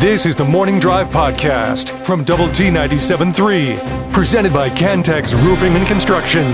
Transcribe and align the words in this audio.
This 0.00 0.24
is 0.24 0.34
the 0.34 0.46
Morning 0.46 0.80
Drive 0.80 1.10
Podcast 1.10 2.06
from 2.06 2.24
Double 2.24 2.48
T 2.48 2.68
97.3, 2.68 4.10
presented 4.14 4.50
by 4.50 4.70
Cantex 4.70 5.34
Roofing 5.34 5.74
and 5.74 5.86
Construction. 5.86 6.46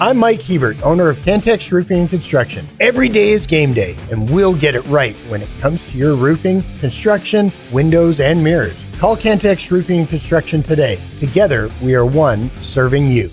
I'm 0.00 0.18
Mike 0.18 0.40
Hebert, 0.40 0.80
owner 0.84 1.08
of 1.08 1.16
Cantex 1.24 1.72
Roofing 1.72 2.02
and 2.02 2.08
Construction. 2.08 2.64
Every 2.78 3.08
day 3.08 3.30
is 3.30 3.48
game 3.48 3.72
day, 3.72 3.96
and 4.12 4.30
we'll 4.30 4.54
get 4.54 4.76
it 4.76 4.86
right 4.86 5.16
when 5.28 5.42
it 5.42 5.48
comes 5.60 5.84
to 5.90 5.98
your 5.98 6.14
roofing, 6.14 6.62
construction, 6.78 7.50
windows, 7.72 8.20
and 8.20 8.44
mirrors. 8.44 8.80
Call 9.00 9.16
Cantex 9.16 9.72
Roofing 9.72 9.98
and 9.98 10.08
Construction 10.08 10.62
today. 10.62 11.00
Together, 11.18 11.68
we 11.82 11.96
are 11.96 12.06
one 12.06 12.52
serving 12.60 13.08
you. 13.08 13.32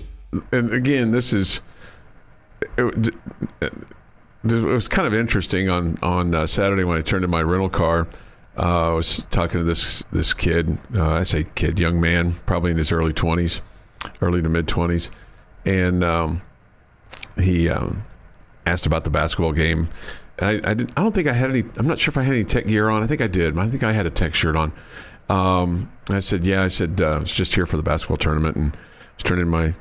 and 0.50 0.72
again, 0.72 1.12
this 1.12 1.32
is 1.32 1.60
it, 2.76 3.14
it 3.60 4.64
was 4.64 4.88
kind 4.88 5.06
of 5.06 5.14
interesting 5.14 5.68
on 5.68 5.96
on 6.02 6.34
uh, 6.34 6.44
Saturday 6.44 6.82
when 6.82 6.98
I 6.98 7.02
turned 7.02 7.22
in 7.22 7.30
my 7.30 7.42
rental 7.42 7.70
car. 7.70 8.08
Uh, 8.56 8.92
I 8.92 8.94
was 8.94 9.26
talking 9.26 9.58
to 9.58 9.64
this 9.64 10.04
this 10.12 10.34
kid. 10.34 10.78
Uh, 10.94 11.12
I 11.12 11.22
say 11.22 11.46
kid, 11.54 11.78
young 11.78 12.00
man, 12.00 12.32
probably 12.46 12.70
in 12.70 12.76
his 12.76 12.92
early 12.92 13.12
twenties, 13.12 13.62
early 14.20 14.42
to 14.42 14.48
mid 14.48 14.68
twenties, 14.68 15.10
and 15.64 16.04
um, 16.04 16.42
he 17.38 17.70
um, 17.70 18.04
asked 18.66 18.86
about 18.86 19.04
the 19.04 19.10
basketball 19.10 19.52
game. 19.52 19.88
I, 20.40 20.60
I, 20.64 20.74
did, 20.74 20.92
I 20.96 21.02
don't 21.02 21.14
think 21.14 21.28
I 21.28 21.32
had 21.32 21.50
any. 21.50 21.64
I'm 21.76 21.86
not 21.86 21.98
sure 21.98 22.12
if 22.12 22.18
I 22.18 22.22
had 22.22 22.34
any 22.34 22.44
tech 22.44 22.66
gear 22.66 22.88
on. 22.90 23.02
I 23.02 23.06
think 23.06 23.20
I 23.20 23.26
did. 23.26 23.56
I 23.56 23.68
think 23.68 23.84
I 23.84 23.92
had 23.92 24.06
a 24.06 24.10
tech 24.10 24.34
shirt 24.34 24.56
on. 24.56 24.72
Um, 25.28 25.90
I 26.10 26.18
said, 26.18 26.44
yeah. 26.44 26.62
I 26.62 26.68
said 26.68 27.00
uh, 27.00 27.16
I 27.16 27.18
was 27.20 27.34
just 27.34 27.54
here 27.54 27.64
for 27.64 27.76
the 27.76 27.82
basketball 27.82 28.16
tournament 28.18 28.56
and 28.56 28.72
was 29.16 29.22
turning 29.22 29.48
my 29.48 29.74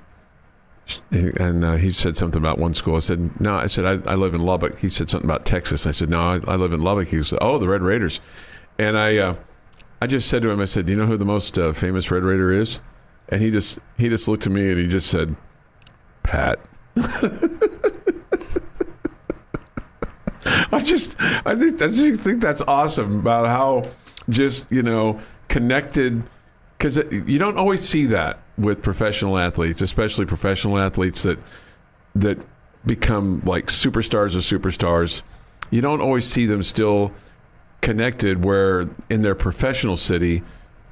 and 1.12 1.64
uh, 1.64 1.76
he 1.76 1.90
said 1.90 2.18
something 2.18 2.42
about 2.42 2.58
one 2.58 2.74
school. 2.74 2.96
I 2.96 3.00
said, 3.00 3.40
no. 3.40 3.56
I 3.56 3.68
said, 3.68 3.86
I, 3.86 4.12
I, 4.12 4.16
live 4.16 4.34
in 4.34 4.42
Lubbock. 4.42 4.78
He 4.80 4.90
said 4.90 5.10
something 5.10 5.30
about 5.30 5.46
Texas. 5.46 5.86
I 5.88 5.92
said, 5.92 6.10
no, 6.10 6.20
I, 6.20 6.40
I 6.48 6.56
live 6.56 6.74
in 6.74 6.82
Lubbock. 6.82 7.08
He 7.08 7.22
said, 7.24 7.40
oh, 7.42 7.58
the 7.58 7.68
Red 7.68 7.82
Raiders. 7.82 8.20
And 8.82 8.98
I, 8.98 9.18
uh, 9.18 9.36
I 10.02 10.08
just 10.08 10.28
said 10.28 10.42
to 10.42 10.50
him, 10.50 10.60
I 10.60 10.66
said, 10.66 10.88
do 10.88 10.94
you 10.94 10.98
know 10.98 11.06
who 11.06 11.16
the 11.16 11.24
most 11.24 11.60
uh, 11.60 11.72
famous 11.72 12.10
Red 12.10 12.24
Raider 12.24 12.52
is? 12.52 12.80
And 13.30 13.40
he 13.40 13.52
just, 13.52 13.78
he 13.96 14.10
just 14.10 14.28
looked 14.28 14.48
at 14.48 14.52
me 14.52 14.72
and 14.72 14.80
he 14.80 14.88
just 14.88 15.12
said, 15.12 15.36
Pat. 16.24 16.60
I 20.74 20.80
just, 20.84 21.16
I 21.22 21.56
think, 21.56 21.80
I 21.80 21.88
just 21.90 22.22
think 22.22 22.42
that's 22.42 22.62
awesome 22.62 23.20
about 23.20 23.46
how 23.46 23.88
just 24.30 24.66
you 24.72 24.82
know 24.82 25.20
connected 25.48 26.24
because 26.78 26.98
you 27.12 27.38
don't 27.38 27.58
always 27.58 27.88
see 27.88 28.08
that 28.08 28.40
with 28.58 28.82
professional 28.82 29.38
athletes, 29.38 29.82
especially 29.82 30.26
professional 30.26 30.80
athletes 30.80 31.22
that 31.22 31.38
that 32.16 32.40
become 32.88 33.44
like 33.46 33.68
superstars 33.68 34.36
of 34.36 34.42
superstars. 34.42 35.22
You 35.70 35.82
don't 35.82 36.02
always 36.02 36.26
see 36.26 36.48
them 36.48 36.64
still 36.64 37.14
connected 37.82 38.44
where 38.46 38.88
in 39.10 39.22
their 39.22 39.36
professional 39.36 39.98
city 39.98 40.44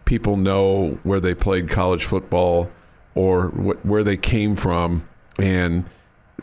people 0.05 0.37
know 0.37 0.97
where 1.03 1.19
they 1.19 1.33
played 1.35 1.69
college 1.69 2.03
football 2.05 2.69
or 3.15 3.49
wh- 3.49 3.85
where 3.85 4.03
they 4.03 4.17
came 4.17 4.55
from 4.55 5.03
and 5.39 5.85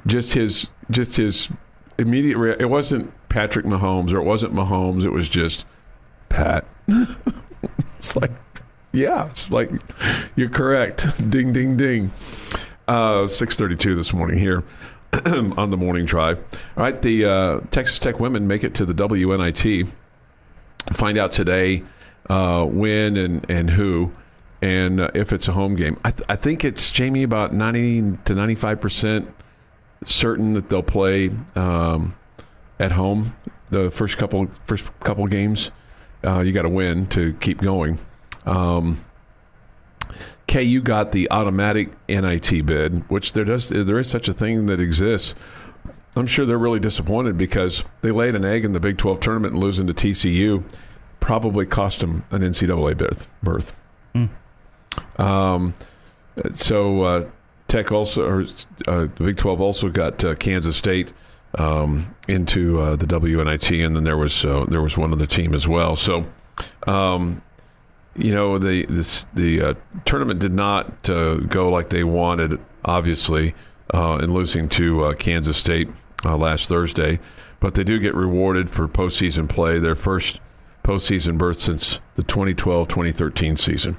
just 0.06 0.32
his 0.34 0.70
just 0.90 1.16
his 1.16 1.50
immediate 1.98 2.38
rea- 2.38 2.56
it 2.60 2.70
wasn't 2.70 3.12
Patrick 3.28 3.66
Mahomes 3.66 4.12
or 4.12 4.18
it 4.18 4.24
wasn't 4.24 4.52
Mahomes 4.54 5.04
it 5.04 5.10
was 5.10 5.28
just 5.28 5.66
Pat 6.28 6.64
it's 7.98 8.14
like 8.16 8.30
yeah, 8.92 9.26
it's 9.26 9.50
like 9.50 9.70
you're 10.36 10.48
correct. 10.48 11.06
Ding, 11.30 11.52
ding, 11.52 11.76
ding. 11.76 12.10
Uh, 12.88 13.26
Six 13.26 13.54
thirty-two 13.56 13.94
this 13.94 14.14
morning 14.14 14.38
here 14.38 14.64
on 15.26 15.68
the 15.68 15.76
morning 15.76 16.06
drive. 16.06 16.38
All 16.78 16.84
right, 16.84 17.02
the 17.02 17.26
uh, 17.26 17.60
Texas 17.70 17.98
Tech 17.98 18.20
women 18.20 18.46
make 18.46 18.64
it 18.64 18.74
to 18.76 18.86
the 18.86 18.94
WNIT. 18.94 19.88
Find 20.92 21.18
out 21.18 21.32
today 21.32 21.82
uh, 22.28 22.64
when 22.64 23.16
and 23.16 23.50
and 23.50 23.70
who, 23.70 24.12
and 24.62 25.00
uh, 25.00 25.10
if 25.14 25.32
it's 25.32 25.48
a 25.48 25.52
home 25.52 25.74
game. 25.74 25.98
I, 26.04 26.10
th- 26.10 26.26
I 26.28 26.36
think 26.36 26.64
it's 26.64 26.90
Jamie 26.90 27.22
about 27.22 27.52
ninety 27.52 28.16
to 28.24 28.34
ninety-five 28.34 28.80
percent 28.80 29.34
certain 30.04 30.54
that 30.54 30.68
they'll 30.68 30.82
play 30.82 31.30
um, 31.54 32.14
at 32.78 32.92
home 32.92 33.34
the 33.70 33.90
first 33.90 34.18
couple 34.18 34.46
first 34.66 34.88
couple 35.00 35.26
games. 35.26 35.70
Uh, 36.24 36.40
you 36.40 36.52
got 36.52 36.62
to 36.62 36.68
win 36.68 37.06
to 37.08 37.34
keep 37.34 37.58
going. 37.58 37.98
Um, 38.44 39.04
KU 40.48 40.80
got 40.80 41.12
the 41.12 41.30
automatic 41.30 41.90
NIT 42.08 42.64
bid, 42.66 43.08
which 43.10 43.32
there 43.32 43.44
does 43.44 43.68
there 43.68 43.98
is 43.98 44.08
such 44.08 44.28
a 44.28 44.32
thing 44.32 44.66
that 44.66 44.80
exists. 44.80 45.34
I'm 46.16 46.26
sure 46.26 46.46
they're 46.46 46.58
really 46.58 46.80
disappointed 46.80 47.36
because 47.36 47.84
they 48.00 48.10
laid 48.10 48.34
an 48.34 48.44
egg 48.44 48.64
in 48.64 48.72
the 48.72 48.80
Big 48.80 48.96
12 48.96 49.20
tournament 49.20 49.54
and 49.54 49.62
losing 49.62 49.86
to 49.86 49.92
TCU 49.92 50.64
probably 51.20 51.66
cost 51.66 52.00
them 52.00 52.24
an 52.30 52.42
NCAA 52.42 52.96
berth. 52.96 53.26
berth. 53.42 53.76
Mm. 54.14 54.30
Um, 55.18 55.74
so 56.52 57.00
uh, 57.02 57.28
Tech 57.68 57.92
also, 57.92 58.26
or 58.26 58.40
uh, 58.86 59.02
the 59.02 59.24
Big 59.24 59.36
12 59.36 59.60
also 59.60 59.88
got 59.90 60.24
uh, 60.24 60.34
Kansas 60.36 60.76
State 60.76 61.12
um, 61.58 62.14
into 62.28 62.80
uh, 62.80 62.96
the 62.96 63.06
WNIT, 63.06 63.84
and 63.84 63.96
then 63.96 64.04
there 64.04 64.16
was 64.16 64.44
uh, 64.44 64.64
there 64.68 64.82
was 64.82 64.96
one 64.96 65.12
other 65.12 65.26
team 65.26 65.54
as 65.54 65.66
well. 65.66 65.96
So 65.96 66.26
um, 66.86 67.42
you 68.14 68.32
know 68.32 68.58
the 68.58 68.86
this, 68.86 69.26
the 69.34 69.60
uh, 69.60 69.74
tournament 70.04 70.40
did 70.40 70.52
not 70.52 71.08
uh, 71.08 71.36
go 71.36 71.68
like 71.70 71.90
they 71.90 72.04
wanted, 72.04 72.60
obviously, 72.84 73.54
uh, 73.92 74.18
in 74.22 74.32
losing 74.32 74.68
to 74.70 75.04
uh, 75.04 75.14
Kansas 75.14 75.56
State 75.56 75.88
uh, 76.24 76.36
last 76.36 76.68
Thursday. 76.68 77.18
But 77.60 77.74
they 77.74 77.84
do 77.84 77.98
get 77.98 78.14
rewarded 78.14 78.70
for 78.70 78.86
postseason 78.86 79.48
play, 79.48 79.78
their 79.78 79.94
first 79.94 80.40
postseason 80.84 81.38
berth 81.38 81.58
since 81.58 82.00
the 82.14 82.22
2012-2013 82.22 83.58
season. 83.58 83.96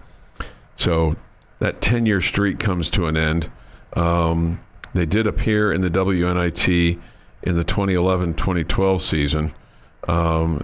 So 0.76 1.16
that 1.60 1.82
10-year 1.82 2.22
streak 2.22 2.60
comes 2.60 2.90
to 2.92 3.08
an 3.08 3.18
end. 3.18 3.52
Um, 3.94 4.62
they 4.94 5.06
did 5.06 5.28
appear 5.28 5.72
in 5.74 5.82
the 5.82 5.90
WNIT 5.90 7.00
in 7.44 7.56
the 7.56 7.66
2011-2012 7.66 9.02
season. 9.02 9.54
Um, 10.08 10.64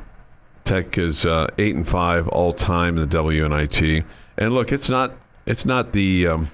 Tech 0.64 0.98
is 0.98 1.26
uh, 1.26 1.48
eight 1.58 1.76
and 1.76 1.88
five 1.88 2.28
all 2.30 2.54
time 2.54 2.98
in 2.98 3.10
the 3.10 3.18
WNIT. 3.18 4.06
And 4.38 4.54
look, 4.54 4.72
it's 4.72 4.90
not 4.90 5.14
it's 5.46 5.66
not 5.66 5.92
the 5.92 6.28
um, 6.28 6.48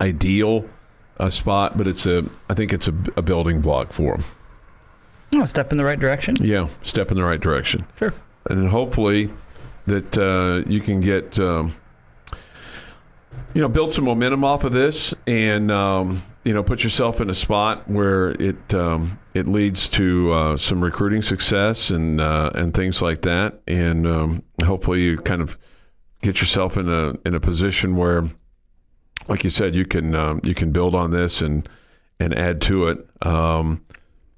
ideal 0.00 0.64
uh, 1.18 1.30
spot, 1.30 1.76
but 1.76 1.86
it's 1.86 2.06
a 2.06 2.24
I 2.48 2.54
think 2.54 2.72
it's 2.72 2.88
a, 2.88 2.94
a 3.16 3.22
building 3.22 3.60
block 3.60 3.92
for 3.92 4.16
them. 4.16 4.24
Oh, 5.34 5.44
step 5.44 5.72
in 5.72 5.78
the 5.78 5.84
right 5.84 5.98
direction. 5.98 6.36
Yeah, 6.40 6.68
step 6.82 7.10
in 7.10 7.16
the 7.16 7.24
right 7.24 7.40
direction. 7.40 7.84
Sure. 7.98 8.14
And 8.48 8.68
hopefully 8.68 9.30
that 9.86 10.16
uh, 10.16 10.68
you 10.68 10.80
can 10.80 11.00
get 11.00 11.38
um, 11.38 11.74
you 13.54 13.60
know 13.60 13.68
build 13.68 13.92
some 13.92 14.04
momentum 14.04 14.44
off 14.44 14.64
of 14.64 14.72
this 14.72 15.14
and 15.26 15.70
um, 15.70 16.22
you 16.44 16.52
know 16.52 16.62
put 16.62 16.84
yourself 16.84 17.20
in 17.20 17.30
a 17.30 17.34
spot 17.34 17.88
where 17.88 18.30
it 18.32 18.74
um, 18.74 19.18
it 19.34 19.48
leads 19.48 19.88
to 19.90 20.32
uh, 20.32 20.56
some 20.56 20.82
recruiting 20.82 21.22
success 21.22 21.90
and 21.90 22.20
uh, 22.20 22.50
and 22.54 22.74
things 22.74 23.00
like 23.00 23.22
that 23.22 23.60
and 23.66 24.06
um, 24.06 24.42
hopefully 24.64 25.02
you 25.02 25.16
kind 25.18 25.42
of 25.42 25.58
get 26.22 26.40
yourself 26.40 26.76
in 26.76 26.88
a 26.88 27.14
in 27.24 27.34
a 27.34 27.40
position 27.40 27.96
where 27.96 28.24
like 29.28 29.44
you 29.44 29.50
said 29.50 29.74
you 29.74 29.84
can 29.84 30.14
um, 30.14 30.40
you 30.44 30.54
can 30.54 30.72
build 30.72 30.94
on 30.94 31.10
this 31.10 31.40
and 31.40 31.68
and 32.20 32.34
add 32.34 32.60
to 32.62 32.88
it 32.88 33.06
um, 33.22 33.84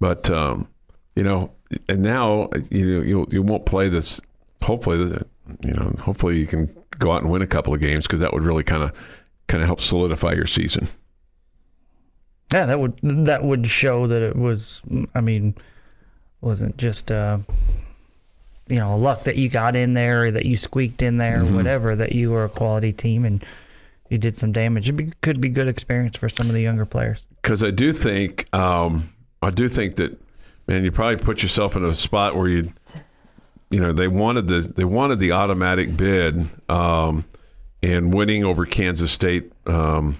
but 0.00 0.28
um, 0.30 0.68
you 1.14 1.22
know 1.22 1.52
and 1.88 2.02
now 2.02 2.48
you 2.70 3.02
you 3.02 3.26
you 3.30 3.42
won't 3.42 3.66
play 3.66 3.88
this 3.88 4.20
hopefully 4.62 4.98
you 5.62 5.72
know 5.72 5.94
hopefully 6.00 6.38
you 6.38 6.46
can 6.46 6.74
go 6.98 7.12
out 7.12 7.22
and 7.22 7.30
win 7.30 7.42
a 7.42 7.46
couple 7.46 7.72
of 7.72 7.80
games 7.80 8.06
because 8.06 8.20
that 8.20 8.32
would 8.32 8.42
really 8.42 8.64
kind 8.64 8.82
of 8.82 8.92
kind 9.46 9.62
of 9.62 9.66
help 9.66 9.80
solidify 9.80 10.32
your 10.32 10.46
season. 10.46 10.88
Yeah, 12.52 12.66
that 12.66 12.80
would 12.80 12.98
that 13.02 13.44
would 13.44 13.66
show 13.66 14.06
that 14.06 14.22
it 14.22 14.36
was. 14.36 14.82
I 15.14 15.20
mean, 15.20 15.54
wasn't 16.40 16.76
just 16.78 17.10
uh, 17.10 17.38
you 18.68 18.78
know 18.78 18.96
luck 18.96 19.24
that 19.24 19.36
you 19.36 19.48
got 19.48 19.76
in 19.76 19.94
there, 19.94 20.24
or 20.24 20.30
that 20.30 20.46
you 20.46 20.56
squeaked 20.56 21.02
in 21.02 21.18
there, 21.18 21.38
mm-hmm. 21.38 21.56
whatever. 21.56 21.94
That 21.94 22.12
you 22.12 22.30
were 22.30 22.44
a 22.44 22.48
quality 22.48 22.92
team 22.92 23.24
and 23.24 23.44
you 24.10 24.18
did 24.18 24.36
some 24.36 24.52
damage. 24.52 24.88
It 24.88 24.92
be, 24.92 25.12
could 25.22 25.40
be 25.40 25.48
good 25.48 25.68
experience 25.68 26.16
for 26.16 26.28
some 26.28 26.48
of 26.48 26.54
the 26.54 26.60
younger 26.60 26.86
players. 26.86 27.24
Because 27.42 27.62
I 27.62 27.70
do 27.70 27.92
think, 27.92 28.52
um, 28.54 29.12
I 29.42 29.50
do 29.50 29.68
think 29.68 29.96
that, 29.96 30.20
man, 30.66 30.84
you 30.84 30.92
probably 30.92 31.16
put 31.16 31.42
yourself 31.42 31.76
in 31.76 31.84
a 31.84 31.94
spot 31.94 32.36
where 32.36 32.48
you 32.48 32.72
you 33.70 33.80
know 33.80 33.92
they 33.92 34.08
wanted 34.08 34.46
the 34.46 34.60
they 34.60 34.84
wanted 34.84 35.18
the 35.18 35.32
automatic 35.32 35.96
bid 35.96 36.46
um, 36.68 37.24
and 37.82 38.14
winning 38.14 38.44
over 38.44 38.64
Kansas 38.64 39.12
State 39.12 39.52
um, 39.66 40.16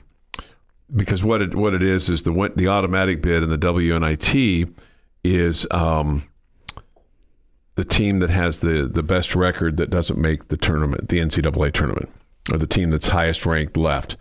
because 0.95 1.25
what 1.25 1.43
it 1.43 1.55
what 1.55 1.75
it 1.75 1.83
is 1.83 2.09
is 2.09 2.23
the 2.23 2.53
the 2.57 2.69
automatic 2.69 3.23
bid 3.23 3.43
in 3.43 3.51
the 3.51 3.59
WNIT 3.59 4.73
is 5.25 5.67
um, 5.71 6.25
the 7.75 7.85
team 7.85 8.19
that 8.19 8.31
has 8.31 8.61
the 8.61 8.89
the 8.93 9.03
best 9.03 9.35
record 9.35 9.77
that 9.79 9.91
doesn't 9.91 10.21
make 10.21 10.49
the 10.49 10.57
tournament, 10.57 11.09
the 11.09 11.19
NCAA 11.19 11.73
tournament, 11.73 12.11
or 12.53 12.59
the 12.59 12.67
team 12.67 12.91
that's 12.91 13.09
highest 13.09 13.45
ranked 13.47 13.77
left. 13.77 14.17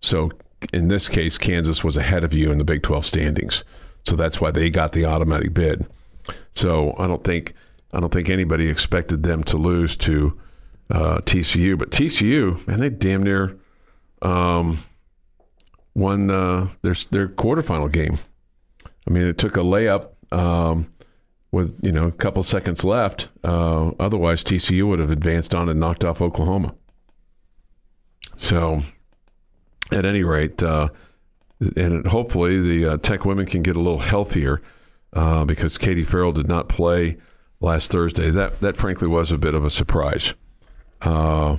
So 0.00 0.30
in 0.72 0.88
this 0.88 1.08
case, 1.08 1.38
Kansas 1.38 1.82
was 1.82 1.96
ahead 1.96 2.24
of 2.24 2.34
you 2.34 2.50
in 2.50 2.58
the 2.58 2.64
Big 2.64 2.82
12 2.82 3.04
standings, 3.04 3.64
so 4.06 4.16
that's 4.16 4.40
why 4.40 4.50
they 4.50 4.70
got 4.70 4.92
the 4.92 5.04
automatic 5.06 5.54
bid. 5.54 5.86
So 6.52 6.94
I 6.98 7.06
don't 7.06 7.24
think 7.24 7.54
I 7.92 8.00
don't 8.00 8.12
think 8.12 8.30
anybody 8.30 8.68
expected 8.68 9.22
them 9.22 9.42
to 9.44 9.56
lose 9.56 9.96
to 9.98 10.38
uh, 10.90 11.18
TCU, 11.18 11.78
but 11.78 11.90
TCU, 11.90 12.66
man, 12.66 12.80
they 12.80 12.90
damn 12.90 13.22
near 13.22 13.56
um, 14.22 14.78
won 15.94 16.30
uh, 16.30 16.68
their 16.82 16.94
their 17.10 17.28
quarterfinal 17.28 17.92
game. 17.92 18.18
I 19.08 19.10
mean, 19.10 19.26
it 19.26 19.38
took 19.38 19.56
a 19.56 19.60
layup 19.60 20.10
um, 20.32 20.88
with 21.52 21.78
you 21.82 21.92
know 21.92 22.06
a 22.06 22.12
couple 22.12 22.42
seconds 22.42 22.84
left. 22.84 23.28
Uh, 23.42 23.92
otherwise, 23.98 24.44
TCU 24.44 24.86
would 24.88 24.98
have 24.98 25.10
advanced 25.10 25.54
on 25.54 25.68
and 25.68 25.80
knocked 25.80 26.04
off 26.04 26.20
Oklahoma. 26.20 26.74
So, 28.40 28.80
at 29.92 30.06
any 30.06 30.24
rate, 30.24 30.62
uh, 30.62 30.88
and 31.76 32.06
hopefully 32.06 32.60
the 32.60 32.92
uh, 32.92 32.96
Tech 32.96 33.26
women 33.26 33.44
can 33.44 33.62
get 33.62 33.76
a 33.76 33.80
little 33.80 33.98
healthier 33.98 34.62
uh, 35.12 35.44
because 35.44 35.76
Katie 35.76 36.02
Farrell 36.02 36.32
did 36.32 36.48
not 36.48 36.68
play 36.68 37.18
last 37.60 37.92
Thursday. 37.92 38.30
That 38.30 38.60
that 38.60 38.78
frankly 38.78 39.08
was 39.08 39.30
a 39.30 39.38
bit 39.38 39.54
of 39.54 39.64
a 39.64 39.70
surprise. 39.70 40.34
Uh, 41.02 41.58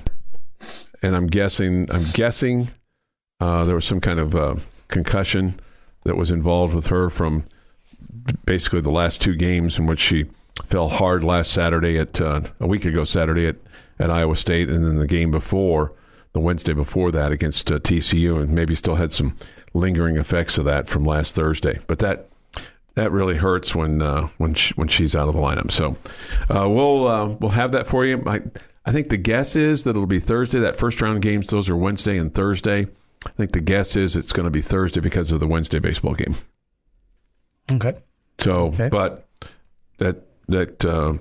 and 1.04 1.16
I'm 1.16 1.28
guessing 1.28 1.90
I'm 1.92 2.06
guessing 2.14 2.70
uh, 3.40 3.64
there 3.64 3.76
was 3.76 3.86
some 3.86 4.02
kind 4.02 4.20
of 4.20 4.36
uh, 4.36 4.56
concussion 4.88 5.60
that 6.04 6.18
was 6.18 6.32
involved 6.32 6.74
with 6.74 6.88
her 6.88 7.12
from 7.12 7.46
basically 8.46 8.82
the 8.82 8.92
last 8.92 9.22
two 9.22 9.36
games 9.36 9.78
in 9.78 9.86
which 9.86 10.00
she 10.00 10.26
fell 10.66 10.90
hard 10.90 11.24
last 11.24 11.52
Saturday 11.52 12.00
at 12.00 12.20
uh, 12.20 12.42
a 12.60 12.68
week 12.68 12.86
ago 12.86 13.04
Saturday 13.04 13.46
at, 13.46 13.58
at 14.00 14.10
Iowa 14.10 14.36
State, 14.36 14.68
and 14.68 14.84
then 14.84 14.98
the 14.98 15.08
game 15.08 15.30
before 15.30 15.94
the 16.34 16.40
Wednesday 16.40 16.74
before 16.74 17.12
that 17.12 17.32
against 17.32 17.72
uh, 17.72 17.80
TCU, 17.80 18.42
and 18.42 18.52
maybe 18.52 18.76
still 18.76 18.96
had 18.96 19.12
some 19.12 19.36
lingering 19.74 20.18
effects 20.18 20.58
of 20.58 20.66
that 20.66 20.90
from 20.90 21.04
last 21.04 21.36
Thursday. 21.36 21.80
But 21.88 22.00
that 22.00 22.28
that 22.96 23.12
really 23.12 23.36
hurts 23.38 23.74
when 23.76 24.02
uh, 24.02 24.28
when 24.38 24.54
she, 24.54 24.74
when 24.76 24.88
she's 24.88 25.16
out 25.16 25.28
of 25.28 25.34
the 25.36 25.40
lineup. 25.42 25.72
So 25.72 25.98
uh, 26.50 26.68
we'll 26.70 27.08
uh, 27.08 27.28
we'll 27.40 27.52
have 27.52 27.72
that 27.74 27.88
for 27.88 28.06
you. 28.06 28.24
I 28.28 28.42
I 28.86 28.92
think 28.92 29.10
the 29.10 29.18
guess 29.18 29.56
is 29.56 29.84
that 29.84 29.92
it'll 29.92 30.08
be 30.08 30.20
Thursday. 30.20 30.60
That 30.60 30.76
first 30.76 31.02
round 31.02 31.22
games 31.22 31.48
those 31.48 31.70
are 31.70 31.76
Wednesday 31.78 32.18
and 32.18 32.34
Thursday. 32.34 32.88
I 33.26 33.30
think 33.38 33.52
the 33.52 33.62
guess 33.62 33.96
is 33.96 34.16
it's 34.16 34.32
going 34.34 34.46
to 34.46 34.50
be 34.52 34.62
Thursday 34.62 35.00
because 35.00 35.32
of 35.32 35.40
the 35.40 35.48
Wednesday 35.48 35.78
baseball 35.80 36.16
game. 36.16 36.34
Okay. 37.74 37.94
So, 38.40 38.68
Okay. 38.68 38.90
but 38.90 39.28
that 40.00 40.24
that 40.48 40.84
uh, 40.84 41.14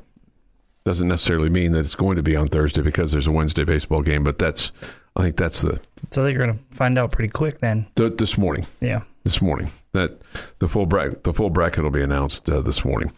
doesn't 0.84 1.06
necessarily 1.08 1.50
mean 1.50 1.72
that 1.72 1.80
it's 1.80 1.94
going 1.94 2.16
to 2.16 2.22
be 2.22 2.34
on 2.36 2.48
Thursday 2.48 2.80
because 2.82 3.12
there's 3.12 3.26
a 3.26 3.32
Wednesday 3.32 3.64
baseball 3.64 4.00
game. 4.02 4.24
But 4.24 4.38
that's 4.38 4.72
I 5.16 5.22
think 5.22 5.36
that's 5.36 5.62
the 5.62 5.80
So 6.10 6.22
they're 6.24 6.38
going 6.38 6.56
to 6.56 6.76
find 6.76 6.98
out 6.98 7.12
pretty 7.12 7.30
quick 7.30 7.58
then. 7.58 7.86
th- 7.96 8.16
this 8.16 8.38
morning. 8.38 8.66
Yeah. 8.80 9.02
this 9.24 9.42
morning. 9.42 9.70
That 9.92 10.20
the 10.60 10.68
full 10.68 10.86
bracket 10.86 11.24
the 11.24 11.32
full 11.34 11.50
bracket 11.50 11.82
will 11.82 11.90
be 11.90 12.02
announced 12.02 12.48
uh, 12.48 12.60
this 12.60 12.84
morning. 12.84 13.12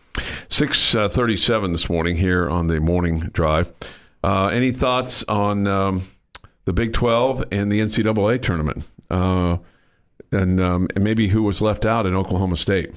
Six 0.48 0.94
uh, 0.94 1.08
thirty 1.10 1.36
seven 1.36 1.72
this 1.72 1.90
morning 1.90 2.16
here 2.16 2.48
on 2.48 2.66
the 2.68 2.80
morning 2.80 3.18
drive. 3.32 3.70
Uh, 4.24 4.46
any 4.46 4.70
thoughts 4.72 5.22
on 5.28 5.66
um, 5.66 6.02
the 6.64 6.72
Big 6.72 6.92
Twelve 6.94 7.44
and 7.52 7.70
the 7.70 7.80
NCAA 7.80 8.40
tournament, 8.40 8.88
uh, 9.10 9.58
and, 10.30 10.60
um, 10.60 10.88
and 10.94 11.04
maybe 11.04 11.28
who 11.28 11.42
was 11.42 11.60
left 11.60 11.84
out 11.84 12.06
in 12.06 12.14
Oklahoma 12.14 12.56
State? 12.56 12.92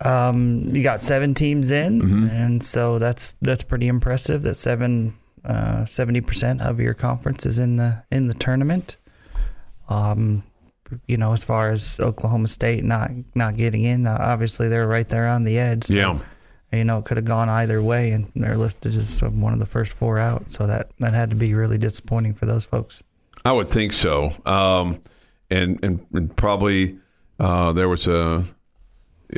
Um, 0.00 0.74
you 0.74 0.82
got 0.82 1.02
seven 1.02 1.34
teams 1.34 1.70
in, 1.70 2.02
Mm-hmm. 2.02 2.26
and 2.28 2.62
so 2.62 2.98
that's 2.98 3.32
that's 3.42 3.62
pretty 3.62 3.88
impressive. 3.88 4.42
That 4.42 4.56
seven 4.56 5.14
uh, 5.44 5.84
seventy 5.86 6.20
percent 6.20 6.60
of 6.62 6.80
your 6.80 6.94
conference 6.94 7.46
is 7.46 7.58
in 7.58 7.76
the 7.76 8.02
in 8.10 8.28
the 8.28 8.34
tournament. 8.34 8.96
Um, 9.88 10.42
you 11.06 11.16
know, 11.16 11.32
as 11.32 11.42
far 11.44 11.70
as 11.70 11.98
Oklahoma 12.00 12.48
State 12.48 12.84
not 12.84 13.10
not 13.34 13.56
getting 13.56 13.84
in, 13.84 14.06
uh, 14.06 14.16
obviously 14.20 14.68
they're 14.68 14.86
right 14.86 15.08
there 15.08 15.26
on 15.26 15.44
the 15.44 15.58
edge. 15.58 15.84
So, 15.84 15.94
Yeah. 15.94 16.18
you 16.72 16.84
know, 16.84 16.98
it 16.98 17.04
could 17.04 17.16
have 17.16 17.26
gone 17.26 17.48
either 17.48 17.82
way, 17.82 18.12
and 18.12 18.30
they're 18.36 18.56
listed 18.56 18.94
as 18.96 19.20
one 19.22 19.52
of 19.52 19.58
the 19.58 19.66
first 19.66 19.92
four 19.92 20.18
out. 20.18 20.52
So 20.52 20.66
that 20.66 20.90
that 21.00 21.14
had 21.14 21.30
to 21.30 21.36
be 21.36 21.54
really 21.54 21.78
disappointing 21.78 22.34
for 22.34 22.46
those 22.46 22.64
folks. 22.64 23.02
I 23.44 23.52
would 23.52 23.70
think 23.70 23.92
so. 23.92 24.30
Um, 24.46 25.00
and, 25.50 25.78
and 25.82 26.06
and 26.12 26.34
probably 26.36 26.98
uh, 27.38 27.72
there 27.72 27.88
was 27.88 28.08
a 28.08 28.44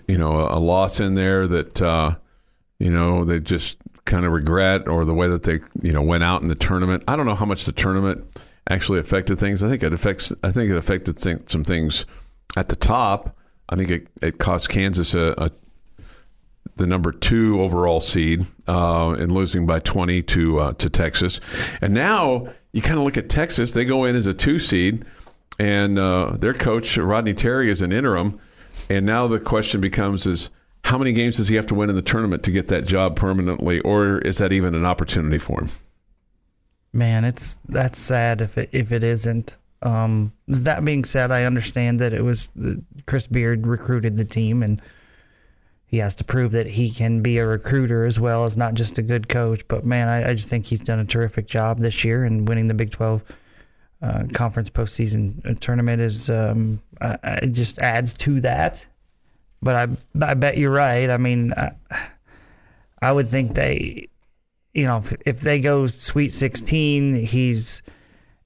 you 0.06 0.18
know 0.18 0.32
a, 0.32 0.58
loss 0.58 1.00
in 1.00 1.14
there 1.14 1.46
that 1.46 1.80
uh, 1.82 2.14
you 2.78 2.90
know 2.90 3.24
they 3.24 3.40
just 3.40 3.78
kind 4.06 4.24
of 4.24 4.32
regret 4.32 4.88
or 4.88 5.04
the 5.04 5.12
way 5.12 5.28
that 5.28 5.42
they 5.42 5.60
you 5.82 5.92
know 5.92 6.02
went 6.02 6.24
out 6.24 6.40
in 6.40 6.48
the 6.48 6.54
tournament. 6.54 7.02
I 7.06 7.16
don't 7.16 7.26
know 7.26 7.34
how 7.34 7.44
much 7.44 7.66
the 7.66 7.72
tournament 7.72 8.24
actually 8.70 8.98
affected 8.98 9.38
things. 9.38 9.62
I 9.62 9.68
think 9.68 9.82
it 9.82 9.92
affects. 9.92 10.32
I 10.42 10.50
think 10.50 10.70
it 10.70 10.76
affected 10.76 11.18
th- 11.18 11.48
some 11.48 11.64
things 11.64 12.06
at 12.56 12.68
the 12.68 12.76
top. 12.76 13.36
I 13.68 13.76
think 13.76 13.90
it, 13.90 14.08
it 14.22 14.38
cost 14.38 14.68
Kansas 14.68 15.14
a, 15.14 15.34
a 15.36 15.50
the 16.76 16.86
number 16.86 17.10
two 17.10 17.60
overall 17.60 18.00
seed 18.00 18.46
uh, 18.68 19.16
and 19.18 19.32
losing 19.32 19.66
by 19.66 19.80
20 19.80 20.22
to 20.22 20.58
uh, 20.58 20.72
to 20.74 20.88
Texas. 20.88 21.40
And 21.80 21.94
now 21.94 22.48
you 22.72 22.82
kind 22.82 22.98
of 22.98 23.04
look 23.04 23.16
at 23.16 23.28
Texas; 23.28 23.74
they 23.74 23.84
go 23.84 24.04
in 24.04 24.14
as 24.16 24.26
a 24.26 24.34
two 24.34 24.58
seed, 24.58 25.04
and 25.58 25.98
uh, 25.98 26.36
their 26.38 26.54
coach 26.54 26.96
Rodney 26.96 27.34
Terry 27.34 27.70
is 27.70 27.82
an 27.82 27.92
interim. 27.92 28.38
And 28.88 29.04
now 29.04 29.26
the 29.26 29.40
question 29.40 29.80
becomes: 29.80 30.26
is 30.26 30.50
how 30.86 30.96
many 30.96 31.12
games 31.12 31.36
does 31.36 31.48
he 31.48 31.56
have 31.56 31.66
to 31.66 31.74
win 31.74 31.90
in 31.90 31.96
the 31.96 32.02
tournament 32.02 32.44
to 32.44 32.52
get 32.52 32.68
that 32.68 32.86
job 32.86 33.16
permanently, 33.16 33.80
or 33.80 34.18
is 34.18 34.38
that 34.38 34.52
even 34.52 34.72
an 34.72 34.84
opportunity 34.84 35.36
for 35.36 35.60
him? 35.62 35.70
Man, 36.92 37.24
it's 37.24 37.58
that's 37.68 37.98
sad 37.98 38.40
if 38.40 38.56
it 38.56 38.68
if 38.70 38.92
it 38.92 39.02
isn't. 39.02 39.56
Um, 39.82 40.32
that 40.46 40.84
being 40.84 41.04
said, 41.04 41.32
I 41.32 41.42
understand 41.42 41.98
that 41.98 42.12
it 42.12 42.22
was 42.22 42.48
the, 42.54 42.80
Chris 43.06 43.26
Beard 43.26 43.66
recruited 43.66 44.16
the 44.16 44.24
team, 44.24 44.62
and 44.62 44.80
he 45.86 45.98
has 45.98 46.14
to 46.16 46.24
prove 46.24 46.52
that 46.52 46.68
he 46.68 46.90
can 46.90 47.20
be 47.20 47.38
a 47.38 47.46
recruiter 47.46 48.04
as 48.04 48.20
well 48.20 48.44
as 48.44 48.56
not 48.56 48.74
just 48.74 48.96
a 48.96 49.02
good 49.02 49.28
coach. 49.28 49.66
But 49.66 49.84
man, 49.84 50.06
I, 50.06 50.30
I 50.30 50.34
just 50.34 50.48
think 50.48 50.66
he's 50.66 50.80
done 50.80 51.00
a 51.00 51.04
terrific 51.04 51.48
job 51.48 51.80
this 51.80 52.04
year 52.04 52.22
and 52.22 52.48
winning 52.48 52.68
the 52.68 52.74
Big 52.74 52.92
Twelve 52.92 53.24
uh, 54.02 54.22
conference 54.32 54.70
postseason 54.70 55.58
tournament 55.58 56.00
is 56.00 56.30
um, 56.30 56.80
uh, 57.00 57.16
it 57.24 57.48
just 57.48 57.80
adds 57.80 58.14
to 58.18 58.40
that. 58.42 58.86
But 59.62 59.76
I 59.76 60.28
I 60.30 60.34
bet 60.34 60.58
you're 60.58 60.70
right. 60.70 61.10
I 61.10 61.16
mean, 61.16 61.52
I, 61.52 61.72
I 63.02 63.12
would 63.12 63.28
think 63.28 63.54
they 63.54 64.08
you 64.76 64.84
know, 64.84 64.98
if, 64.98 65.14
if 65.24 65.40
they 65.40 65.58
go 65.58 65.86
Sweet 65.86 66.32
16, 66.32 67.24
he's 67.24 67.82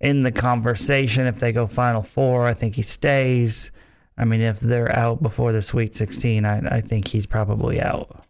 in 0.01 0.23
the 0.23 0.31
conversation. 0.31 1.27
If 1.27 1.41
they 1.41 1.51
go 1.51 1.67
Final 1.67 2.03
Four, 2.03 2.47
I 2.47 2.55
think 2.55 2.77
he 2.77 2.83
stays. 2.83 3.73
I 4.17 4.25
mean, 4.25 4.41
if 4.41 4.61
they're 4.61 4.97
out 4.97 5.21
before 5.23 5.51
the 5.51 5.61
Sweet 5.61 5.95
16, 5.97 6.45
I, 6.45 6.77
I 6.77 6.81
think 6.83 7.09
he's 7.09 7.27
probably 7.27 7.81
out. 7.81 8.25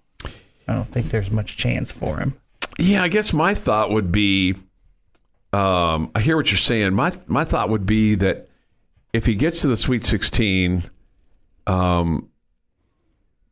I 0.67 0.75
don't 0.75 0.91
think 0.91 1.11
there's 1.11 1.31
much 1.31 1.59
chance 1.59 1.93
for 1.93 2.19
him. 2.19 2.41
Yeah, 2.79 3.03
I 3.03 3.09
guess 3.09 3.35
my 3.35 3.53
thought 3.53 3.91
would 3.91 4.11
be, 4.11 4.54
um, 5.52 6.11
I 6.14 6.21
hear 6.21 6.37
what 6.37 6.50
you're 6.50 6.59
saying. 6.59 6.95
My 6.95 7.12
my 7.26 7.45
thought 7.45 7.69
would 7.69 7.85
be 7.85 8.14
that 8.14 8.49
if 9.12 9.26
he 9.26 9.35
gets 9.35 9.61
to 9.62 9.69
the 9.69 9.76
Sweet 9.76 10.04
16, 10.04 10.85
um, 11.66 12.29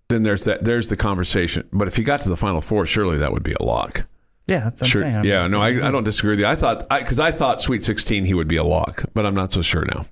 then 0.08 0.22
there's 0.22 0.44
that 0.44 0.64
there's 0.64 0.88
the 0.88 0.96
conversation. 0.96 1.68
But 1.72 1.88
if 1.88 1.96
he 1.96 2.02
got 2.02 2.20
to 2.22 2.28
the 2.28 2.36
Final 2.36 2.60
Four, 2.60 2.86
surely 2.86 3.18
that 3.18 3.32
would 3.32 3.42
be 3.42 3.54
a 3.58 3.62
lock. 3.62 4.06
Yeah, 4.46 4.60
that's 4.60 4.80
what 4.80 4.88
Sure. 4.88 5.04
I'm 5.04 5.12
saying. 5.12 5.24
yeah, 5.26 5.46
no, 5.46 5.60
I, 5.60 5.68
I 5.68 5.90
don't 5.90 6.04
disagree 6.04 6.30
with 6.30 6.40
you. 6.40 6.46
I 6.46 6.56
thought 6.56 6.88
because 6.88 7.20
I, 7.20 7.30
thought 7.32 7.60
Sweet 7.60 7.82
16 7.82 8.24
he 8.24 8.32
would 8.32 8.48
be 8.48 8.56
a 8.56 8.64
lock, 8.64 9.04
but 9.12 9.26
I'm 9.26 9.34
not 9.34 9.52
so 9.52 9.60
sure 9.60 9.84
now. 9.84 10.06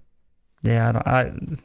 Yeah, 0.62 0.88
I 0.88 0.93
don't, 0.93 1.59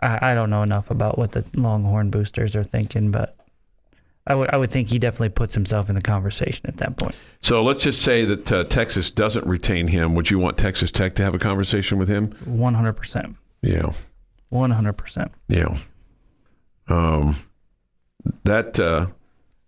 I, 0.00 0.06
I, 0.30 0.30
I 0.30 0.34
don't 0.34 0.48
know 0.48 0.62
enough 0.62 0.90
about 0.90 1.18
what 1.18 1.32
the 1.32 1.44
Longhorn 1.54 2.08
boosters 2.10 2.56
are 2.56 2.64
thinking, 2.64 3.10
but 3.10 3.36
I 4.26 4.34
would 4.34 4.50
I 4.50 4.56
would 4.56 4.70
think 4.70 4.88
he 4.88 4.98
definitely 4.98 5.28
puts 5.28 5.54
himself 5.54 5.90
in 5.90 5.94
the 5.94 6.00
conversation 6.00 6.64
at 6.66 6.78
that 6.78 6.96
point. 6.96 7.14
So 7.42 7.62
let's 7.62 7.82
just 7.82 8.00
say 8.00 8.24
that 8.24 8.50
uh, 8.50 8.64
Texas 8.64 9.10
doesn't 9.10 9.46
retain 9.46 9.88
him. 9.88 10.14
Would 10.14 10.30
you 10.30 10.38
want 10.38 10.56
Texas 10.56 10.90
Tech 10.90 11.14
to 11.16 11.22
have 11.22 11.34
a 11.34 11.38
conversation 11.38 11.98
with 11.98 12.08
him? 12.08 12.34
One 12.46 12.72
hundred 12.72 12.94
percent. 12.94 13.36
Yeah. 13.60 13.92
One 14.48 14.70
hundred 14.70 14.94
percent. 14.94 15.32
Yeah. 15.48 15.76
Um, 16.88 17.36
that 18.44 18.78
uh, 18.78 19.06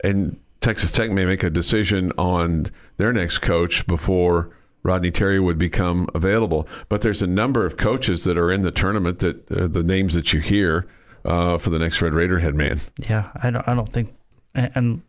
and 0.03 0.39
Texas 0.61 0.91
Tech 0.91 1.11
may 1.11 1.25
make 1.25 1.43
a 1.43 1.51
decision 1.51 2.13
on 2.19 2.67
their 2.97 3.13
next 3.13 3.39
coach 3.39 3.87
before 3.87 4.51
Rodney 4.83 5.11
Terry 5.11 5.41
would 5.41 5.59
become 5.59 6.09
available. 6.15 6.69
But 6.89 7.03
there's 7.03 7.23
a 7.23 7.27
number 7.27 7.67
of 7.67 7.77
coaches 7.77 8.25
that 8.25 8.37
are 8.37 8.53
in 8.53 8.63
the 8.63 8.71
tournament 8.71 9.19
that 9.21 9.51
uh, 9.51 9.69
the 9.69 9.83
names 9.83 10.15
that 10.15 10.33
you 10.33 10.41
hear 10.41 10.87
uh, 11.25 11.59
for 11.59 11.71
the 11.71 11.79
next 11.79 12.01
Red 12.01 12.15
Raider 12.15 12.39
head 12.39 12.55
man. 12.55 12.81
Yeah, 13.09 13.31
I 13.43 13.51
don't. 13.51 13.67
I 13.69 13.75
don't 13.75 13.93
think, 13.93 14.15
and 14.55 15.03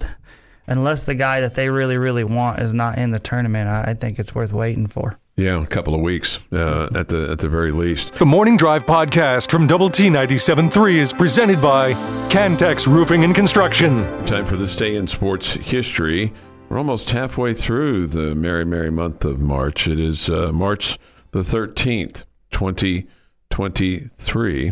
unless 0.66 1.04
the 1.04 1.16
guy 1.16 1.42
that 1.42 1.56
they 1.56 1.70
really, 1.70 1.98
really 1.98 2.24
want 2.24 2.60
is 2.60 2.74
not 2.74 2.98
in 2.98 3.12
the 3.12 3.20
tournament, 3.20 3.70
I, 3.70 3.92
I 3.92 3.94
think 3.94 4.20
it's 4.20 4.34
worth 4.34 4.52
waiting 4.52 4.88
for. 4.88 5.20
Yeah, 5.40 5.62
a 5.62 5.68
couple 5.68 5.94
of 5.94 6.02
weeks 6.02 6.52
uh, 6.52 6.90
at 6.96 7.10
the 7.10 7.30
at 7.30 7.38
the 7.38 7.48
very 7.48 7.72
least. 7.72 8.16
The 8.16 8.26
Morning 8.26 8.58
Drive 8.58 8.88
podcast 8.88 9.52
from 9.52 9.68
Double 9.68 9.88
T 9.88 10.10
97.3 10.10 10.96
is 10.96 11.14
presented 11.14 11.62
by 11.62 11.94
Cantex 12.32 12.88
Roofing 12.88 13.24
and 13.24 13.36
Construction. 13.36 14.04
Time 14.26 14.48
for 14.48 14.58
this 14.58 14.76
day 14.76 14.96
in 14.96 15.06
sports 15.06 15.54
history. 15.54 16.34
We're 16.70 16.80
almost 16.80 17.12
halfway 17.12 17.54
through 17.54 18.08
the 18.08 18.34
merry, 18.34 18.66
merry 18.66 18.90
month 18.90 19.26
of 19.26 19.40
March. 19.40 19.88
It 19.88 20.00
is 20.00 20.28
uh, 20.28 20.52
March 20.52 20.98
the 21.30 21.44
13th, 21.44 22.24
2023. 22.50 24.72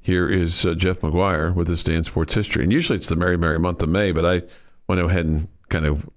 here 0.00 0.28
is 0.28 0.64
uh, 0.64 0.72
Jeff 0.74 1.02
McGuire 1.02 1.54
with 1.54 1.68
this 1.68 1.84
day 1.84 1.96
in 1.96 2.02
sports 2.02 2.34
history. 2.34 2.62
And 2.64 2.72
usually 2.72 2.96
it's 2.96 3.10
the 3.10 3.16
merry, 3.16 3.36
merry 3.36 3.58
month 3.58 3.82
of 3.82 3.90
May, 3.90 4.10
but 4.10 4.24
I 4.24 4.40
went 4.88 5.02
ahead 5.02 5.26
and 5.26 5.48
kind 5.68 5.84
of 5.84 6.08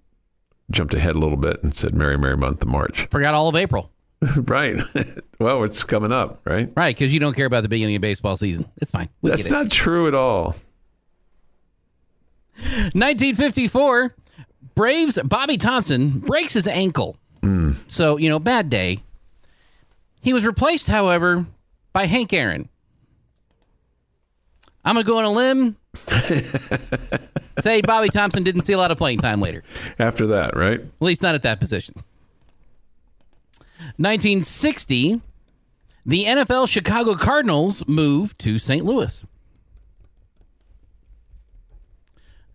jumped 0.72 0.94
ahead 0.94 1.16
a 1.16 1.20
little 1.20 1.38
bit 1.38 1.64
and 1.64 1.76
said 1.76 1.94
merry, 1.94 2.18
merry 2.18 2.38
month 2.38 2.62
of 2.62 2.68
March. 2.68 3.06
Forgot 3.12 3.34
all 3.34 3.50
of 3.50 3.56
April. 3.56 3.92
right. 4.38 4.80
well, 5.40 5.64
it's 5.64 5.84
coming 5.84 6.12
up, 6.12 6.42
right? 6.46 6.72
Right, 6.76 6.96
because 6.96 7.14
you 7.14 7.20
don't 7.20 7.34
care 7.36 7.46
about 7.46 7.62
the 7.62 7.70
beginning 7.70 7.96
of 7.96 8.02
baseball 8.02 8.38
season. 8.38 8.66
It's 8.78 8.92
fine. 8.92 9.10
We 9.22 9.30
That's 9.30 9.44
get 9.44 9.52
it. 9.52 9.56
not 9.56 9.72
true 9.72 10.08
at 10.08 10.16
all. 10.16 10.56
1954, 12.94 14.16
Braves 14.76 15.20
Bobby 15.24 15.58
Thomson 15.58 16.20
breaks 16.20 16.54
his 16.54 16.68
ankle. 16.68 17.18
Hmm. 17.42 17.74
So, 17.88 18.18
you 18.18 18.30
know, 18.30 18.40
bad 18.40 18.70
day. 18.70 19.00
He 20.22 20.34
was 20.34 20.46
replaced, 20.46 20.88
however, 20.88 21.46
by 21.94 22.06
Hank 22.06 22.34
Aaron. 22.34 22.70
I'm 24.84 24.96
going 24.96 25.06
to 25.06 25.12
go 25.12 25.20
on 25.20 25.26
a 25.26 25.32
limb. 25.32 25.78
say 27.60 27.82
Bobby 27.82 28.10
Thomson 28.10 28.44
didn't 28.44 28.64
see 28.64 28.74
a 28.74 28.78
lot 28.78 28.92
of 28.92 28.98
playing 28.98 29.20
time 29.20 29.42
later. 29.42 29.64
After 30.00 30.28
that, 30.28 30.56
right? 30.56 30.80
At 30.80 31.02
least 31.02 31.22
not 31.22 31.36
at 31.36 31.44
that 31.44 31.60
position. 31.60 31.96
1960, 33.98 35.22
the 36.06 36.26
NFL 36.26 36.68
Chicago 36.68 37.16
Cardinals 37.16 37.88
moved 37.88 38.40
to 38.40 38.58
St. 38.60 38.86
Louis. 38.86 39.26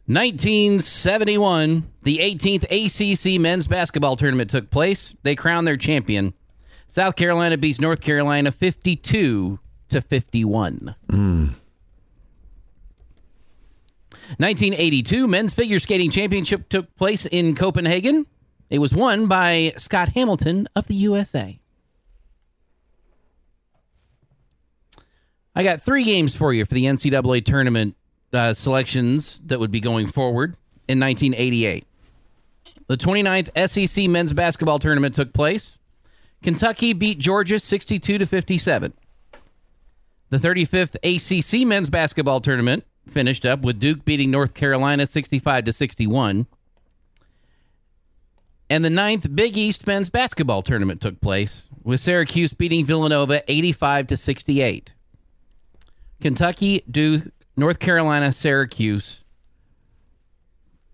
1971, 0.07 1.89
the 2.03 2.19
18th 2.19 2.65
ACC 2.65 3.41
men's 3.41 3.69
basketball 3.69 4.17
tournament 4.17 4.51
took 4.51 4.69
place. 4.69 5.15
They 5.23 5.37
crowned 5.37 5.69
their 5.69 5.77
champion. 5.77 6.35
South 6.89 7.15
Carolina 7.15 7.57
beats 7.57 7.81
North 7.81 8.01
Carolina 8.01 8.51
52 8.51 9.61
to 9.91 10.01
51. 10.01 10.97
Mm. 11.13 11.51
1982 14.39 15.27
men's 15.27 15.53
figure 15.53 15.79
skating 15.79 16.11
championship 16.11 16.69
took 16.69 16.95
place 16.97 17.27
in 17.27 17.55
Copenhagen. 17.55 18.27
It 18.69 18.79
was 18.79 18.93
won 18.93 19.27
by 19.27 19.73
Scott 19.77 20.11
Hamilton 20.11 20.69
of 20.77 20.87
the 20.87 20.95
USA. 20.95 21.59
I 25.55 25.63
got 25.65 25.83
three 25.83 26.05
games 26.05 26.35
for 26.35 26.53
you 26.53 26.65
for 26.65 26.75
the 26.75 26.85
NCAA 26.85 27.45
tournament 27.45 27.97
uh, 28.33 28.55
selections 28.55 29.41
that 29.47 29.59
would 29.59 29.73
be 29.73 29.81
going 29.81 30.07
forward 30.07 30.57
in 30.89 31.01
1988. 31.01 31.85
The 32.87 32.97
29th 32.97 33.69
SEC 33.69 34.09
men's 34.09 34.33
basketball 34.33 34.79
tournament 34.79 35.15
took 35.15 35.33
place. 35.33 35.79
Kentucky 36.43 36.93
beat 36.93 37.19
Georgia 37.19 37.61
62 37.61 38.19
to 38.19 38.27
57. 38.27 38.93
The 40.31 40.39
35th 40.39 40.97
ACC 41.03 41.67
men's 41.67 41.89
basketball 41.89 42.41
tournament 42.41 42.85
finished 43.11 43.45
up 43.45 43.61
with 43.61 43.79
Duke 43.79 44.05
beating 44.05 44.31
North 44.31 44.55
Carolina 44.55 45.07
65 45.07 45.65
to 45.65 45.73
61. 45.73 46.47
And 48.69 48.85
the 48.85 48.91
ninth 48.91 49.35
Big 49.35 49.57
East 49.57 49.87
men's 49.87 50.11
basketball 50.11 50.63
tournament 50.63 51.01
took 51.01 51.21
place 51.21 51.69
with 51.83 52.01
Syracuse 52.01 52.53
beating 52.53 52.85
Villanova 52.85 53.43
85 53.49 54.07
to 54.09 54.17
68. 54.17 54.95
Kentucky, 56.21 56.85
Duke, 56.89 57.33
North 57.57 57.79
Carolina, 57.79 58.33
Syracuse, 58.33 59.25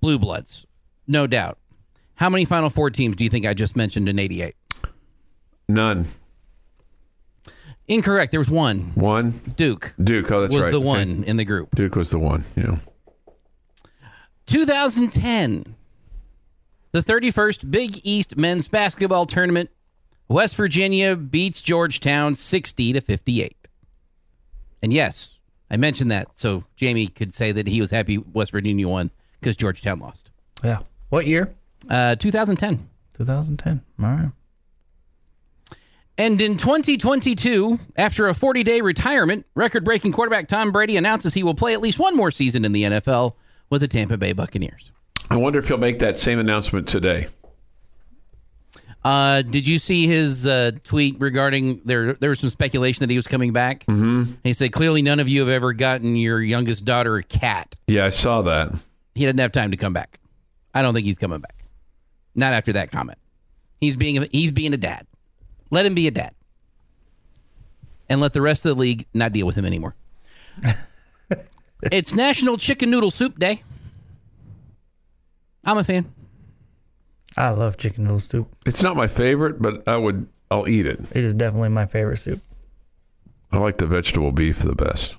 Blue 0.01 0.19
Bloods, 0.19 0.67
no 1.07 1.27
doubt. 1.27 1.59
How 2.15 2.31
many 2.31 2.45
Final 2.45 2.71
Four 2.71 2.91
teams 2.91 3.17
do 3.17 3.25
you 3.25 3.31
think 3.31 3.45
I 3.45 3.53
just 3.53 3.77
mentioned 3.77 4.09
in 4.09 4.19
88? 4.19 4.55
None. 5.69 6.07
Incorrect. 7.89 8.31
There 8.33 8.41
was 8.41 8.51
one. 8.51 8.93
One. 8.95 9.31
Duke 9.57 9.95
Duke. 10.03 10.31
Oh, 10.31 10.41
that's 10.41 10.53
was 10.53 10.61
right. 10.63 10.73
Was 10.73 10.73
the 10.73 10.79
Okay. 10.79 10.87
one 10.87 11.25
in 11.25 11.37
the 11.37 11.45
group. 11.45 11.75
Duke 11.75 11.95
was 11.97 12.11
the 12.11 12.19
one. 12.19 12.45
Yeah. 12.57 12.77
2010, 14.47 15.75
the 16.93 17.01
31st 17.03 17.71
Big 17.71 18.01
East 18.05 18.37
men's 18.37 18.69
basketball 18.69 19.27
tournament. 19.27 19.71
West 20.29 20.57
Virginia 20.57 21.15
beats 21.17 21.63
Georgetown 21.63 22.35
60 22.35 22.93
to 22.95 23.01
58. 23.01 23.57
And 24.83 24.93
yes, 24.93 25.37
I 25.71 25.77
mentioned 25.77 26.11
that 26.11 26.29
so 26.37 26.65
Jamie 26.75 27.07
could 27.07 27.33
say 27.33 27.53
that 27.53 27.67
he 27.69 27.81
was 27.81 27.91
happy 27.91 28.19
West 28.19 28.51
Virginia 28.53 28.89
won 28.89 29.11
because 29.41 29.57
Georgetown 29.57 30.01
lost. 30.01 30.31
Yeah. 30.65 30.81
What 31.11 31.27
year? 31.27 31.55
Uh, 31.89 32.17
2010. 32.17 32.89
2010. 33.17 33.83
All 34.01 34.05
right. 34.07 34.31
And 36.19 36.41
in 36.41 36.57
2022, 36.57 37.79
after 37.97 38.29
a 38.29 38.35
40 38.35 38.63
day 38.63 38.81
retirement, 38.81 39.47
record 39.55 39.85
breaking 39.85 40.13
quarterback 40.13 40.49
Tom 40.49 40.73
Brady 40.73 40.97
announces 40.97 41.35
he 41.35 41.43
will 41.43 41.55
play 41.55 41.75
at 41.75 41.81
least 41.81 41.99
one 41.99 42.17
more 42.17 42.31
season 42.31 42.65
in 42.65 42.73
the 42.73 42.85
NFL 42.85 43.35
with 43.69 43.83
the 43.83 43.89
Tampa 43.89 44.17
Bay 44.17 44.33
Buccaneers. 44.33 44.93
I 45.31 45.37
wonder 45.37 45.59
if 45.59 45.69
he'll 45.69 45.77
make 45.79 45.99
that 45.99 46.17
same 46.17 46.39
announcement 46.39 46.89
today. 46.89 47.27
Uh, 49.05 49.43
did 49.43 49.69
you 49.69 49.79
see 49.79 50.09
his 50.09 50.47
uh, 50.47 50.73
tweet 50.83 51.17
regarding 51.21 51.81
there? 51.85 52.15
There 52.15 52.31
was 52.31 52.41
some 52.41 52.51
speculation 52.51 53.01
that 53.01 53.11
he 53.11 53.15
was 53.17 53.29
coming 53.29 53.53
back. 53.53 53.85
Mm-hmm. 53.87 54.33
He 54.43 54.53
said, 54.53 54.73
"Clearly, 54.73 55.01
none 55.01 55.21
of 55.21 55.29
you 55.29 55.41
have 55.43 55.49
ever 55.49 55.73
gotten 55.73 56.17
your 56.17 56.43
youngest 56.43 56.85
daughter 56.85 57.15
a 57.17 57.23
cat. 57.23 57.77
Yeah, 57.87 58.07
I 58.07 58.11
saw 58.11 58.43
that. 58.43 58.73
He 59.15 59.25
didn't 59.25 59.39
have 59.39 59.53
time 59.53 59.71
to 59.71 59.77
come 59.77 59.93
back. 59.93 60.19
I 60.75 60.83
don't 60.83 60.93
think 60.93 61.07
he's 61.07 61.19
coming 61.19 61.39
back. 61.39 61.55
Not 62.35 62.53
after 62.53 62.73
that 62.73 62.91
comment. 62.91 63.19
He's 63.81 63.95
being 63.95 64.27
he's 64.33 64.51
being 64.51 64.75
a 64.75 64.77
dad. 64.77 65.07
Let 65.71 65.87
him 65.87 65.95
be 65.95 66.07
a 66.07 66.11
dad, 66.11 66.35
and 68.09 68.21
let 68.21 68.33
the 68.33 68.43
rest 68.43 68.65
of 68.65 68.77
the 68.77 68.81
league 68.81 69.07
not 69.13 69.33
deal 69.33 69.47
with 69.47 69.57
him 69.57 69.65
anymore. 69.65 69.95
it's 71.93 72.15
National 72.15 72.57
Chicken 72.57 72.91
Noodle 72.91 73.11
Soup 73.11 73.39
Day. 73.39 73.63
I'm 75.65 75.79
a 75.79 75.85
fan. 75.85 76.13
I 77.37 77.51
love 77.51 77.77
chicken 77.77 78.05
noodle 78.05 78.21
soup. 78.21 78.49
It's 78.65 78.83
not 78.83 78.97
my 78.97 79.09
favorite, 79.09 79.61
but 79.61 79.87
I 79.87 79.97
would. 79.97 80.29
I'll 80.51 80.69
eat 80.69 80.87
it. 80.87 81.01
It 81.13 81.25
is 81.25 81.35
definitely 81.35 81.69
my 81.71 81.87
favorite 81.87 82.19
soup. 82.19 82.41
I 83.51 83.59
like 83.59 83.79
the 83.79 83.87
vegetable 83.87 84.33
beef 84.33 84.61
the 84.61 84.75
best. 84.75 85.17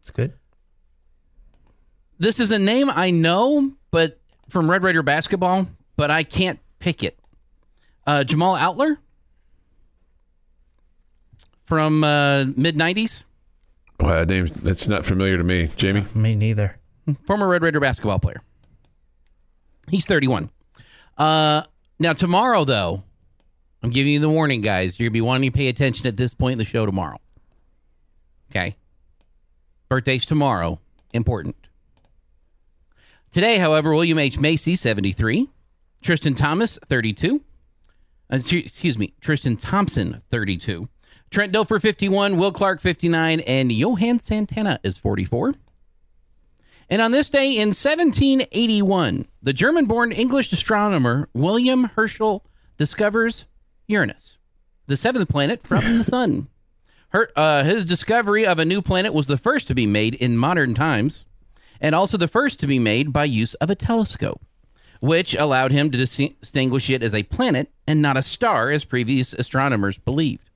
It's 0.00 0.10
good. 0.10 0.34
This 2.18 2.38
is 2.38 2.52
a 2.52 2.58
name 2.58 2.90
I 2.90 3.10
know, 3.10 3.72
but 3.90 4.20
from 4.48 4.70
Red 4.70 4.82
Raider 4.84 5.02
basketball, 5.02 5.66
but 5.96 6.10
I 6.10 6.24
can't 6.24 6.60
pick 6.78 7.02
it. 7.02 7.18
Uh, 8.06 8.22
Jamal 8.22 8.56
Outler 8.56 8.98
from 11.66 12.04
uh, 12.04 12.44
mid 12.56 12.76
'90s, 12.76 13.24
Well, 14.00 14.10
that 14.24 14.28
name 14.28 14.46
that's 14.62 14.88
not 14.88 15.04
familiar 15.04 15.36
to 15.38 15.44
me. 15.44 15.68
Jamie. 15.76 16.04
Me 16.14 16.34
neither. 16.34 16.76
former 17.26 17.48
Red 17.48 17.62
Raider 17.62 17.80
basketball 17.80 18.18
player. 18.18 18.40
He's 19.88 20.06
31. 20.06 20.50
Uh, 21.18 21.62
now 21.98 22.12
tomorrow, 22.12 22.64
though, 22.64 23.02
I'm 23.82 23.90
giving 23.90 24.12
you 24.12 24.20
the 24.20 24.28
warning, 24.28 24.60
guys. 24.60 24.98
You're 24.98 25.08
gonna 25.08 25.14
be 25.14 25.20
wanting 25.20 25.50
to 25.50 25.56
pay 25.56 25.68
attention 25.68 26.06
at 26.06 26.16
this 26.16 26.34
point 26.34 26.52
in 26.52 26.58
the 26.58 26.64
show 26.64 26.86
tomorrow. 26.86 27.18
Okay. 28.50 28.76
Birthdays 29.88 30.24
tomorrow, 30.26 30.78
important. 31.12 31.56
Today, 33.30 33.58
however, 33.58 33.92
William 33.92 34.18
H. 34.18 34.38
Macy, 34.38 34.74
73. 34.74 35.48
Tristan 36.02 36.34
Thomas, 36.34 36.78
32. 36.88 37.42
Uh, 38.30 38.36
excuse- 38.36 38.66
excuse 38.66 38.98
me, 38.98 39.14
Tristan 39.20 39.56
Thompson, 39.56 40.22
32. 40.30 40.88
Trent 41.32 41.50
Dilfer, 41.50 41.80
51. 41.80 42.36
Will 42.36 42.52
Clark, 42.52 42.80
59. 42.80 43.40
And 43.40 43.72
Johan 43.72 44.20
Santana 44.20 44.78
is 44.82 44.98
44. 44.98 45.54
And 46.90 47.00
on 47.00 47.10
this 47.10 47.30
day 47.30 47.52
in 47.52 47.68
1781, 47.68 49.26
the 49.40 49.54
German 49.54 49.86
born 49.86 50.12
English 50.12 50.52
astronomer 50.52 51.30
William 51.32 51.84
Herschel 51.84 52.44
discovers 52.76 53.46
Uranus, 53.88 54.36
the 54.86 54.96
seventh 54.96 55.30
planet 55.30 55.66
from 55.66 55.96
the 55.96 56.04
sun. 56.04 56.48
Her, 57.08 57.30
uh, 57.34 57.64
his 57.64 57.86
discovery 57.86 58.44
of 58.46 58.58
a 58.58 58.66
new 58.66 58.82
planet 58.82 59.14
was 59.14 59.26
the 59.26 59.38
first 59.38 59.68
to 59.68 59.74
be 59.74 59.86
made 59.86 60.14
in 60.14 60.36
modern 60.36 60.74
times, 60.74 61.24
and 61.80 61.94
also 61.94 62.18
the 62.18 62.28
first 62.28 62.60
to 62.60 62.66
be 62.66 62.78
made 62.78 63.10
by 63.10 63.24
use 63.24 63.54
of 63.54 63.70
a 63.70 63.74
telescope, 63.74 64.42
which 65.00 65.34
allowed 65.34 65.72
him 65.72 65.90
to 65.90 65.96
distinguish 65.96 66.90
it 66.90 67.02
as 67.02 67.14
a 67.14 67.22
planet 67.22 67.70
and 67.86 68.02
not 68.02 68.18
a 68.18 68.22
star, 68.22 68.68
as 68.70 68.84
previous 68.84 69.32
astronomers 69.32 69.96
believed. 69.96 70.50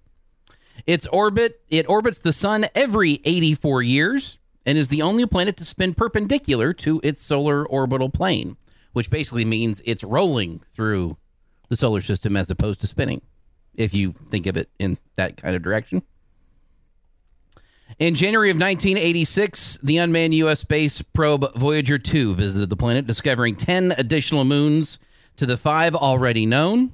Its 0.87 1.07
orbit 1.07 1.61
it 1.69 1.89
orbits 1.89 2.19
the 2.19 2.33
sun 2.33 2.67
every 2.75 3.21
84 3.25 3.83
years 3.83 4.39
and 4.65 4.79
is 4.79 4.89
the 4.89 5.03
only 5.03 5.27
planet 5.27 5.57
to 5.57 5.65
spin 5.65 5.95
perpendicular 5.95 6.73
to 6.73 7.01
its 7.03 7.23
solar 7.23 7.67
orbital 7.67 8.09
plane, 8.09 8.57
which 8.93 9.11
basically 9.11 9.45
means 9.45 9.83
it's 9.85 10.05
rolling 10.05 10.61
through 10.75 11.17
the 11.69 11.77
solar 11.77 12.01
system 12.01 12.37
as 12.37 12.51
opposed 12.51 12.81
to 12.81 12.87
spinning, 12.87 13.23
if 13.75 13.93
you 13.95 14.13
think 14.13 14.47
of 14.47 14.57
it 14.57 14.69
in 14.79 14.99
that 15.17 15.37
kind 15.37 15.57
of 15.57 15.63
direction. 15.63 16.03
In 17.99 18.15
January 18.15 18.51
of 18.51 18.57
1986, 18.57 19.79
the 19.83 19.97
unmanned 19.99 20.35
U.S. 20.35 20.61
space 20.61 21.01
probe 21.01 21.55
Voyager 21.55 21.99
2 21.99 22.35
visited 22.35 22.69
the 22.69 22.77
planet, 22.77 23.07
discovering 23.07 23.55
10 23.55 23.95
additional 23.97 24.45
moons 24.45 24.99
to 25.37 25.47
the 25.47 25.57
five 25.57 25.95
already 25.95 26.45
known. 26.45 26.93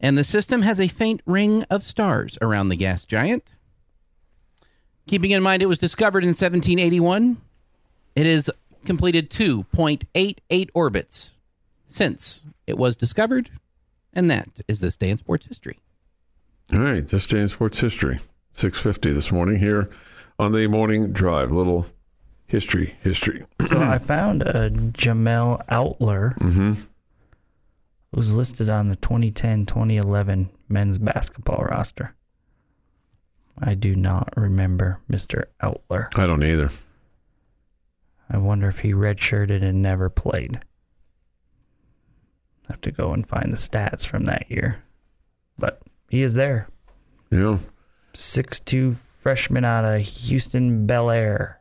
And 0.00 0.16
the 0.16 0.24
system 0.24 0.62
has 0.62 0.80
a 0.80 0.88
faint 0.88 1.22
ring 1.26 1.64
of 1.70 1.82
stars 1.82 2.38
around 2.40 2.68
the 2.68 2.76
gas 2.76 3.04
giant. 3.04 3.44
Keeping 5.06 5.30
in 5.30 5.42
mind 5.42 5.62
it 5.62 5.66
was 5.66 5.78
discovered 5.78 6.22
in 6.22 6.28
1781, 6.28 7.38
it 8.14 8.26
has 8.26 8.50
completed 8.84 9.30
2.88 9.30 10.68
orbits 10.74 11.32
since 11.88 12.44
it 12.66 12.76
was 12.76 12.96
discovered, 12.96 13.50
and 14.12 14.30
that 14.30 14.48
is 14.68 14.80
this 14.80 14.96
day 14.96 15.08
in 15.10 15.16
sports 15.16 15.46
history. 15.46 15.78
All 16.72 16.80
right, 16.80 17.06
this 17.06 17.26
day 17.26 17.40
in 17.40 17.48
sports 17.48 17.80
history, 17.80 18.18
six 18.52 18.78
fifty 18.80 19.10
this 19.10 19.32
morning 19.32 19.58
here 19.58 19.88
on 20.38 20.52
the 20.52 20.66
morning 20.66 21.12
drive. 21.12 21.50
Little 21.50 21.86
history, 22.46 22.94
history. 23.02 23.44
So 23.66 23.78
I 23.82 23.96
found 23.96 24.42
a 24.42 24.68
Jamel 24.70 25.64
Outler 25.68 26.36
Mm-hmm. 26.38 26.72
Who's 28.14 28.32
listed 28.32 28.70
on 28.70 28.88
the 28.88 28.96
2010-2011 28.96 30.48
men's 30.68 30.98
basketball 30.98 31.64
roster. 31.64 32.14
I 33.60 33.74
do 33.74 33.94
not 33.96 34.32
remember 34.36 35.00
Mr. 35.10 35.44
Outler. 35.62 36.08
I 36.18 36.26
don't 36.26 36.42
either. 36.44 36.70
I 38.30 38.38
wonder 38.38 38.68
if 38.68 38.80
he 38.80 38.92
redshirted 38.92 39.62
and 39.62 39.82
never 39.82 40.08
played. 40.08 40.60
I 42.68 42.72
Have 42.72 42.80
to 42.82 42.92
go 42.92 43.12
and 43.12 43.26
find 43.26 43.52
the 43.52 43.56
stats 43.56 44.06
from 44.06 44.24
that 44.26 44.50
year. 44.50 44.82
But 45.58 45.82
he 46.08 46.22
is 46.22 46.34
there. 46.34 46.68
Yeah. 47.30 47.58
Six-two 48.14 48.94
freshman 48.94 49.64
out 49.64 49.84
of 49.84 50.00
Houston 50.02 50.86
Bellaire. 50.86 51.56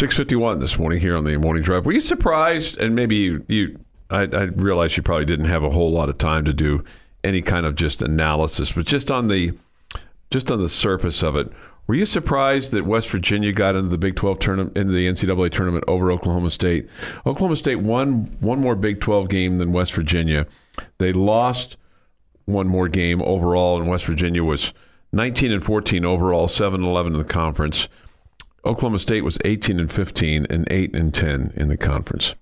Six 0.00 0.16
fifty 0.16 0.34
one 0.34 0.60
this 0.60 0.78
morning 0.78 0.98
here 0.98 1.14
on 1.14 1.24
the 1.24 1.36
morning 1.36 1.62
drive. 1.62 1.84
Were 1.84 1.92
you 1.92 2.00
surprised? 2.00 2.78
And 2.78 2.94
maybe 2.94 3.16
you, 3.16 3.44
you 3.48 3.78
I, 4.08 4.22
I 4.22 4.44
realize 4.44 4.96
you 4.96 5.02
probably 5.02 5.26
didn't 5.26 5.44
have 5.44 5.62
a 5.62 5.68
whole 5.68 5.92
lot 5.92 6.08
of 6.08 6.16
time 6.16 6.46
to 6.46 6.54
do 6.54 6.82
any 7.22 7.42
kind 7.42 7.66
of 7.66 7.74
just 7.74 8.00
analysis, 8.00 8.72
but 8.72 8.86
just 8.86 9.10
on 9.10 9.28
the 9.28 9.52
just 10.30 10.50
on 10.50 10.58
the 10.58 10.70
surface 10.70 11.22
of 11.22 11.36
it, 11.36 11.52
were 11.86 11.94
you 11.94 12.06
surprised 12.06 12.72
that 12.72 12.86
West 12.86 13.10
Virginia 13.10 13.52
got 13.52 13.76
into 13.76 13.90
the 13.90 13.98
Big 13.98 14.16
Twelve 14.16 14.38
tournament 14.38 14.74
into 14.74 14.90
the 14.90 15.06
NCAA 15.06 15.50
tournament 15.50 15.84
over 15.86 16.10
Oklahoma 16.10 16.48
State? 16.48 16.88
Oklahoma 17.26 17.56
State 17.56 17.80
won 17.80 18.22
one 18.40 18.58
more 18.58 18.76
Big 18.76 19.02
Twelve 19.02 19.28
game 19.28 19.58
than 19.58 19.70
West 19.70 19.92
Virginia. 19.92 20.46
They 20.96 21.12
lost 21.12 21.76
one 22.46 22.68
more 22.68 22.88
game 22.88 23.20
overall, 23.20 23.78
and 23.78 23.86
West 23.86 24.06
Virginia 24.06 24.44
was 24.44 24.72
nineteen 25.12 25.52
and 25.52 25.62
fourteen 25.62 26.06
overall, 26.06 26.48
7-11 26.48 27.08
in 27.08 27.12
the 27.12 27.24
conference. 27.24 27.86
Oklahoma 28.64 28.98
State 28.98 29.24
was 29.24 29.38
18 29.44 29.80
and 29.80 29.90
15 29.92 30.46
and 30.50 30.66
8 30.70 30.94
and 30.94 31.14
10 31.14 31.52
in 31.56 31.68
the 31.68 31.76
conference. 31.76 32.34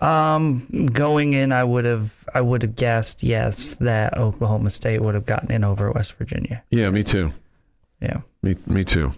Um, 0.00 0.86
going 0.92 1.32
in, 1.32 1.50
I 1.50 1.64
would 1.64 1.84
have, 1.84 2.24
I 2.32 2.40
would 2.40 2.62
have 2.62 2.76
guessed 2.76 3.22
yes 3.22 3.74
that 3.76 4.16
Oklahoma 4.16 4.70
State 4.70 5.00
would 5.02 5.14
have 5.14 5.26
gotten 5.26 5.50
in 5.50 5.64
over 5.64 5.90
West 5.90 6.14
Virginia. 6.14 6.62
Yeah, 6.70 6.90
me 6.90 7.02
too. 7.02 7.32
Yeah, 8.00 8.20
Me, 8.42 8.54
me 8.66 8.84
too. 8.84 9.10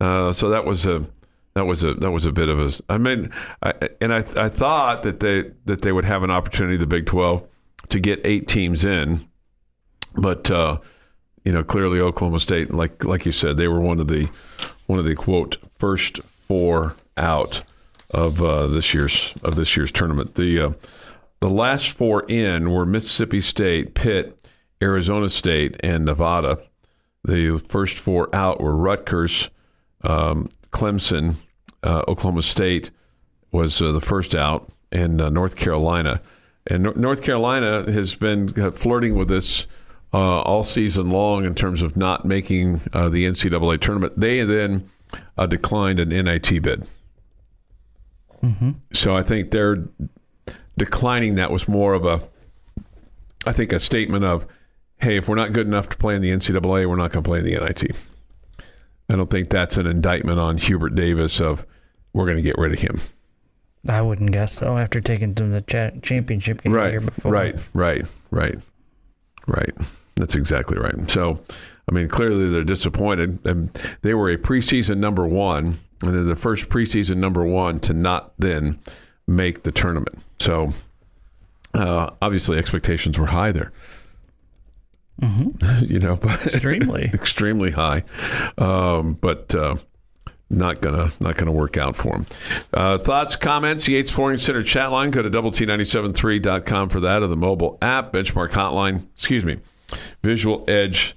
Uh, 0.00 0.32
so 0.32 0.50
that 0.50 0.64
was 0.66 0.86
a 0.86 1.06
that 1.54 1.64
was 1.64 1.84
a 1.84 1.94
that 1.94 2.10
was 2.10 2.26
a 2.26 2.32
bit 2.32 2.48
of 2.48 2.58
a. 2.60 2.70
I 2.92 2.98
mean, 2.98 3.30
I, 3.62 3.72
and 4.00 4.12
I 4.12 4.18
I 4.18 4.48
thought 4.48 5.02
that 5.04 5.20
they 5.20 5.50
that 5.64 5.82
they 5.82 5.92
would 5.92 6.04
have 6.04 6.22
an 6.22 6.30
opportunity, 6.30 6.76
the 6.76 6.86
Big 6.86 7.06
Twelve, 7.06 7.50
to 7.88 7.98
get 7.98 8.20
eight 8.24 8.46
teams 8.46 8.84
in, 8.84 9.26
but 10.14 10.50
uh, 10.50 10.78
you 11.44 11.52
know 11.52 11.64
clearly 11.64 11.98
Oklahoma 12.00 12.40
State, 12.40 12.72
like 12.72 13.04
like 13.04 13.24
you 13.24 13.32
said, 13.32 13.56
they 13.56 13.68
were 13.68 13.80
one 13.80 14.00
of 14.00 14.08
the 14.08 14.28
one 14.90 14.98
of 14.98 15.04
the 15.04 15.14
quote 15.14 15.56
first 15.78 16.18
four 16.18 16.96
out 17.16 17.62
of 18.10 18.42
uh, 18.42 18.66
this 18.66 18.92
year's 18.92 19.32
of 19.44 19.54
this 19.54 19.76
year's 19.76 19.92
tournament. 19.92 20.34
The 20.34 20.60
uh, 20.60 20.72
the 21.38 21.48
last 21.48 21.92
four 21.92 22.24
in 22.28 22.70
were 22.70 22.84
Mississippi 22.84 23.40
State, 23.40 23.94
Pitt, 23.94 24.48
Arizona 24.82 25.28
State, 25.28 25.76
and 25.80 26.04
Nevada. 26.04 26.58
The 27.22 27.58
first 27.68 27.98
four 27.98 28.34
out 28.34 28.60
were 28.60 28.76
Rutgers, 28.76 29.48
um, 30.02 30.48
Clemson, 30.72 31.36
uh, 31.84 32.02
Oklahoma 32.08 32.42
State 32.42 32.90
was 33.52 33.80
uh, 33.80 33.92
the 33.92 34.00
first 34.00 34.34
out, 34.34 34.70
and 34.90 35.20
uh, 35.20 35.30
North 35.30 35.54
Carolina. 35.54 36.20
And 36.66 36.82
Nor- 36.82 36.94
North 36.94 37.22
Carolina 37.22 37.90
has 37.92 38.16
been 38.16 38.60
uh, 38.60 38.72
flirting 38.72 39.14
with 39.14 39.28
this 39.28 39.68
uh, 40.12 40.40
all 40.42 40.62
season 40.62 41.10
long 41.10 41.44
in 41.44 41.54
terms 41.54 41.82
of 41.82 41.96
not 41.96 42.24
making 42.24 42.80
uh, 42.92 43.08
the 43.08 43.24
NCAA 43.26 43.80
tournament. 43.80 44.18
They 44.18 44.42
then 44.42 44.88
uh, 45.38 45.46
declined 45.46 46.00
an 46.00 46.08
NIT 46.08 46.62
bid. 46.62 46.86
So 48.92 49.14
I 49.14 49.22
think 49.22 49.50
they're 49.50 49.84
declining 50.78 51.34
that 51.34 51.50
was 51.50 51.68
more 51.68 51.92
of 51.92 52.04
a, 52.06 52.20
I 53.46 53.52
think, 53.52 53.72
a 53.72 53.78
statement 53.78 54.24
of, 54.24 54.46
hey, 55.00 55.16
if 55.18 55.28
we're 55.28 55.34
not 55.36 55.52
good 55.52 55.66
enough 55.66 55.90
to 55.90 55.96
play 55.98 56.16
in 56.16 56.22
the 56.22 56.30
NCAA, 56.30 56.88
we're 56.88 56.96
not 56.96 57.12
going 57.12 57.22
to 57.22 57.28
play 57.28 57.40
in 57.40 57.44
the 57.44 57.58
NIT. 57.60 57.94
I 59.10 59.16
don't 59.16 59.30
think 59.30 59.50
that's 59.50 59.76
an 59.76 59.86
indictment 59.86 60.38
on 60.38 60.56
Hubert 60.56 60.94
Davis 60.94 61.40
of 61.40 61.66
we're 62.14 62.24
going 62.24 62.36
to 62.36 62.42
get 62.42 62.56
rid 62.56 62.72
of 62.72 62.78
him. 62.78 62.98
I 63.88 64.00
wouldn't 64.00 64.30
guess 64.32 64.54
so. 64.54 64.78
After 64.78 65.00
taking 65.00 65.34
to 65.34 65.44
the 65.46 65.60
cha- 65.62 65.90
championship 66.02 66.62
game 66.62 66.72
the 66.72 66.78
Right, 66.78 66.90
year 66.92 67.00
before, 67.00 67.32
right, 67.32 67.68
right, 67.74 68.02
right, 68.30 68.56
right. 69.46 69.70
That's 70.20 70.34
exactly 70.34 70.78
right. 70.78 71.10
So, 71.10 71.40
I 71.90 71.94
mean, 71.94 72.06
clearly 72.08 72.48
they're 72.50 72.62
disappointed. 72.62 73.38
And 73.44 73.70
they 74.02 74.14
were 74.14 74.28
a 74.30 74.36
preseason 74.36 74.98
number 74.98 75.26
one, 75.26 75.78
and 76.02 76.14
they're 76.14 76.22
the 76.22 76.36
first 76.36 76.68
preseason 76.68 77.16
number 77.16 77.42
one 77.44 77.80
to 77.80 77.94
not 77.94 78.32
then 78.38 78.78
make 79.26 79.62
the 79.62 79.72
tournament. 79.72 80.18
So, 80.38 80.72
uh, 81.74 82.10
obviously, 82.20 82.58
expectations 82.58 83.18
were 83.18 83.26
high 83.26 83.52
there. 83.52 83.72
you 85.82 85.98
know, 85.98 86.18
Extremely. 86.22 87.04
extremely 87.14 87.70
high, 87.72 88.04
um, 88.56 89.14
but 89.14 89.54
uh, 89.54 89.76
not 90.48 90.80
gonna 90.80 91.10
not 91.20 91.36
gonna 91.36 91.52
work 91.52 91.76
out 91.76 91.94
for 91.94 92.12
them. 92.12 92.26
Uh, 92.72 92.96
thoughts, 92.96 93.36
comments? 93.36 93.86
Yates 93.86 94.10
Flooring 94.10 94.38
Center 94.38 94.62
chat 94.62 94.90
line. 94.90 95.10
Go 95.10 95.20
to 95.20 95.28
double 95.28 95.50
T 95.50 95.66
973.com 95.66 96.88
for 96.88 97.00
that, 97.00 97.22
or 97.22 97.26
the 97.26 97.36
mobile 97.36 97.76
app 97.82 98.12
benchmark 98.14 98.50
hotline. 98.50 99.04
Excuse 99.12 99.44
me, 99.44 99.58
Visual 100.22 100.64
Edge 100.68 101.14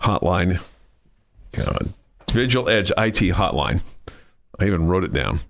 hotline. 0.00 0.62
God, 1.52 1.92
Visual 2.32 2.68
Edge 2.68 2.90
IT 2.90 3.34
hotline. 3.34 3.82
I 4.58 4.66
even 4.66 4.88
wrote 4.88 5.04
it 5.04 5.12
down. 5.12 5.40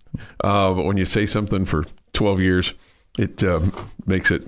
Uh, 0.42 0.72
but 0.74 0.84
when 0.84 0.96
you 0.96 1.04
say 1.04 1.26
something 1.26 1.64
for 1.64 1.84
12 2.12 2.40
years, 2.40 2.74
it 3.18 3.42
um, 3.44 3.72
makes 4.06 4.30
it 4.30 4.46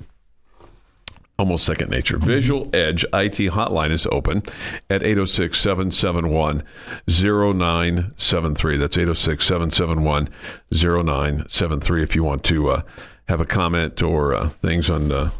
almost 1.38 1.64
second 1.64 1.90
nature. 1.90 2.18
Visual 2.18 2.68
Edge 2.72 3.04
IT 3.04 3.38
hotline 3.52 3.90
is 3.90 4.06
open 4.10 4.42
at 4.90 5.02
806 5.02 5.58
771 5.58 6.62
0973. 7.06 8.76
That's 8.76 8.96
806 8.96 9.46
771 9.46 10.28
0973 10.72 12.02
if 12.02 12.16
you 12.16 12.24
want 12.24 12.42
to 12.44 12.70
uh, 12.70 12.82
have 13.28 13.40
a 13.40 13.46
comment 13.46 14.02
or 14.02 14.34
uh, 14.34 14.48
things 14.48 14.90
on. 14.90 15.12
Uh, 15.12 15.30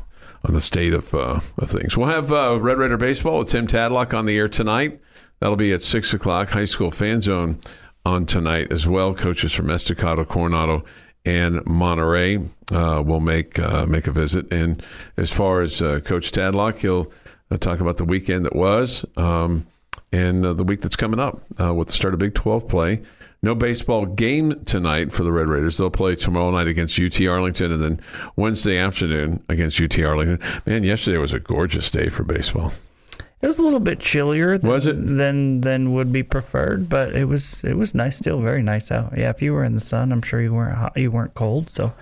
on 0.49 0.55
the 0.55 0.61
state 0.61 0.95
of, 0.95 1.15
uh, 1.15 1.41
of 1.59 1.71
things. 1.71 1.97
We'll 1.97 2.09
have 2.09 2.33
uh, 2.33 2.59
Red 2.61 2.79
Raider 2.79 2.97
Baseball 2.97 3.39
with 3.39 3.51
Tim 3.51 3.67
Tadlock 3.67 4.17
on 4.17 4.25
the 4.25 4.37
air 4.39 4.49
tonight. 4.49 5.01
That'll 5.41 5.57
be 5.57 5.73
at 5.73 5.83
6 5.83 6.15
o'clock. 6.15 6.49
High 6.49 6.65
School 6.65 6.91
Fan 6.91 7.21
Zone 7.21 7.61
on 8.05 8.25
tonight 8.25 8.73
as 8.73 8.89
well. 8.89 9.15
Coaches 9.15 9.53
from 9.53 9.71
Estacado, 9.71 10.25
Coronado, 10.25 10.85
and 11.25 11.65
Monterey 11.67 12.39
uh, 12.73 13.03
will 13.05 13.21
make 13.21 13.59
uh, 13.59 13.85
make 13.87 14.07
a 14.07 14.11
visit. 14.11 14.51
And 14.51 14.83
as 15.19 15.31
far 15.31 15.61
as 15.61 15.83
uh, 15.83 16.01
Coach 16.01 16.33
Tadlock, 16.33 16.79
he'll 16.81 17.13
uh, 17.51 17.59
talk 17.59 17.81
about 17.81 17.99
the 17.99 18.05
weekend 18.05 18.47
that 18.47 18.57
was 18.57 19.05
um, 19.17 19.67
and 20.13 20.43
the 20.43 20.65
week 20.65 20.81
that's 20.81 20.97
coming 20.97 21.21
up 21.21 21.43
with 21.59 21.89
the 21.89 21.93
start 21.93 22.15
of 22.15 22.21
Big 22.21 22.35
12 22.35 22.67
play. 22.67 23.03
No 23.43 23.55
baseball 23.55 24.05
game 24.05 24.65
tonight 24.65 25.13
for 25.13 25.23
the 25.23 25.31
Red 25.33 25.47
Raiders. 25.49 25.77
They'll 25.77 25.91
play 25.91 26.17
tomorrow 26.17 26.51
night 26.51 26.67
against 26.67 26.99
UT 26.99 27.21
Arlington 27.27 27.71
and 27.71 27.81
then 27.81 28.01
Wednesday 28.35 28.77
afternoon 28.79 29.43
against 29.49 29.81
UT 29.81 29.97
Arlington. 30.01 30.41
Man, 30.67 30.83
yesterday 30.83 31.19
was 31.19 31.33
a 31.33 31.39
gorgeous 31.39 31.89
day 31.91 32.09
for 32.09 32.25
baseball. 32.25 32.73
It 33.41 33.47
was 33.47 33.59
a 33.61 33.63
little 33.63 33.79
bit 33.79 34.01
chillier 34.01 34.59
than, 34.59 34.69
Was 34.69 34.87
it? 34.87 34.97
than 35.17 35.61
than 35.61 35.93
would 35.93 36.13
be 36.13 36.25
preferred, 36.25 36.89
but 36.89 37.15
it 37.15 37.27
was 37.27 37.63
it 37.63 37.75
was 37.75 37.95
nice, 37.95 38.17
still 38.17 38.41
very 38.41 38.63
nice 38.65 38.91
out. 38.91 39.17
Yeah, 39.17 39.31
if 39.31 39.41
you 39.41 39.53
were 39.53 39.63
in 39.63 39.75
the 39.75 39.81
sun, 39.81 40.11
I'm 40.11 40.23
sure 40.23 40.43
you 40.43 40.53
weren't 40.53 40.77
hot, 40.77 40.97
you 40.97 41.13
weren't 41.13 41.35
cold. 41.35 41.71
So, 41.71 41.93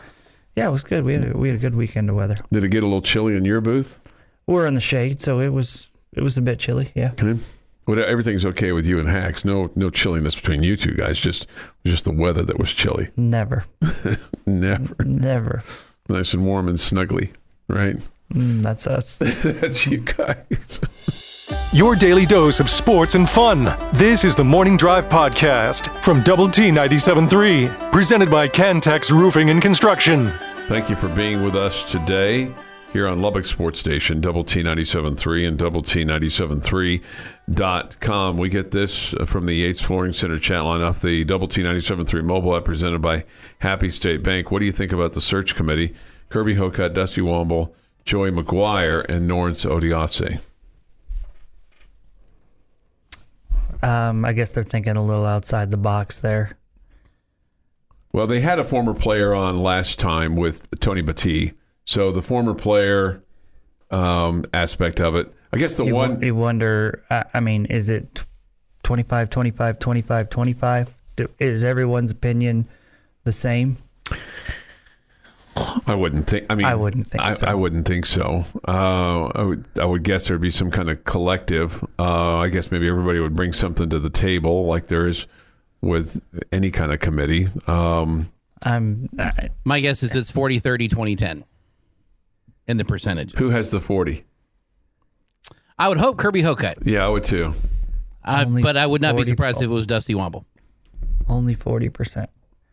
yeah, 0.56 0.66
it 0.66 0.70
was 0.70 0.82
good. 0.82 1.04
We 1.04 1.12
had 1.12 1.26
a, 1.34 1.36
we 1.36 1.48
had 1.50 1.58
a 1.58 1.60
good 1.60 1.74
weekend 1.74 2.08
of 2.08 2.16
weather. 2.16 2.36
Did 2.50 2.64
it 2.64 2.70
get 2.70 2.82
a 2.82 2.86
little 2.86 3.02
chilly 3.02 3.36
in 3.36 3.44
your 3.44 3.60
booth? 3.60 3.98
We're 4.46 4.66
in 4.66 4.72
the 4.72 4.80
shade, 4.80 5.20
so 5.20 5.40
it 5.40 5.50
was 5.50 5.90
it 6.14 6.22
was 6.22 6.38
a 6.38 6.42
bit 6.42 6.58
chilly. 6.58 6.90
Yeah, 6.94 7.12
Okay. 7.22 7.38
Well, 7.86 8.02
everything's 8.04 8.44
okay 8.46 8.72
with 8.72 8.86
you 8.86 8.98
and 8.98 9.08
Hacks. 9.08 9.44
No, 9.44 9.70
no 9.76 9.90
chilliness 9.90 10.34
between 10.34 10.62
you 10.64 10.76
two 10.76 10.92
guys. 10.94 11.18
Just, 11.20 11.46
just 11.84 12.04
the 12.04 12.10
weather 12.12 12.42
that 12.42 12.58
was 12.58 12.72
chilly. 12.72 13.08
never, 13.16 13.64
Never 14.46 14.96
never. 15.04 15.62
nice 16.08 16.34
and 16.34 16.44
warm 16.44 16.68
and 16.68 16.76
snuggly, 16.78 17.32
right? 17.68 17.96
Mm, 18.34 18.60
that's 18.62 18.86
us. 18.88 19.18
That's 19.60 19.86
you 19.86 19.98
guys. 19.98 20.80
Your 21.72 21.94
daily 21.94 22.26
dose 22.26 22.58
of 22.58 22.68
sports 22.68 23.14
and 23.14 23.30
fun. 23.30 23.72
This 23.92 24.24
is 24.24 24.34
the 24.34 24.42
Morning 24.44 24.76
Drive 24.76 25.08
Podcast 25.08 25.88
from 26.02 26.22
Double 26.24 26.48
T 26.48 26.70
97.3, 26.70 27.92
presented 27.92 28.28
by 28.30 28.48
Cantex 28.48 29.12
Roofing 29.12 29.50
and 29.50 29.62
Construction. 29.62 30.32
Thank 30.66 30.90
you 30.90 30.96
for 30.96 31.08
being 31.10 31.44
with 31.44 31.54
us 31.54 31.88
today. 31.88 32.52
here 32.92 33.06
on 33.06 33.22
Lubbock 33.22 33.44
Sports 33.46 33.78
Station, 33.78 34.20
Double 34.20 34.42
T 34.42 34.62
97.3 34.64 35.46
and 35.46 35.56
Double 35.56 35.82
T 35.82 36.04
97.3.com. 37.48 38.36
We 38.36 38.48
get 38.48 38.70
this 38.70 39.14
from 39.24 39.46
the 39.46 39.54
Yates 39.54 39.80
Flooring 39.80 40.12
Center 40.12 40.38
chat 40.38 40.64
line 40.64 40.82
off 40.82 41.00
the 41.00 41.24
Double 41.24 41.48
T 41.48 41.62
97.3 41.62 42.24
mobile 42.24 42.56
app 42.56 42.64
presented 42.64 43.00
by 43.00 43.24
Happy 43.60 43.90
State 43.90 44.22
Bank. 44.22 44.50
What 44.50 44.60
do 44.60 44.64
you 44.64 44.72
think 44.72 44.92
about 44.92 45.12
the 45.12 45.20
search 45.20 45.54
committee? 45.54 45.94
Kirby 46.28 46.54
Hocutt, 46.54 46.92
Dusty 46.92 47.20
Womble, 47.20 47.72
Joey 48.04 48.30
McGuire, 48.30 49.04
and 49.08 49.30
Norense 49.30 49.64
Odiase. 49.68 50.40
Um, 53.82 54.24
I 54.24 54.32
guess 54.32 54.50
they're 54.50 54.64
thinking 54.64 54.96
a 54.96 55.04
little 55.04 55.26
outside 55.26 55.70
the 55.70 55.76
box 55.76 56.18
there. 56.20 56.56
Well, 58.12 58.26
they 58.26 58.40
had 58.40 58.58
a 58.58 58.64
former 58.64 58.94
player 58.94 59.34
on 59.34 59.62
last 59.62 59.98
time 59.98 60.36
with 60.36 60.66
Tony 60.80 61.02
Battie. 61.02 61.54
So 61.84 62.10
the 62.10 62.22
former 62.22 62.54
player 62.54 63.22
um, 63.90 64.46
aspect 64.52 65.00
of 65.00 65.14
it, 65.14 65.32
I 65.56 65.58
guess 65.58 65.76
the 65.78 65.86
You, 65.86 65.94
one. 65.94 66.10
one, 66.16 66.22
you 66.22 66.34
wonder, 66.34 67.02
I, 67.10 67.24
I 67.34 67.40
mean, 67.40 67.64
is 67.66 67.88
it 67.88 68.24
25, 68.82 69.30
25, 69.30 69.78
25, 69.78 70.28
25? 70.28 70.94
Do, 71.16 71.30
is 71.38 71.64
everyone's 71.64 72.10
opinion 72.10 72.68
the 73.24 73.32
same? 73.32 73.78
I 75.86 75.94
wouldn't 75.94 76.26
think. 76.26 76.44
I 76.50 76.54
mean, 76.54 76.66
I 76.66 76.74
wouldn't 76.74 77.06
think 77.10 77.22
I, 77.24 77.32
so. 77.32 77.46
I 77.46 77.54
wouldn't 77.54 77.88
think 77.88 78.04
so. 78.04 78.44
Uh, 78.68 79.28
I 79.34 79.42
would. 79.42 79.64
I 79.80 79.86
would 79.86 80.02
guess 80.02 80.28
there'd 80.28 80.42
be 80.42 80.50
some 80.50 80.70
kind 80.70 80.90
of 80.90 81.04
collective. 81.04 81.82
Uh, 81.98 82.36
I 82.36 82.48
guess 82.50 82.70
maybe 82.70 82.86
everybody 82.86 83.18
would 83.20 83.34
bring 83.34 83.54
something 83.54 83.88
to 83.88 83.98
the 83.98 84.10
table, 84.10 84.66
like 84.66 84.88
there 84.88 85.06
is 85.06 85.26
with 85.80 86.20
any 86.52 86.70
kind 86.70 86.92
of 86.92 87.00
committee. 87.00 87.46
Um, 87.66 88.30
I'm, 88.64 89.08
I, 89.18 89.48
My 89.64 89.80
guess 89.80 90.02
is 90.02 90.14
it's 90.14 90.30
40, 90.30 90.58
30, 90.58 90.88
20, 90.88 91.16
10 91.16 91.44
in 92.66 92.76
the 92.76 92.84
percentage. 92.84 93.32
who 93.36 93.48
has 93.48 93.70
the 93.70 93.80
forty? 93.80 94.24
I 95.78 95.88
would 95.88 95.98
hope 95.98 96.16
Kirby 96.16 96.42
Hocutt, 96.42 96.78
Yeah, 96.86 97.04
I 97.04 97.08
would 97.08 97.24
too. 97.24 97.52
Only 98.24 98.62
but 98.62 98.76
I 98.76 98.86
would 98.86 99.02
not 99.02 99.14
be 99.14 99.18
40 99.22 99.30
surprised 99.30 99.56
if 99.58 99.64
it 99.64 99.66
was 99.68 99.86
Dusty 99.86 100.14
Womble. 100.14 100.44
only 101.28 101.54
40%. 101.54 102.26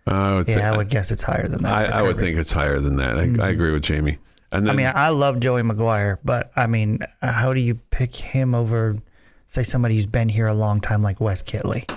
I 0.07 0.35
would. 0.35 0.47
say- 0.47 0.57
Yeah, 0.57 0.73
I 0.73 0.77
would 0.77 0.89
guess 0.89 1.11
it's 1.11 1.23
higher 1.23 1.47
than 1.47 1.61
that. 1.63 1.71
I, 1.73 1.87
for 1.87 1.93
I 1.93 2.01
would 2.01 2.15
Kirby. 2.15 2.27
think 2.27 2.37
it's 2.39 2.51
higher 2.51 2.79
than 2.79 2.95
that. 2.97 3.17
I, 3.17 3.45
I 3.47 3.49
agree 3.49 3.71
with 3.71 3.83
Jamie. 3.83 4.17
And 4.51 4.69
I 4.69 4.73
mean, 4.73 4.91
I 4.93 5.09
love 5.09 5.39
Joey 5.39 5.61
McGuire, 5.63 6.19
but 6.23 6.51
I 6.55 6.67
mean, 6.67 6.99
how 7.21 7.53
do 7.53 7.59
you 7.59 7.75
pick 7.89 8.15
him 8.15 8.53
over, 8.53 8.95
say, 9.47 9.63
somebody 9.63 9.95
who's 9.95 10.05
been 10.05 10.29
here 10.29 10.47
a 10.47 10.53
long 10.53 10.79
time 10.79 11.01
like 11.01 11.19
Wes 11.19 11.41
Kittley? 11.41 11.89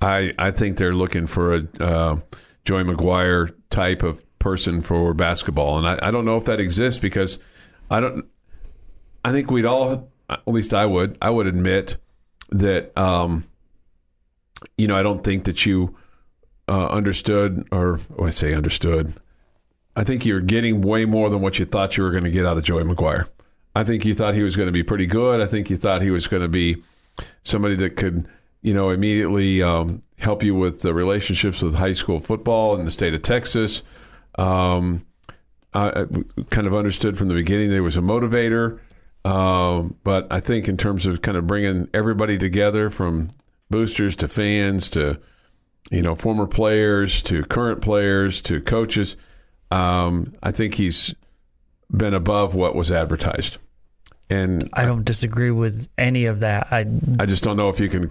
I, 0.00 0.32
I 0.38 0.50
think 0.50 0.78
they're 0.78 0.94
looking 0.94 1.26
for 1.26 1.54
a 1.54 1.62
uh, 1.80 2.16
Joey 2.64 2.84
McGuire 2.84 3.54
type 3.70 4.02
of 4.02 4.22
person 4.42 4.82
for 4.82 5.14
basketball, 5.14 5.78
and 5.78 5.88
I, 5.88 6.08
I 6.08 6.10
don't 6.10 6.24
know 6.24 6.36
if 6.36 6.44
that 6.46 6.60
exists 6.60 7.00
because 7.00 7.38
I 7.90 8.00
don't. 8.00 8.26
I 9.24 9.30
think 9.30 9.50
we'd 9.50 9.64
all, 9.64 10.10
at 10.28 10.48
least 10.48 10.74
I 10.74 10.84
would, 10.84 11.16
I 11.22 11.30
would 11.30 11.46
admit 11.46 11.96
that, 12.50 12.96
um, 12.98 13.44
you 14.76 14.88
know, 14.88 14.96
I 14.96 15.04
don't 15.04 15.22
think 15.22 15.44
that 15.44 15.64
you 15.64 15.96
uh, 16.68 16.88
understood, 16.88 17.68
or 17.70 18.00
oh, 18.18 18.26
I 18.26 18.30
say 18.30 18.52
understood. 18.52 19.14
I 19.94 20.02
think 20.02 20.26
you're 20.26 20.40
getting 20.40 20.80
way 20.80 21.04
more 21.04 21.30
than 21.30 21.40
what 21.40 21.60
you 21.60 21.64
thought 21.64 21.96
you 21.96 22.02
were 22.02 22.10
going 22.10 22.24
to 22.24 22.30
get 22.30 22.44
out 22.44 22.56
of 22.56 22.64
Joey 22.64 22.82
McGuire. 22.82 23.28
I 23.76 23.84
think 23.84 24.04
you 24.04 24.12
thought 24.12 24.34
he 24.34 24.42
was 24.42 24.56
going 24.56 24.66
to 24.66 24.72
be 24.72 24.82
pretty 24.82 25.06
good. 25.06 25.40
I 25.40 25.46
think 25.46 25.70
you 25.70 25.76
thought 25.76 26.02
he 26.02 26.10
was 26.10 26.26
going 26.26 26.42
to 26.42 26.48
be 26.48 26.82
somebody 27.42 27.76
that 27.76 27.96
could, 27.96 28.26
you 28.62 28.74
know, 28.74 28.90
immediately 28.90 29.62
um, 29.62 30.02
help 30.18 30.42
you 30.42 30.54
with 30.54 30.82
the 30.82 30.94
relationships 30.94 31.62
with 31.62 31.74
high 31.74 31.92
school 31.92 32.20
football 32.20 32.74
in 32.76 32.84
the 32.84 32.90
state 32.90 33.14
of 33.14 33.22
Texas. 33.22 33.82
Um, 34.38 35.04
I 35.74 36.02
I 36.02 36.06
kind 36.50 36.66
of 36.66 36.74
understood 36.74 37.16
from 37.16 37.28
the 37.28 37.34
beginning 37.34 37.68
that 37.70 37.76
he 37.76 37.80
was 37.80 37.96
a 37.96 38.00
motivator. 38.00 38.80
Um, 39.24 39.96
but 40.02 40.26
I 40.30 40.40
think 40.40 40.68
in 40.68 40.76
terms 40.76 41.06
of 41.06 41.22
kind 41.22 41.38
of 41.38 41.46
bringing 41.46 41.88
everybody 41.94 42.38
together 42.38 42.90
from 42.90 43.30
boosters 43.70 44.16
to 44.16 44.28
fans 44.28 44.90
to, 44.90 45.20
you 45.90 46.02
know, 46.02 46.16
former 46.16 46.46
players 46.46 47.22
to 47.24 47.44
current 47.44 47.82
players 47.82 48.42
to 48.42 48.60
coaches, 48.60 49.16
um, 49.70 50.32
I 50.42 50.50
think 50.50 50.74
he's 50.74 51.14
been 51.90 52.14
above 52.14 52.54
what 52.54 52.74
was 52.74 52.90
advertised. 52.90 53.58
And 54.28 54.68
I 54.72 54.86
don't 54.86 55.04
disagree 55.04 55.50
with 55.50 55.88
any 55.98 56.24
of 56.24 56.40
that. 56.40 56.68
I 56.70 56.86
I 57.20 57.26
just 57.26 57.44
don't 57.44 57.56
know 57.56 57.68
if 57.68 57.78
you 57.78 57.88
can 57.88 58.10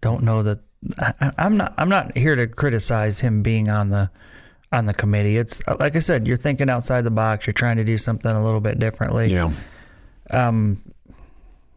don't 0.00 0.24
know 0.24 0.42
that 0.42 0.58
I, 0.98 1.32
I'm 1.38 1.56
not. 1.56 1.72
I'm 1.78 1.88
not 1.88 2.16
here 2.16 2.34
to 2.34 2.46
criticize 2.46 3.20
him 3.20 3.42
being 3.42 3.70
on 3.70 3.90
the 3.90 4.10
on 4.72 4.86
the 4.86 4.94
committee. 4.94 5.36
It's 5.36 5.62
like 5.78 5.94
I 5.96 5.98
said, 5.98 6.26
you're 6.26 6.36
thinking 6.36 6.70
outside 6.70 7.02
the 7.02 7.10
box. 7.10 7.46
You're 7.46 7.54
trying 7.54 7.76
to 7.76 7.84
do 7.84 7.98
something 7.98 8.30
a 8.30 8.42
little 8.42 8.60
bit 8.60 8.78
differently. 8.78 9.30
Yeah. 9.30 9.52
Um, 10.30 10.82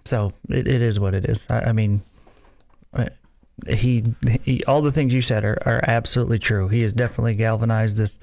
so 0.06 0.32
it, 0.50 0.68
it 0.68 0.82
is 0.82 1.00
what 1.00 1.14
it 1.14 1.26
is. 1.26 1.46
I, 1.50 1.60
I 1.60 1.72
mean, 1.74 2.02
uh, 2.94 3.10
he, 3.68 4.04
he 4.44 4.64
all 4.64 4.82
the 4.82 4.92
things 4.92 5.14
you 5.14 5.22
said 5.22 5.44
are, 5.44 5.58
are 5.66 5.82
absolutely 5.88 6.40
true. 6.40 6.68
He 6.70 6.82
has 6.84 6.94
definitely 6.94 7.36
galvanized 7.36 7.98
this 7.98 8.18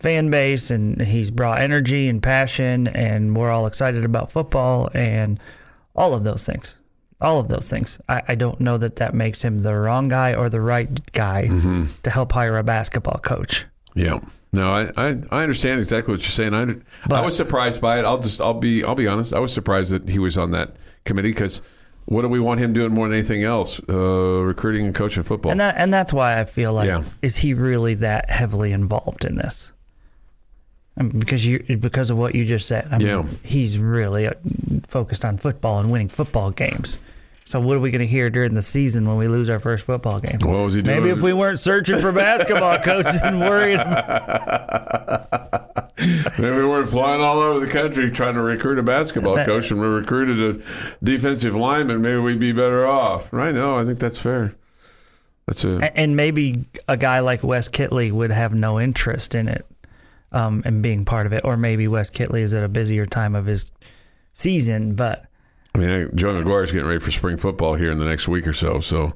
fan 0.00 0.30
base, 0.30 0.70
and 0.70 1.00
he's 1.00 1.30
brought 1.30 1.60
energy 1.60 2.08
and 2.08 2.22
passion, 2.22 2.88
and 2.88 3.36
we're 3.36 3.50
all 3.50 3.66
excited 3.66 4.04
about 4.04 4.30
football 4.30 4.88
and 4.94 5.40
all 5.96 6.14
of 6.14 6.24
those 6.24 6.44
things. 6.44 6.76
All 7.20 7.38
of 7.40 7.48
those 7.48 7.70
things. 7.70 7.98
I, 8.08 8.22
I 8.28 8.34
don't 8.34 8.60
know 8.60 8.76
that 8.76 8.96
that 8.96 9.14
makes 9.14 9.40
him 9.40 9.58
the 9.58 9.74
wrong 9.74 10.08
guy 10.08 10.34
or 10.34 10.48
the 10.48 10.60
right 10.60 11.12
guy 11.12 11.46
to 12.02 12.10
help 12.10 12.32
hire 12.32 12.58
a 12.58 12.62
basketball 12.62 13.18
coach. 13.18 13.64
Yeah. 13.94 14.20
No, 14.52 14.70
I, 14.70 14.90
I, 14.96 15.16
I 15.30 15.42
understand 15.42 15.80
exactly 15.80 16.12
what 16.14 16.22
you're 16.22 16.30
saying. 16.30 16.54
I, 16.54 17.14
I 17.14 17.20
was 17.24 17.36
surprised 17.36 17.80
by 17.80 17.98
it. 17.98 18.04
I'll 18.04 18.18
just 18.20 18.40
I'll 18.40 18.54
be 18.54 18.84
I'll 18.84 18.94
be 18.94 19.06
honest. 19.08 19.32
I 19.32 19.38
was 19.40 19.52
surprised 19.52 19.90
that 19.90 20.08
he 20.08 20.18
was 20.18 20.38
on 20.38 20.52
that 20.52 20.76
committee 21.04 21.30
because 21.30 21.60
what 22.06 22.22
do 22.22 22.28
we 22.28 22.38
want 22.38 22.60
him 22.60 22.72
doing 22.72 22.92
more 22.92 23.08
than 23.08 23.16
anything 23.18 23.42
else? 23.44 23.80
Uh, 23.88 24.42
recruiting 24.44 24.86
and 24.86 24.94
coaching 24.94 25.22
football. 25.22 25.50
And 25.52 25.60
that 25.60 25.74
and 25.76 25.92
that's 25.92 26.12
why 26.12 26.38
I 26.40 26.44
feel 26.44 26.72
like 26.72 26.86
Yeah. 26.86 27.02
is 27.22 27.36
he 27.38 27.54
really 27.54 27.94
that 27.94 28.30
heavily 28.30 28.72
involved 28.72 29.24
in 29.24 29.36
this? 29.36 29.72
I 30.96 31.02
mean, 31.02 31.18
because 31.18 31.44
you 31.44 31.58
because 31.80 32.10
of 32.10 32.18
what 32.18 32.34
you 32.36 32.44
just 32.44 32.68
said. 32.68 32.86
I 32.92 32.98
mean, 32.98 33.06
Yeah. 33.08 33.24
he's 33.42 33.78
really 33.78 34.28
uh, 34.28 34.34
focused 34.86 35.24
on 35.24 35.36
football 35.38 35.80
and 35.80 35.90
winning 35.90 36.08
football 36.08 36.50
games. 36.52 36.98
So 37.46 37.60
what 37.60 37.76
are 37.76 37.80
we 37.80 37.90
going 37.90 38.00
to 38.00 38.06
hear 38.06 38.30
during 38.30 38.54
the 38.54 38.62
season 38.62 39.06
when 39.06 39.18
we 39.18 39.28
lose 39.28 39.50
our 39.50 39.60
first 39.60 39.84
football 39.84 40.18
game? 40.18 40.38
What 40.40 40.64
was 40.64 40.74
he 40.74 40.82
doing? 40.82 41.02
Maybe 41.02 41.10
if 41.10 41.22
we 41.22 41.34
weren't 41.34 41.60
searching 41.60 41.98
for 41.98 42.10
basketball 42.10 42.78
coaches 42.78 43.22
and 43.22 43.38
worried. 43.38 43.78
Maybe 46.38 46.56
we 46.56 46.66
weren't 46.66 46.88
flying 46.88 47.20
all 47.20 47.38
over 47.38 47.60
the 47.60 47.70
country 47.70 48.10
trying 48.10 48.34
to 48.34 48.42
recruit 48.42 48.78
a 48.78 48.82
basketball 48.82 49.36
coach, 49.44 49.70
and 49.70 49.80
we 49.80 49.86
recruited 49.86 50.56
a 50.56 51.04
defensive 51.04 51.54
lineman. 51.54 52.02
Maybe 52.02 52.18
we'd 52.18 52.40
be 52.40 52.52
better 52.52 52.86
off, 52.86 53.32
right? 53.32 53.54
No, 53.54 53.78
I 53.78 53.84
think 53.84 53.98
that's 53.98 54.18
fair. 54.18 54.54
That's 55.46 55.64
a 55.64 55.96
and 55.96 56.16
maybe 56.16 56.64
a 56.88 56.96
guy 56.96 57.20
like 57.20 57.44
Wes 57.44 57.68
Kittley 57.68 58.10
would 58.10 58.30
have 58.30 58.54
no 58.54 58.80
interest 58.80 59.34
in 59.34 59.48
it 59.48 59.66
um, 60.32 60.62
and 60.64 60.82
being 60.82 61.04
part 61.04 61.26
of 61.26 61.32
it, 61.32 61.44
or 61.44 61.56
maybe 61.56 61.86
Wes 61.88 62.10
Kittley 62.10 62.40
is 62.40 62.54
at 62.54 62.64
a 62.64 62.68
busier 62.68 63.06
time 63.06 63.34
of 63.34 63.46
his 63.46 63.70
season, 64.32 64.94
but. 64.94 65.26
I 65.74 65.78
mean, 65.78 66.10
Joe 66.14 66.28
McGuire's 66.34 66.70
getting 66.72 66.86
ready 66.86 67.00
for 67.00 67.10
spring 67.10 67.36
football 67.36 67.74
here 67.74 67.90
in 67.90 67.98
the 67.98 68.04
next 68.04 68.28
week 68.28 68.46
or 68.46 68.52
so. 68.52 68.80
So, 68.80 69.14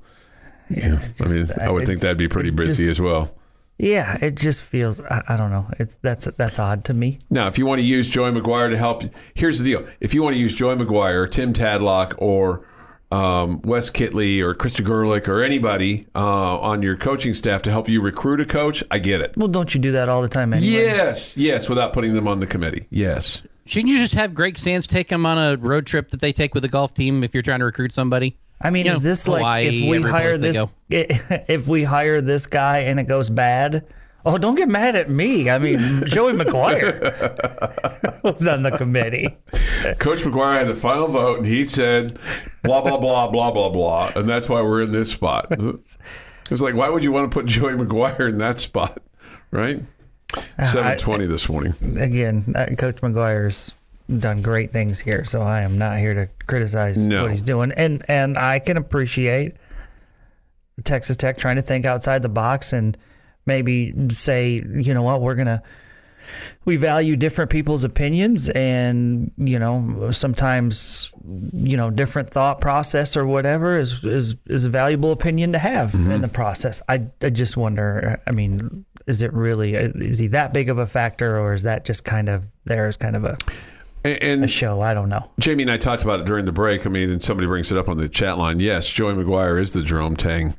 yeah, 0.70 0.98
it's 1.02 1.20
I 1.22 1.26
mean, 1.26 1.48
I 1.60 1.70
would 1.70 1.84
it- 1.84 1.86
think 1.86 2.00
that'd 2.00 2.16
be 2.18 2.28
pretty 2.28 2.50
busy 2.50 2.86
just- 2.86 2.98
as 2.98 3.00
well. 3.00 3.34
Yeah, 3.80 4.18
it 4.20 4.34
just 4.34 4.64
feels 4.64 5.00
I, 5.00 5.22
I 5.28 5.36
don't 5.36 5.52
know. 5.52 5.66
It's 5.78 5.96
that's 6.02 6.26
that's 6.36 6.58
odd 6.58 6.84
to 6.86 6.94
me. 6.94 7.20
Now, 7.30 7.46
if 7.46 7.58
you 7.58 7.64
want 7.66 7.78
to 7.78 7.84
use 7.84 8.08
Joey 8.10 8.32
McGuire 8.32 8.68
to 8.70 8.76
help, 8.76 9.04
here's 9.34 9.60
the 9.60 9.64
deal: 9.64 9.86
if 10.00 10.12
you 10.14 10.20
want 10.24 10.34
to 10.34 10.40
use 10.40 10.52
Joey 10.56 10.74
McGuire, 10.74 11.30
Tim 11.30 11.52
Tadlock, 11.52 12.14
or 12.18 12.66
um, 13.12 13.62
Wes 13.62 13.88
Kittley, 13.88 14.40
or 14.40 14.52
Krista 14.56 14.84
Gerlich, 14.84 15.28
or 15.28 15.44
anybody 15.44 16.08
uh, 16.16 16.58
on 16.58 16.82
your 16.82 16.96
coaching 16.96 17.34
staff 17.34 17.62
to 17.62 17.70
help 17.70 17.88
you 17.88 18.00
recruit 18.02 18.40
a 18.40 18.44
coach, 18.44 18.82
I 18.90 18.98
get 18.98 19.20
it. 19.20 19.36
Well, 19.36 19.46
don't 19.46 19.72
you 19.72 19.80
do 19.80 19.92
that 19.92 20.08
all 20.08 20.22
the 20.22 20.28
time 20.28 20.52
anyway? 20.52 20.72
Yes, 20.72 21.36
yes, 21.36 21.68
without 21.68 21.92
putting 21.92 22.14
them 22.14 22.26
on 22.26 22.40
the 22.40 22.46
committee. 22.48 22.88
Yes. 22.90 23.42
Shouldn't 23.68 23.92
you 23.92 23.98
just 23.98 24.14
have 24.14 24.34
Greg 24.34 24.56
Sands 24.56 24.86
take 24.86 25.10
him 25.12 25.26
on 25.26 25.36
a 25.36 25.58
road 25.58 25.86
trip 25.86 26.08
that 26.10 26.20
they 26.20 26.32
take 26.32 26.54
with 26.54 26.62
the 26.62 26.70
golf 26.70 26.94
team 26.94 27.22
if 27.22 27.34
you're 27.34 27.42
trying 27.42 27.58
to 27.58 27.66
recruit 27.66 27.92
somebody? 27.92 28.38
I 28.62 28.70
mean, 28.70 28.86
You 28.86 28.92
is 28.92 29.04
know, 29.04 29.10
this 29.10 29.28
like 29.28 29.40
Hawaii, 29.40 29.66
if 29.84 29.90
we 29.90 30.00
hire 30.10 30.38
this 30.38 30.56
go. 30.56 30.70
if 30.90 31.66
we 31.68 31.84
hire 31.84 32.22
this 32.22 32.46
guy 32.46 32.78
and 32.78 32.98
it 32.98 33.04
goes 33.04 33.28
bad? 33.28 33.84
Oh, 34.24 34.38
don't 34.38 34.54
get 34.54 34.68
mad 34.70 34.96
at 34.96 35.10
me. 35.10 35.50
I 35.50 35.58
mean, 35.58 35.78
Joey 36.06 36.32
McGuire 36.32 38.22
was 38.24 38.46
on 38.46 38.62
the 38.62 38.70
committee. 38.70 39.26
Coach 39.98 40.20
McGuire 40.20 40.58
had 40.58 40.68
the 40.68 40.74
final 40.74 41.06
vote, 41.06 41.38
and 41.38 41.46
he 41.46 41.64
said, 41.66 42.18
"Blah 42.62 42.80
blah 42.80 42.96
blah 42.96 43.28
blah 43.28 43.50
blah 43.50 43.68
blah," 43.68 44.10
and 44.16 44.28
that's 44.28 44.48
why 44.48 44.60
we're 44.62 44.82
in 44.82 44.92
this 44.92 45.12
spot. 45.12 45.46
It's 46.50 46.60
like, 46.62 46.74
why 46.74 46.88
would 46.88 47.04
you 47.04 47.12
want 47.12 47.30
to 47.30 47.34
put 47.34 47.46
Joey 47.46 47.74
McGuire 47.74 48.28
in 48.28 48.38
that 48.38 48.58
spot, 48.58 49.00
right? 49.50 49.82
Seven 50.72 50.98
twenty 50.98 51.26
this 51.26 51.48
morning. 51.48 51.74
Again, 51.98 52.52
uh, 52.54 52.66
Coach 52.76 52.96
McGuire's 52.96 53.74
done 54.18 54.42
great 54.42 54.72
things 54.72 54.98
here, 55.00 55.24
so 55.24 55.42
I 55.42 55.60
am 55.62 55.78
not 55.78 55.98
here 55.98 56.14
to 56.14 56.28
criticize 56.46 56.98
No. 57.04 57.22
what 57.22 57.30
he's 57.30 57.42
doing, 57.42 57.72
and 57.72 58.04
and 58.08 58.36
I 58.36 58.58
can 58.58 58.76
appreciate 58.76 59.54
Texas 60.84 61.16
Tech 61.16 61.38
trying 61.38 61.56
to 61.56 61.62
think 61.62 61.84
outside 61.86 62.22
the 62.22 62.28
box 62.28 62.72
and 62.72 62.96
maybe 63.46 63.94
say, 64.10 64.62
you 64.74 64.92
know 64.94 65.02
what, 65.02 65.20
we're 65.22 65.34
gonna 65.34 65.62
we 66.66 66.76
value 66.76 67.16
different 67.16 67.50
people's 67.50 67.84
opinions 67.84 68.50
and 68.50 69.32
you 69.38 69.58
know 69.58 70.10
sometimes 70.10 71.10
you 71.54 71.74
know 71.74 71.88
different 71.90 72.28
thought 72.28 72.60
process 72.60 73.16
or 73.16 73.26
whatever 73.26 73.78
is 73.78 74.04
is, 74.04 74.36
is 74.46 74.66
a 74.66 74.68
valuable 74.68 75.10
opinion 75.10 75.52
to 75.52 75.58
have 75.58 75.94
in 75.94 76.20
the 76.20 76.28
process 76.28 76.82
I, 76.86 77.06
I 77.22 77.30
just 77.30 77.56
wonder 77.56 78.20
i 78.26 78.30
mean 78.30 78.84
is 79.08 79.22
it 79.22 79.32
really 79.32 79.74
is 79.74 80.18
he 80.18 80.28
that 80.28 80.52
big 80.52 80.68
of 80.68 80.78
a 80.78 80.86
factor 80.86 81.38
or 81.38 81.54
is 81.54 81.62
that 81.64 81.84
just 81.84 82.04
kind 82.04 82.28
of 82.28 82.46
there 82.64 82.86
as 82.86 82.96
kind 82.96 83.16
of 83.16 83.24
a, 83.24 83.36
And, 84.04 84.44
a 84.44 84.48
show 84.48 84.80
i 84.80 84.94
don't 84.94 85.08
know 85.08 85.28
Jamie 85.40 85.64
and 85.64 85.72
I 85.72 85.76
talked 85.76 86.02
about 86.02 86.20
it 86.20 86.26
during 86.26 86.44
the 86.44 86.52
break. 86.52 86.86
I 86.86 86.90
mean, 86.90 87.10
and 87.10 87.22
somebody 87.22 87.46
brings 87.46 87.72
it 87.72 87.78
up 87.78 87.88
on 87.88 87.96
the 87.96 88.08
chat 88.08 88.38
line. 88.38 88.60
Yes, 88.60 88.88
Joey 88.88 89.14
McGuire 89.14 89.60
is 89.60 89.72
the 89.72 89.82
Jerome 89.82 90.16
Tang 90.16 90.54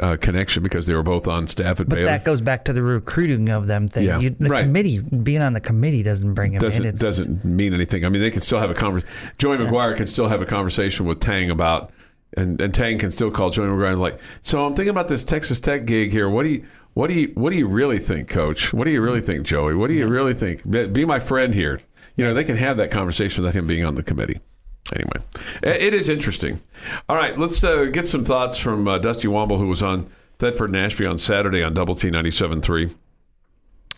uh, 0.00 0.16
connection 0.20 0.62
because 0.62 0.86
they 0.86 0.94
were 0.94 1.02
both 1.02 1.26
on 1.26 1.46
staff 1.46 1.80
at 1.80 1.88
but 1.88 1.96
Baylor. 1.96 2.06
that 2.06 2.24
goes 2.24 2.40
back 2.40 2.64
to 2.66 2.72
the 2.72 2.82
recruiting 2.82 3.48
of 3.48 3.66
them 3.66 3.88
thing 3.88 4.04
Yeah, 4.04 4.20
you, 4.20 4.30
the 4.30 4.48
right. 4.48 4.62
committee 4.62 5.00
being 5.00 5.40
on 5.40 5.52
the 5.52 5.60
committee 5.60 6.02
doesn't 6.02 6.34
bring 6.34 6.52
him 6.52 6.60
doesn't 6.60 6.82
in 6.82 6.88
it's, 6.88 7.00
doesn't 7.00 7.44
mean 7.44 7.74
anything. 7.74 8.04
I 8.04 8.08
mean, 8.08 8.20
they 8.20 8.30
can 8.30 8.40
still 8.40 8.58
have 8.58 8.70
a 8.70 8.74
conversation. 8.74 9.14
Joey 9.38 9.56
McGuire 9.58 9.96
can 9.96 10.06
still 10.06 10.28
have 10.28 10.42
a 10.42 10.46
conversation 10.46 11.06
with 11.06 11.20
Tang 11.20 11.50
about, 11.50 11.90
and, 12.36 12.60
and 12.60 12.72
Tang 12.72 12.98
can 12.98 13.10
still 13.10 13.30
call 13.30 13.50
Joey 13.50 13.66
McGuire 13.66 13.92
and 13.92 14.00
like, 14.00 14.18
so 14.40 14.64
I'm 14.64 14.74
thinking 14.74 14.90
about 14.90 15.08
this 15.08 15.24
Texas 15.24 15.58
Tech 15.60 15.84
gig 15.86 16.12
here. 16.12 16.28
What 16.28 16.44
do 16.44 16.50
you 16.50 16.66
what 16.98 17.06
do 17.06 17.14
you 17.14 17.28
what 17.36 17.50
do 17.50 17.56
you 17.56 17.68
really 17.68 18.00
think, 18.00 18.28
Coach? 18.28 18.74
What 18.74 18.82
do 18.82 18.90
you 18.90 19.00
really 19.00 19.20
think, 19.20 19.46
Joey? 19.46 19.76
What 19.76 19.86
do 19.86 19.94
you 19.94 20.08
really 20.08 20.34
think? 20.34 20.68
Be, 20.68 21.04
my 21.04 21.20
friend 21.20 21.54
here. 21.54 21.80
You 22.16 22.24
know, 22.24 22.34
they 22.34 22.42
can 22.42 22.56
have 22.56 22.76
that 22.78 22.90
conversation 22.90 23.44
without 23.44 23.56
him 23.56 23.68
being 23.68 23.84
on 23.84 23.94
the 23.94 24.02
committee. 24.02 24.40
Anyway, 24.92 25.24
it 25.62 25.94
is 25.94 26.08
interesting. 26.08 26.60
All 27.08 27.14
right, 27.14 27.38
let's 27.38 27.62
uh, 27.62 27.84
get 27.84 28.08
some 28.08 28.24
thoughts 28.24 28.58
from 28.58 28.88
uh, 28.88 28.98
Dusty 28.98 29.28
Womble, 29.28 29.58
who 29.58 29.68
was 29.68 29.80
on 29.80 30.10
Thetford 30.40 30.70
and 30.70 30.76
Ashby 30.76 31.06
on 31.06 31.18
Saturday 31.18 31.62
on 31.62 31.72
Double 31.72 31.94
T 31.94 32.10
97.3. 32.10 32.96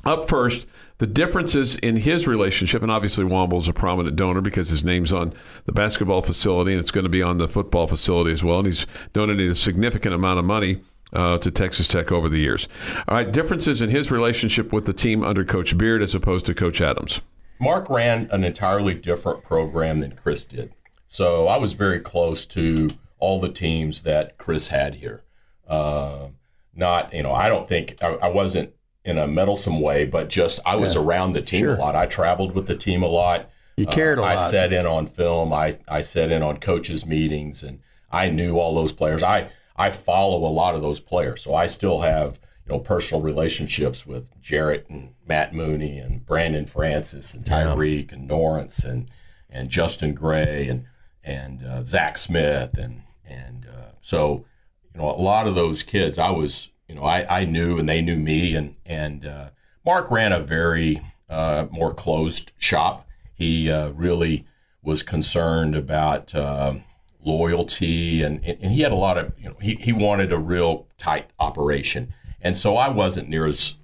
Up 0.04 0.28
first, 0.28 0.66
the 0.98 1.06
differences 1.06 1.76
in 1.76 1.96
his 1.96 2.26
relationship, 2.26 2.82
and 2.82 2.92
obviously 2.92 3.24
Womble's 3.24 3.66
a 3.66 3.72
prominent 3.72 4.16
donor 4.16 4.42
because 4.42 4.68
his 4.68 4.84
name's 4.84 5.10
on 5.10 5.32
the 5.64 5.72
basketball 5.72 6.20
facility 6.20 6.72
and 6.72 6.80
it's 6.80 6.90
going 6.90 7.04
to 7.04 7.10
be 7.10 7.22
on 7.22 7.38
the 7.38 7.48
football 7.48 7.86
facility 7.86 8.30
as 8.30 8.44
well. 8.44 8.58
And 8.58 8.66
he's 8.66 8.86
donated 9.14 9.50
a 9.50 9.54
significant 9.54 10.14
amount 10.14 10.38
of 10.38 10.44
money 10.44 10.80
uh, 11.12 11.38
to 11.38 11.50
Texas 11.50 11.88
Tech 11.88 12.10
over 12.12 12.28
the 12.28 12.38
years. 12.38 12.68
All 13.08 13.16
right, 13.16 13.30
differences 13.30 13.80
in 13.82 13.90
his 13.90 14.10
relationship 14.10 14.72
with 14.72 14.86
the 14.86 14.92
team 14.92 15.22
under 15.24 15.44
Coach 15.44 15.76
Beard 15.76 16.02
as 16.02 16.14
opposed 16.14 16.46
to 16.46 16.54
Coach 16.54 16.80
Adams. 16.80 17.20
Mark 17.58 17.90
ran 17.90 18.28
an 18.32 18.44
entirely 18.44 18.94
different 18.94 19.44
program 19.44 19.98
than 19.98 20.12
Chris 20.12 20.46
did. 20.46 20.74
So 21.06 21.46
I 21.48 21.56
was 21.58 21.72
very 21.74 22.00
close 22.00 22.46
to 22.46 22.90
all 23.18 23.40
the 23.40 23.50
teams 23.50 24.02
that 24.02 24.38
Chris 24.38 24.68
had 24.68 24.94
here. 24.94 25.24
Uh, 25.68 26.28
not, 26.74 27.12
you 27.12 27.22
know, 27.22 27.32
I 27.32 27.48
don't 27.48 27.66
think 27.68 27.96
I, 28.02 28.14
I 28.14 28.28
wasn't 28.28 28.72
in 29.04 29.18
a 29.18 29.26
meddlesome 29.26 29.80
way, 29.80 30.04
but 30.06 30.28
just 30.28 30.60
I 30.64 30.76
was 30.76 30.94
around 30.96 31.32
the 31.32 31.42
team 31.42 31.60
Sure. 31.60 31.74
a 31.74 31.78
lot. 31.78 31.96
I 31.96 32.06
traveled 32.06 32.54
with 32.54 32.66
the 32.66 32.76
team 32.76 33.02
a 33.02 33.06
lot. 33.08 33.50
You 33.76 33.86
cared 33.86 34.18
a 34.18 34.22
Uh, 34.22 34.26
I 34.26 34.36
sat 34.50 34.72
in 34.72 34.86
on 34.86 35.06
film. 35.06 35.52
I, 35.52 35.76
I 35.88 36.00
sat 36.02 36.30
in 36.30 36.42
on 36.42 36.58
coaches' 36.58 37.06
meetings, 37.06 37.62
and 37.62 37.80
I 38.12 38.28
knew 38.28 38.58
all 38.58 38.74
those 38.74 38.92
players. 38.92 39.22
I 39.22 39.48
I 39.80 39.90
follow 39.90 40.46
a 40.46 40.52
lot 40.52 40.74
of 40.74 40.82
those 40.82 41.00
players, 41.00 41.40
so 41.40 41.54
I 41.54 41.64
still 41.64 42.02
have 42.02 42.38
you 42.66 42.72
know 42.74 42.78
personal 42.78 43.22
relationships 43.22 44.06
with 44.06 44.28
Jarrett 44.42 44.84
and 44.90 45.14
Matt 45.26 45.54
Mooney 45.54 45.98
and 45.98 46.24
Brandon 46.26 46.66
Francis 46.66 47.32
and 47.32 47.46
Tyreek 47.46 48.12
and 48.12 48.28
Norense 48.28 48.84
and 48.84 49.10
and 49.48 49.70
Justin 49.70 50.12
Gray 50.12 50.68
and 50.68 50.84
and 51.24 51.64
uh, 51.64 51.82
Zach 51.84 52.18
Smith 52.18 52.76
and 52.76 53.04
and 53.24 53.64
uh, 53.64 53.92
so 54.02 54.44
you 54.92 55.00
know 55.00 55.08
a 55.08 55.16
lot 55.16 55.46
of 55.46 55.54
those 55.54 55.82
kids 55.82 56.18
I 56.18 56.30
was 56.30 56.68
you 56.86 56.94
know 56.94 57.04
I, 57.04 57.40
I 57.40 57.44
knew 57.46 57.78
and 57.78 57.88
they 57.88 58.02
knew 58.02 58.18
me 58.18 58.54
and 58.54 58.76
and 58.84 59.24
uh, 59.24 59.48
Mark 59.86 60.10
ran 60.10 60.32
a 60.32 60.40
very 60.40 61.00
uh, 61.30 61.68
more 61.70 61.94
closed 61.94 62.52
shop. 62.58 63.08
He 63.32 63.70
uh, 63.70 63.88
really 63.92 64.44
was 64.82 65.02
concerned 65.02 65.74
about 65.74 66.34
um, 66.34 66.84
loyalty 67.24 68.22
and, 68.22 68.44
and 68.44 68.72
he 68.72 68.80
had 68.80 68.92
a 68.92 68.96
lot 68.96 69.18
of 69.18 69.32
you 69.38 69.48
know 69.48 69.56
he, 69.60 69.74
he 69.74 69.92
wanted 69.92 70.32
a 70.32 70.38
real 70.38 70.86
tight 70.96 71.28
operation 71.38 72.12
and 72.40 72.56
so 72.56 72.76
I 72.76 72.88
wasn't 72.88 73.28
near 73.28 73.46
as 73.46 73.74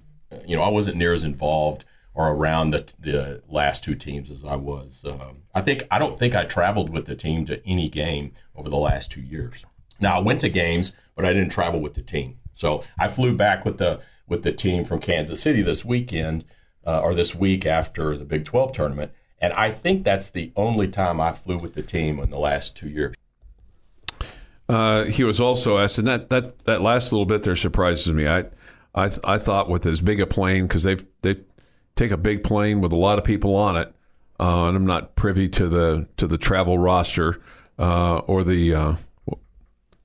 you 0.45 0.55
know 0.55 0.63
I 0.63 0.69
wasn't 0.69 0.97
near 0.97 1.13
as 1.13 1.23
involved 1.23 1.85
or 2.17 2.31
around 2.31 2.71
the 2.71 2.93
the 2.99 3.41
last 3.47 3.83
two 3.83 3.95
teams 3.95 4.31
as 4.31 4.43
I 4.43 4.55
was. 4.55 5.03
Um, 5.05 5.43
I 5.53 5.61
think 5.61 5.83
I 5.91 5.99
don't 5.99 6.17
think 6.17 6.35
I 6.35 6.43
traveled 6.43 6.89
with 6.89 7.05
the 7.05 7.15
team 7.15 7.45
to 7.45 7.65
any 7.65 7.87
game 7.87 8.33
over 8.55 8.69
the 8.69 8.77
last 8.77 9.11
two 9.11 9.21
years. 9.21 9.63
Now 9.99 10.17
I 10.17 10.19
went 10.19 10.41
to 10.41 10.49
games, 10.49 10.93
but 11.15 11.25
I 11.25 11.33
didn't 11.33 11.51
travel 11.51 11.79
with 11.79 11.93
the 11.93 12.01
team. 12.01 12.39
So 12.53 12.83
I 12.97 13.07
flew 13.07 13.35
back 13.35 13.63
with 13.63 13.77
the 13.77 14.01
with 14.27 14.43
the 14.43 14.51
team 14.51 14.83
from 14.83 14.99
Kansas 14.99 15.41
City 15.41 15.61
this 15.61 15.85
weekend 15.85 16.43
uh, 16.85 16.99
or 16.99 17.13
this 17.13 17.35
week 17.35 17.65
after 17.65 18.17
the 18.17 18.25
Big 18.25 18.45
12 18.45 18.73
tournament, 18.73 19.11
and 19.39 19.53
I 19.53 19.71
think 19.71 20.03
that's 20.03 20.31
the 20.31 20.51
only 20.55 20.87
time 20.87 21.21
I 21.21 21.31
flew 21.33 21.57
with 21.57 21.75
the 21.75 21.83
team 21.83 22.19
in 22.19 22.31
the 22.31 22.39
last 22.39 22.75
two 22.75 22.89
years. 22.89 23.15
Uh, 24.69 25.05
he 25.05 25.23
was 25.23 25.39
also 25.39 25.77
asked, 25.77 25.97
and 25.97 26.07
that, 26.07 26.29
that, 26.29 26.59
that 26.65 26.81
last 26.81 27.11
little 27.11 27.25
bit 27.25 27.43
there 27.43 27.55
surprises 27.55 28.11
me. 28.11 28.27
I 28.27 28.45
I, 28.97 29.11
I 29.23 29.37
thought 29.37 29.69
with 29.69 29.85
as 29.85 30.01
big 30.01 30.19
a 30.19 30.25
plane 30.25 30.65
because 30.65 30.83
they 30.83 30.97
they 31.21 31.35
take 31.95 32.11
a 32.11 32.17
big 32.17 32.43
plane 32.43 32.81
with 32.81 32.91
a 32.91 32.95
lot 32.95 33.19
of 33.19 33.23
people 33.23 33.55
on 33.55 33.77
it, 33.77 33.93
uh, 34.39 34.67
and 34.67 34.75
I'm 34.75 34.87
not 34.87 35.15
privy 35.15 35.47
to 35.49 35.67
the 35.67 36.07
to 36.17 36.25
the 36.27 36.37
travel 36.37 36.79
roster 36.79 37.39
uh, 37.77 38.17
or 38.19 38.43
the 38.43 38.73
uh, 38.73 38.95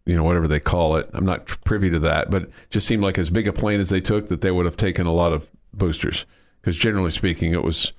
you 0.05 0.15
know 0.15 0.23
whatever 0.25 0.47
they 0.47 0.61
call 0.61 0.97
it. 0.97 1.09
I'm 1.15 1.25
not 1.25 1.47
privy 1.65 1.89
to 1.89 1.99
that, 2.01 2.31
but 2.31 2.43
it 2.43 2.53
just 2.69 2.87
seemed 2.87 3.03
like 3.03 3.17
as 3.17 3.31
big 3.31 3.49
a 3.49 3.53
plane 3.53 3.81
as 3.81 3.89
they 3.89 4.01
took 4.03 4.29
that 4.29 4.43
they 4.43 4.51
would 4.51 4.67
have 4.67 4.77
taken 4.77 5.07
a 5.07 5.13
lot 5.13 5.33
of 5.33 5.49
boosters 5.73 6.27
because 6.61 6.77
generally 6.77 7.13
speaking, 7.13 7.53
it 7.53 7.65
was 7.65 7.95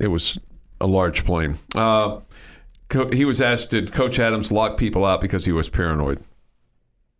it 0.00 0.08
was 0.08 0.40
a 0.80 0.88
large 0.88 1.24
plane. 1.24 1.54
Uh, 1.76 2.18
Co- 2.88 3.10
he 3.10 3.24
was 3.24 3.40
asked, 3.40 3.70
did 3.70 3.92
Coach 3.92 4.18
Adams 4.18 4.52
lock 4.52 4.76
people 4.76 5.04
out 5.04 5.20
because 5.20 5.44
he 5.44 5.52
was 5.52 5.68
paranoid? 5.68 6.20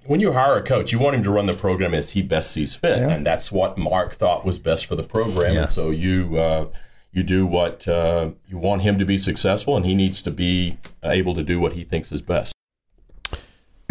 when 0.07 0.20
you 0.20 0.33
hire 0.33 0.57
a 0.57 0.62
coach, 0.62 0.92
you 0.92 0.98
want 0.98 1.16
him 1.16 1.22
to 1.24 1.31
run 1.31 1.46
the 1.46 1.52
program 1.52 1.94
as 1.94 2.11
he 2.11 2.22
best 2.22 2.50
sees 2.50 2.74
fit, 2.74 2.98
and 2.98 3.26
that's 3.26 3.50
what 3.50 3.76
Mark 3.76 4.14
thought 4.14 4.44
was 4.44 4.59
best 4.59 4.87
for 4.87 4.94
the 4.94 5.02
program. 5.02 5.57
And 5.57 5.68
so 5.68 5.90
you 5.90 6.38
uh, 6.38 6.66
you 7.12 7.22
do 7.22 7.46
what 7.46 7.87
uh, 7.88 8.31
you 8.48 8.59
want 8.59 8.83
him 8.83 8.98
to 8.98 9.05
be 9.05 9.18
successful, 9.18 9.76
and 9.76 9.85
he 9.85 9.94
needs 9.94 10.22
to 10.22 10.31
be 10.31 10.79
able 11.02 11.35
to 11.35 11.42
do 11.42 11.61
what 11.61 11.72
he 11.72 11.85
thinks 11.85 12.12
is 12.12 12.22
best. 12.22 12.56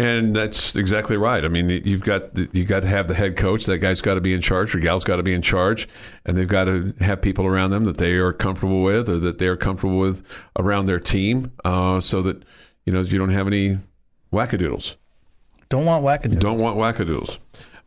And 0.06 0.36
that's 0.36 0.76
exactly 0.76 1.16
right. 1.16 1.44
I 1.44 1.48
mean, 1.48 1.68
you've 1.68 2.02
got 2.02 2.36
you 2.54 2.64
got 2.64 2.82
to 2.82 2.88
have 2.88 3.08
the 3.08 3.14
head 3.14 3.36
coach. 3.36 3.66
That 3.66 3.78
guy's 3.78 4.00
got 4.00 4.14
to 4.14 4.20
be 4.20 4.32
in 4.32 4.40
charge, 4.40 4.72
or 4.74 4.78
gal's 4.78 5.02
got 5.02 5.16
to 5.16 5.24
be 5.24 5.34
in 5.34 5.42
charge, 5.42 5.88
and 6.24 6.36
they've 6.36 6.46
got 6.46 6.64
to 6.64 6.94
have 7.00 7.20
people 7.20 7.44
around 7.44 7.70
them 7.70 7.84
that 7.86 7.98
they 7.98 8.12
are 8.14 8.32
comfortable 8.32 8.82
with, 8.82 9.08
or 9.08 9.18
that 9.18 9.38
they 9.38 9.48
are 9.48 9.56
comfortable 9.56 9.98
with 9.98 10.22
around 10.58 10.86
their 10.86 11.00
team, 11.00 11.50
uh, 11.64 11.98
so 11.98 12.22
that 12.22 12.44
you 12.84 12.92
know 12.92 13.00
you 13.00 13.18
don't 13.18 13.30
have 13.30 13.48
any 13.48 13.78
wackadoodles. 14.32 14.94
don't 15.70 15.84
want 15.84 16.04
wackadoodles 16.04 16.40
Don't 16.40 16.58
want 16.58 16.76
wackadoodles. 16.76 17.38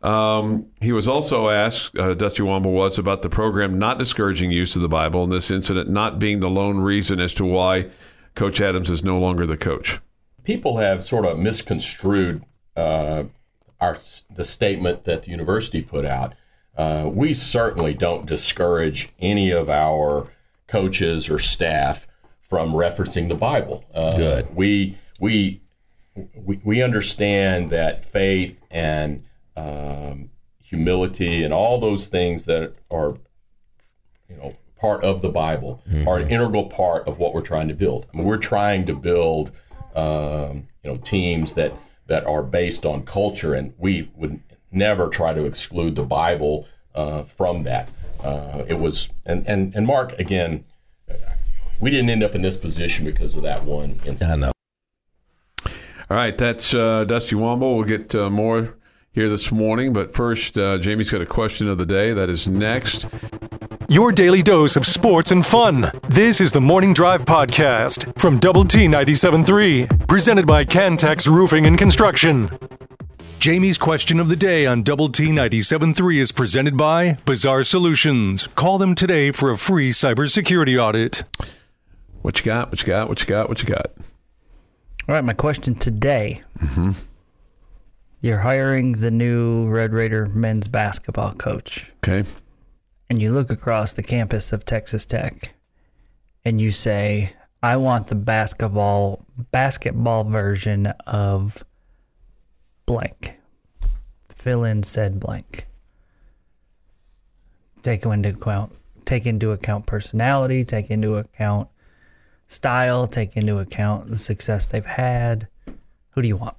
Um, 0.02 0.66
he 0.80 0.92
was 0.92 1.06
also 1.06 1.48
asked, 1.48 1.96
uh, 1.98 2.14
Dusty 2.14 2.42
Womble 2.42 2.72
was, 2.72 2.98
about 2.98 3.22
the 3.22 3.28
program 3.28 3.78
not 3.78 3.98
discouraging 3.98 4.50
use 4.50 4.74
of 4.74 4.82
the 4.82 4.88
Bible 4.88 5.22
and 5.22 5.32
this 5.32 5.50
incident 5.50 5.90
not 5.90 6.18
being 6.18 6.40
the 6.40 6.48
lone 6.48 6.78
reason 6.78 7.20
as 7.20 7.34
to 7.34 7.44
why 7.44 7.90
Coach 8.34 8.60
Adams 8.60 8.88
is 8.88 9.04
no 9.04 9.18
longer 9.18 9.46
the 9.46 9.58
coach. 9.58 10.00
People 10.50 10.78
have 10.78 11.04
sort 11.04 11.26
of 11.26 11.38
misconstrued 11.38 12.44
uh, 12.74 13.22
our 13.80 13.96
the 14.34 14.44
statement 14.44 15.04
that 15.04 15.22
the 15.22 15.30
university 15.30 15.80
put 15.80 16.04
out. 16.04 16.34
Uh, 16.76 17.08
we 17.12 17.34
certainly 17.34 17.94
don't 17.94 18.26
discourage 18.26 19.10
any 19.20 19.52
of 19.52 19.70
our 19.70 20.26
coaches 20.66 21.30
or 21.30 21.38
staff 21.38 22.08
from 22.40 22.72
referencing 22.72 23.28
the 23.28 23.36
Bible. 23.36 23.84
Uh, 23.94 24.16
Good. 24.16 24.56
We 24.56 24.98
we 25.20 25.60
we, 26.34 26.60
we 26.64 26.82
understand 26.82 27.70
that 27.70 28.04
faith 28.04 28.60
and 28.72 29.22
um, 29.56 30.30
humility 30.60 31.44
and 31.44 31.54
all 31.54 31.78
those 31.78 32.08
things 32.08 32.46
that 32.46 32.74
are 32.90 33.14
you 34.28 34.36
know 34.36 34.54
part 34.76 35.04
of 35.04 35.22
the 35.22 35.28
Bible 35.28 35.80
are 36.08 36.18
an 36.18 36.28
integral 36.28 36.64
part 36.64 37.06
of 37.06 37.18
what 37.18 37.34
we're 37.34 37.40
trying 37.40 37.68
to 37.68 37.74
build. 37.74 38.08
I 38.12 38.16
mean, 38.16 38.26
we're 38.26 38.36
trying 38.36 38.84
to 38.86 38.94
build 38.94 39.52
um, 39.94 40.68
you 40.82 40.90
know 40.90 40.96
teams 40.98 41.54
that 41.54 41.72
that 42.06 42.26
are 42.26 42.42
based 42.42 42.84
on 42.84 43.04
culture, 43.04 43.54
and 43.54 43.72
we 43.78 44.10
would 44.16 44.40
never 44.72 45.08
try 45.08 45.32
to 45.32 45.44
exclude 45.44 45.96
the 45.96 46.04
Bible 46.04 46.66
uh, 46.94 47.22
from 47.24 47.62
that. 47.64 47.88
Uh, 48.22 48.64
it 48.68 48.74
was 48.74 49.08
and, 49.26 49.46
and 49.46 49.74
and 49.74 49.86
Mark 49.86 50.18
again. 50.18 50.64
We 51.80 51.90
didn't 51.90 52.10
end 52.10 52.22
up 52.22 52.34
in 52.34 52.42
this 52.42 52.58
position 52.58 53.06
because 53.06 53.34
of 53.34 53.42
that 53.42 53.64
one 53.64 53.98
incident. 54.04 54.30
I 54.30 54.36
know. 54.36 54.52
All 56.10 56.16
right, 56.16 56.36
that's 56.36 56.74
uh, 56.74 57.04
Dusty 57.04 57.36
Womble. 57.36 57.76
We'll 57.76 57.84
get 57.84 58.14
uh, 58.14 58.28
more 58.28 58.74
here 59.12 59.28
this 59.28 59.50
morning, 59.50 59.92
but 59.92 60.12
first, 60.14 60.58
uh, 60.58 60.78
Jamie's 60.78 61.10
got 61.10 61.20
a 61.20 61.26
question 61.26 61.68
of 61.68 61.78
the 61.78 61.86
day 61.86 62.12
that 62.12 62.28
is 62.28 62.48
next. 62.48 63.06
Your 63.90 64.12
daily 64.12 64.40
dose 64.40 64.76
of 64.76 64.86
sports 64.86 65.32
and 65.32 65.44
fun. 65.44 65.90
This 66.08 66.40
is 66.40 66.52
the 66.52 66.60
Morning 66.60 66.92
Drive 66.94 67.24
Podcast 67.24 68.16
from 68.20 68.38
Double 68.38 68.62
T 68.64 68.86
97.3, 68.86 70.06
presented 70.06 70.46
by 70.46 70.64
Cantex 70.64 71.26
Roofing 71.26 71.66
and 71.66 71.76
Construction. 71.76 72.56
Jamie's 73.40 73.78
question 73.78 74.20
of 74.20 74.28
the 74.28 74.36
day 74.36 74.64
on 74.64 74.84
Double 74.84 75.08
T 75.08 75.30
97.3 75.30 76.18
is 76.18 76.30
presented 76.30 76.76
by 76.76 77.14
Bizarre 77.24 77.64
Solutions. 77.64 78.46
Call 78.54 78.78
them 78.78 78.94
today 78.94 79.32
for 79.32 79.50
a 79.50 79.58
free 79.58 79.90
cybersecurity 79.90 80.80
audit. 80.80 81.24
What 82.22 82.38
you 82.38 82.44
got? 82.44 82.70
What 82.70 82.82
you 82.82 82.86
got? 82.86 83.08
What 83.08 83.20
you 83.20 83.26
got? 83.26 83.48
What 83.48 83.60
you 83.60 83.68
got? 83.68 83.86
All 85.08 85.16
right, 85.16 85.24
my 85.24 85.32
question 85.32 85.74
today. 85.74 86.42
Mm-hmm. 86.60 86.90
You're 88.20 88.38
hiring 88.38 88.92
the 88.92 89.10
new 89.10 89.66
Red 89.68 89.92
Raider 89.92 90.26
men's 90.26 90.68
basketball 90.68 91.32
coach, 91.34 91.90
Okay. 92.06 92.22
And 93.10 93.20
you 93.20 93.28
look 93.28 93.50
across 93.50 93.92
the 93.92 94.02
campus 94.02 94.52
of 94.52 94.64
Texas 94.64 95.04
Tech, 95.04 95.52
and 96.44 96.60
you 96.60 96.70
say, 96.70 97.32
"I 97.62 97.76
want 97.76 98.06
the 98.06 98.14
basketball 98.14 99.26
basketball 99.50 100.24
version 100.24 100.86
of 101.06 101.64
blank." 102.86 103.34
Fill 104.28 104.64
in 104.64 104.84
said 104.84 105.20
blank. 105.20 105.66
Take 107.82 108.06
into 108.06 108.30
account 108.30 108.72
take 109.04 109.26
into 109.26 109.50
account 109.50 109.86
personality, 109.86 110.64
take 110.64 110.88
into 110.88 111.16
account 111.16 111.68
style, 112.46 113.08
take 113.08 113.36
into 113.36 113.58
account 113.58 114.06
the 114.06 114.16
success 114.16 114.68
they've 114.68 114.86
had. 114.86 115.48
Who 116.10 116.22
do 116.22 116.28
you 116.28 116.36
want? 116.36 116.56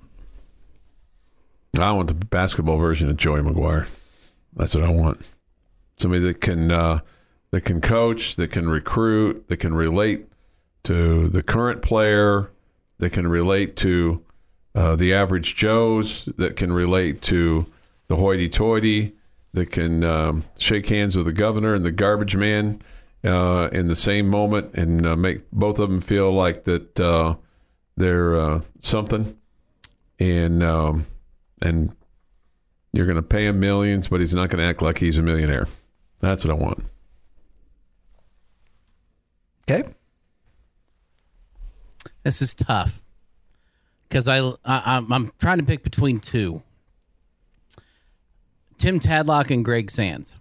I 1.80 1.94
want 1.94 2.10
the 2.10 2.14
basketball 2.14 2.78
version 2.78 3.10
of 3.10 3.16
Joey 3.16 3.40
McGuire. 3.40 3.90
That's 4.54 4.76
what 4.76 4.84
I 4.84 4.90
want. 4.90 5.26
Somebody 6.02 6.24
that 6.24 6.42
can 6.42 6.72
uh, 6.72 7.00
that 7.52 7.62
can 7.62 7.80
coach, 7.80 8.36
that 8.38 8.50
can 8.50 8.68
recruit, 8.68 9.48
that 9.50 9.58
can 9.58 9.76
relate 9.76 10.26
to 10.84 11.30
the 11.30 11.44
current 11.44 11.84
player, 11.84 12.50
that 12.98 13.12
can 13.12 13.28
relate 13.28 13.76
to 13.78 14.26
uh, 14.74 14.96
the 14.96 15.14
average 15.14 15.56
Joes, 15.56 16.26
that 16.38 16.56
can 16.56 16.74
relate 16.74 17.22
to 17.24 17.68
the 18.08 18.16
hoity-toity, 18.16 19.14
that 19.54 19.70
can 19.70 20.04
um, 20.04 20.44
shake 20.58 20.88
hands 20.90 21.16
with 21.16 21.28
the 21.28 21.34
governor 21.34 21.76
and 21.76 21.86
the 21.86 21.92
garbage 21.92 22.36
man 22.36 22.82
uh, 23.24 23.70
in 23.72 23.88
the 23.88 23.96
same 23.96 24.28
moment, 24.28 24.74
and 24.74 25.06
uh, 25.06 25.16
make 25.16 25.50
both 25.52 25.78
of 25.78 25.90
them 25.90 26.02
feel 26.02 26.32
like 26.32 26.64
that 26.64 27.00
uh, 27.00 27.36
they're 27.96 28.34
uh, 28.34 28.62
something. 28.80 29.38
And 30.20 30.64
um, 30.64 31.06
and 31.62 31.96
you're 32.92 33.06
going 33.06 33.18
to 33.18 33.22
pay 33.22 33.46
him 33.46 33.60
millions, 33.60 34.08
but 34.08 34.20
he's 34.20 34.34
not 34.34 34.50
going 34.50 34.64
to 34.64 34.68
act 34.68 34.82
like 34.82 34.98
he's 34.98 35.20
a 35.20 35.22
millionaire. 35.22 35.68
That's 36.22 36.46
what 36.46 36.52
I 36.52 36.56
want. 36.56 36.86
Okay. 39.70 39.90
This 42.24 42.42
is 42.42 42.54
tough 42.54 43.02
because 44.08 44.28
I, 44.28 44.40
I 44.40 44.54
I'm, 44.66 45.12
I'm 45.12 45.32
trying 45.40 45.58
to 45.58 45.64
pick 45.64 45.82
between 45.84 46.20
two: 46.20 46.62
Tim 48.78 49.00
Tadlock 49.00 49.50
and 49.50 49.66
Greg 49.66 49.90
Sands, 49.90 50.40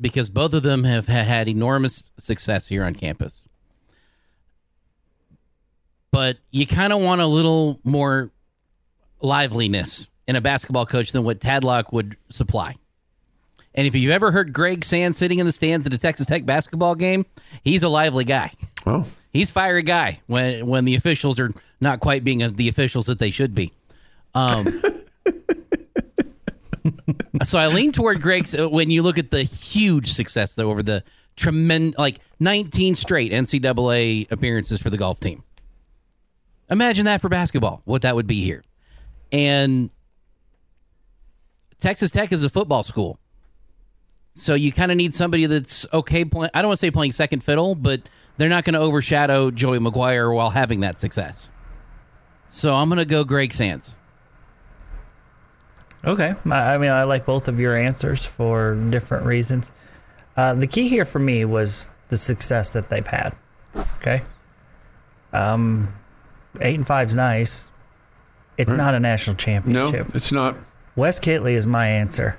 because 0.00 0.28
both 0.28 0.52
of 0.52 0.62
them 0.62 0.84
have 0.84 1.06
had 1.06 1.48
enormous 1.48 2.10
success 2.18 2.68
here 2.68 2.84
on 2.84 2.94
campus. 2.94 3.48
But 6.10 6.38
you 6.50 6.66
kind 6.66 6.92
of 6.92 7.00
want 7.00 7.20
a 7.20 7.26
little 7.26 7.80
more 7.84 8.30
liveliness 9.20 10.08
in 10.26 10.36
a 10.36 10.40
basketball 10.40 10.86
coach 10.86 11.12
than 11.12 11.24
what 11.24 11.40
Tadlock 11.40 11.92
would 11.92 12.16
supply. 12.28 12.76
And 13.74 13.86
if 13.86 13.94
you've 13.94 14.10
ever 14.10 14.32
heard 14.32 14.52
Greg 14.52 14.84
Sands 14.84 15.18
sitting 15.18 15.38
in 15.38 15.46
the 15.46 15.52
stands 15.52 15.86
at 15.86 15.92
a 15.92 15.98
Texas 15.98 16.26
Tech 16.26 16.44
basketball 16.44 16.94
game, 16.94 17.26
he's 17.62 17.82
a 17.82 17.88
lively 17.88 18.24
guy. 18.24 18.52
Well, 18.84 19.06
He's 19.32 19.50
fiery 19.50 19.82
guy 19.82 20.20
when 20.26 20.66
when 20.66 20.84
the 20.84 20.94
officials 20.94 21.38
are 21.38 21.52
not 21.80 22.00
quite 22.00 22.24
being 22.24 22.56
the 22.56 22.68
officials 22.68 23.06
that 23.06 23.18
they 23.18 23.30
should 23.30 23.54
be. 23.54 23.72
Um, 24.34 24.66
so 27.44 27.58
I 27.58 27.68
lean 27.68 27.92
toward 27.92 28.22
Greg's 28.22 28.58
uh, 28.58 28.68
when 28.68 28.90
you 28.90 29.02
look 29.02 29.18
at 29.18 29.30
the 29.30 29.42
huge 29.42 30.12
success 30.12 30.54
though 30.54 30.70
over 30.70 30.82
the 30.82 31.04
tremendous 31.36 31.98
like 31.98 32.20
19 32.40 32.94
straight 32.94 33.32
NCAA 33.32 34.30
appearances 34.32 34.80
for 34.80 34.90
the 34.90 34.96
golf 34.96 35.20
team. 35.20 35.42
Imagine 36.70 37.04
that 37.04 37.20
for 37.20 37.28
basketball, 37.28 37.82
what 37.84 38.02
that 38.02 38.14
would 38.14 38.26
be 38.26 38.42
here. 38.42 38.64
And 39.30 39.90
Texas 41.78 42.10
Tech 42.10 42.32
is 42.32 42.44
a 42.44 42.48
football 42.48 42.82
school. 42.82 43.18
So 44.38 44.54
you 44.54 44.70
kind 44.70 44.92
of 44.92 44.96
need 44.96 45.14
somebody 45.14 45.46
that's 45.46 45.84
okay 45.92 46.24
playing. 46.24 46.50
I 46.54 46.62
don't 46.62 46.68
want 46.68 46.78
to 46.78 46.86
say 46.86 46.92
playing 46.92 47.12
second 47.12 47.42
fiddle, 47.42 47.74
but 47.74 48.02
they're 48.36 48.48
not 48.48 48.64
going 48.64 48.74
to 48.74 48.80
overshadow 48.80 49.50
Joey 49.50 49.78
McGuire 49.78 50.32
while 50.32 50.50
having 50.50 50.80
that 50.80 51.00
success. 51.00 51.50
So 52.48 52.74
I'm 52.74 52.88
going 52.88 52.98
to 53.00 53.04
go 53.04 53.24
Greg 53.24 53.52
Sands. 53.52 53.98
Okay. 56.04 56.34
I 56.46 56.74
I 56.74 56.78
mean, 56.78 56.90
I 56.90 57.02
like 57.02 57.26
both 57.26 57.48
of 57.48 57.58
your 57.58 57.76
answers 57.76 58.24
for 58.24 58.76
different 58.90 59.26
reasons. 59.26 59.72
Uh, 60.36 60.54
the 60.54 60.68
key 60.68 60.88
here 60.88 61.04
for 61.04 61.18
me 61.18 61.44
was 61.44 61.90
the 62.08 62.16
success 62.16 62.70
that 62.70 62.88
they've 62.88 63.06
had. 63.06 63.34
Okay. 63.96 64.22
Um, 65.32 65.92
eight 66.60 66.76
and 66.76 66.86
five's 66.86 67.16
nice. 67.16 67.72
It's 68.56 68.72
not 68.72 68.94
a 68.94 69.00
national 69.00 69.34
championship. 69.36 69.82
no, 69.82 69.90
championship. 69.90 70.14
it's 70.16 70.32
not. 70.32 70.56
Wes 70.94 71.18
Kittley 71.18 71.52
is 71.54 71.66
my 71.66 71.88
answer. 71.88 72.38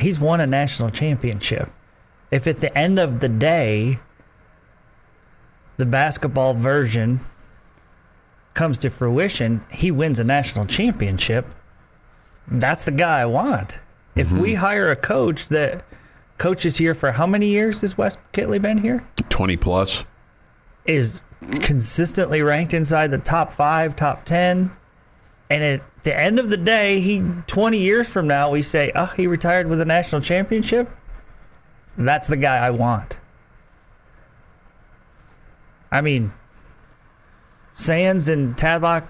He's 0.00 0.18
won 0.18 0.40
a 0.40 0.46
national 0.46 0.90
championship. 0.90 1.70
If 2.30 2.46
at 2.46 2.60
the 2.60 2.76
end 2.76 2.98
of 2.98 3.20
the 3.20 3.28
day, 3.28 3.98
the 5.76 5.86
basketball 5.86 6.54
version 6.54 7.20
comes 8.54 8.78
to 8.78 8.90
fruition, 8.90 9.64
he 9.70 9.90
wins 9.90 10.18
a 10.18 10.24
national 10.24 10.66
championship. 10.66 11.46
That's 12.48 12.84
the 12.84 12.90
guy 12.90 13.20
I 13.20 13.26
want. 13.26 13.80
If 14.16 14.28
mm-hmm. 14.28 14.40
we 14.40 14.54
hire 14.54 14.90
a 14.90 14.96
coach 14.96 15.48
that 15.48 15.84
coaches 16.38 16.78
here 16.78 16.94
for 16.94 17.12
how 17.12 17.26
many 17.26 17.46
years 17.46 17.80
has 17.82 17.96
Wes 17.96 18.16
Kittley 18.32 18.60
been 18.60 18.78
here? 18.78 19.06
20 19.28 19.56
plus. 19.56 20.04
is 20.84 21.20
consistently 21.60 22.42
ranked 22.42 22.74
inside 22.74 23.10
the 23.10 23.18
top 23.18 23.52
five, 23.52 23.96
top 23.96 24.24
ten, 24.24 24.70
and 25.50 25.62
at 25.62 25.82
the 26.04 26.16
end 26.16 26.38
of 26.38 26.48
the 26.48 26.56
day, 26.56 27.00
he 27.00 27.22
twenty 27.46 27.78
years 27.78 28.08
from 28.08 28.26
now, 28.26 28.50
we 28.50 28.62
say, 28.62 28.90
"Oh, 28.94 29.06
he 29.16 29.26
retired 29.26 29.66
with 29.66 29.80
a 29.80 29.84
national 29.84 30.22
championship." 30.22 30.88
That's 31.98 32.28
the 32.28 32.36
guy 32.36 32.56
I 32.56 32.70
want. 32.70 33.18
I 35.90 36.00
mean, 36.00 36.32
Sands 37.72 38.28
and 38.28 38.56
Tadlock, 38.56 39.08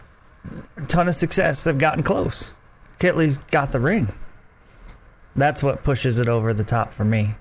ton 0.88 1.08
of 1.08 1.14
success. 1.14 1.64
They've 1.64 1.76
gotten 1.76 2.02
close. 2.02 2.54
Kittley's 2.98 3.38
got 3.38 3.70
the 3.70 3.80
ring. 3.80 4.12
That's 5.36 5.62
what 5.62 5.84
pushes 5.84 6.18
it 6.18 6.28
over 6.28 6.52
the 6.54 6.64
top 6.64 6.92
for 6.92 7.04
me. 7.04 7.34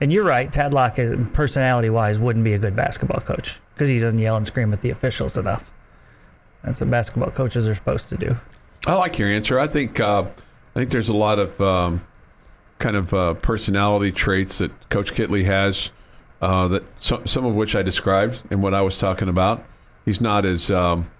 And 0.00 0.12
you're 0.12 0.24
right, 0.24 0.50
Tadlock, 0.50 0.98
is, 0.98 1.14
personality-wise, 1.32 2.18
wouldn't 2.18 2.44
be 2.44 2.54
a 2.54 2.58
good 2.58 2.74
basketball 2.74 3.20
coach 3.20 3.60
because 3.74 3.88
he 3.88 4.00
doesn't 4.00 4.18
yell 4.18 4.36
and 4.36 4.46
scream 4.46 4.72
at 4.72 4.80
the 4.80 4.90
officials 4.90 5.36
enough. 5.36 5.70
That's 6.64 6.80
what 6.80 6.90
basketball 6.90 7.30
coaches 7.30 7.68
are 7.68 7.74
supposed 7.74 8.08
to 8.08 8.16
do. 8.16 8.36
I 8.86 8.94
like 8.94 9.18
your 9.18 9.28
answer. 9.28 9.58
I 9.58 9.66
think 9.66 10.00
uh, 10.00 10.22
I 10.74 10.78
think 10.78 10.90
there's 10.90 11.08
a 11.10 11.14
lot 11.14 11.38
of 11.38 11.60
um, 11.60 12.04
kind 12.78 12.96
of 12.96 13.12
uh, 13.14 13.34
personality 13.34 14.12
traits 14.12 14.58
that 14.58 14.88
Coach 14.90 15.12
Kittley 15.12 15.44
has 15.44 15.92
uh, 16.40 16.68
that 16.68 16.82
some, 17.00 17.26
some 17.26 17.44
of 17.44 17.54
which 17.54 17.76
I 17.76 17.82
described 17.82 18.42
in 18.50 18.60
what 18.60 18.74
I 18.74 18.82
was 18.82 18.98
talking 18.98 19.28
about. 19.28 19.64
He's 20.04 20.20
not 20.20 20.44
as 20.44 20.70
um, 20.70 21.10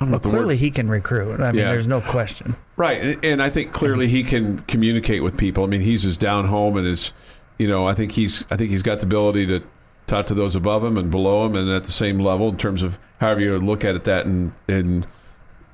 Well, 0.00 0.10
the 0.10 0.12
word- 0.16 0.22
clearly 0.22 0.56
he 0.56 0.70
can 0.70 0.88
recruit. 0.88 1.40
I 1.40 1.52
mean, 1.52 1.60
Yeah. 1.62 1.70
there's 1.72 1.88
no 1.88 2.00
question. 2.00 2.54
Right, 2.76 3.00
and- 3.00 3.24
and 3.24 3.42
I 3.42 3.48
think 3.50 3.72
clearly 3.72 4.06
he 4.08 4.22
can 4.22 4.58
communicate 4.68 5.22
with 5.22 5.36
people. 5.36 5.64
I 5.64 5.66
mean, 5.68 5.80
he's 5.80 6.04
as 6.04 6.18
down 6.18 6.44
home 6.46 6.76
and 6.76 6.86
as 6.86 7.12
you 7.58 7.66
know. 7.66 7.86
I 7.88 7.94
think 7.94 8.12
he's 8.12 8.44
I 8.50 8.56
think 8.56 8.70
he's 8.70 8.82
got 8.82 8.98
the 9.00 9.06
ability 9.06 9.46
to 9.46 9.62
talk 10.06 10.26
to 10.26 10.34
those 10.34 10.54
above 10.56 10.84
him 10.84 10.96
and 10.96 11.10
below 11.10 11.46
him, 11.46 11.54
and 11.56 11.70
at 11.70 11.84
the 11.84 11.92
same 11.92 12.18
level 12.18 12.48
in 12.48 12.56
terms 12.56 12.82
of 12.82 12.98
however 13.20 13.40
you 13.40 13.58
look 13.58 13.84
at 13.84 13.94
it. 13.94 14.04
That 14.04 14.26
in 14.26 14.52
in 14.68 15.06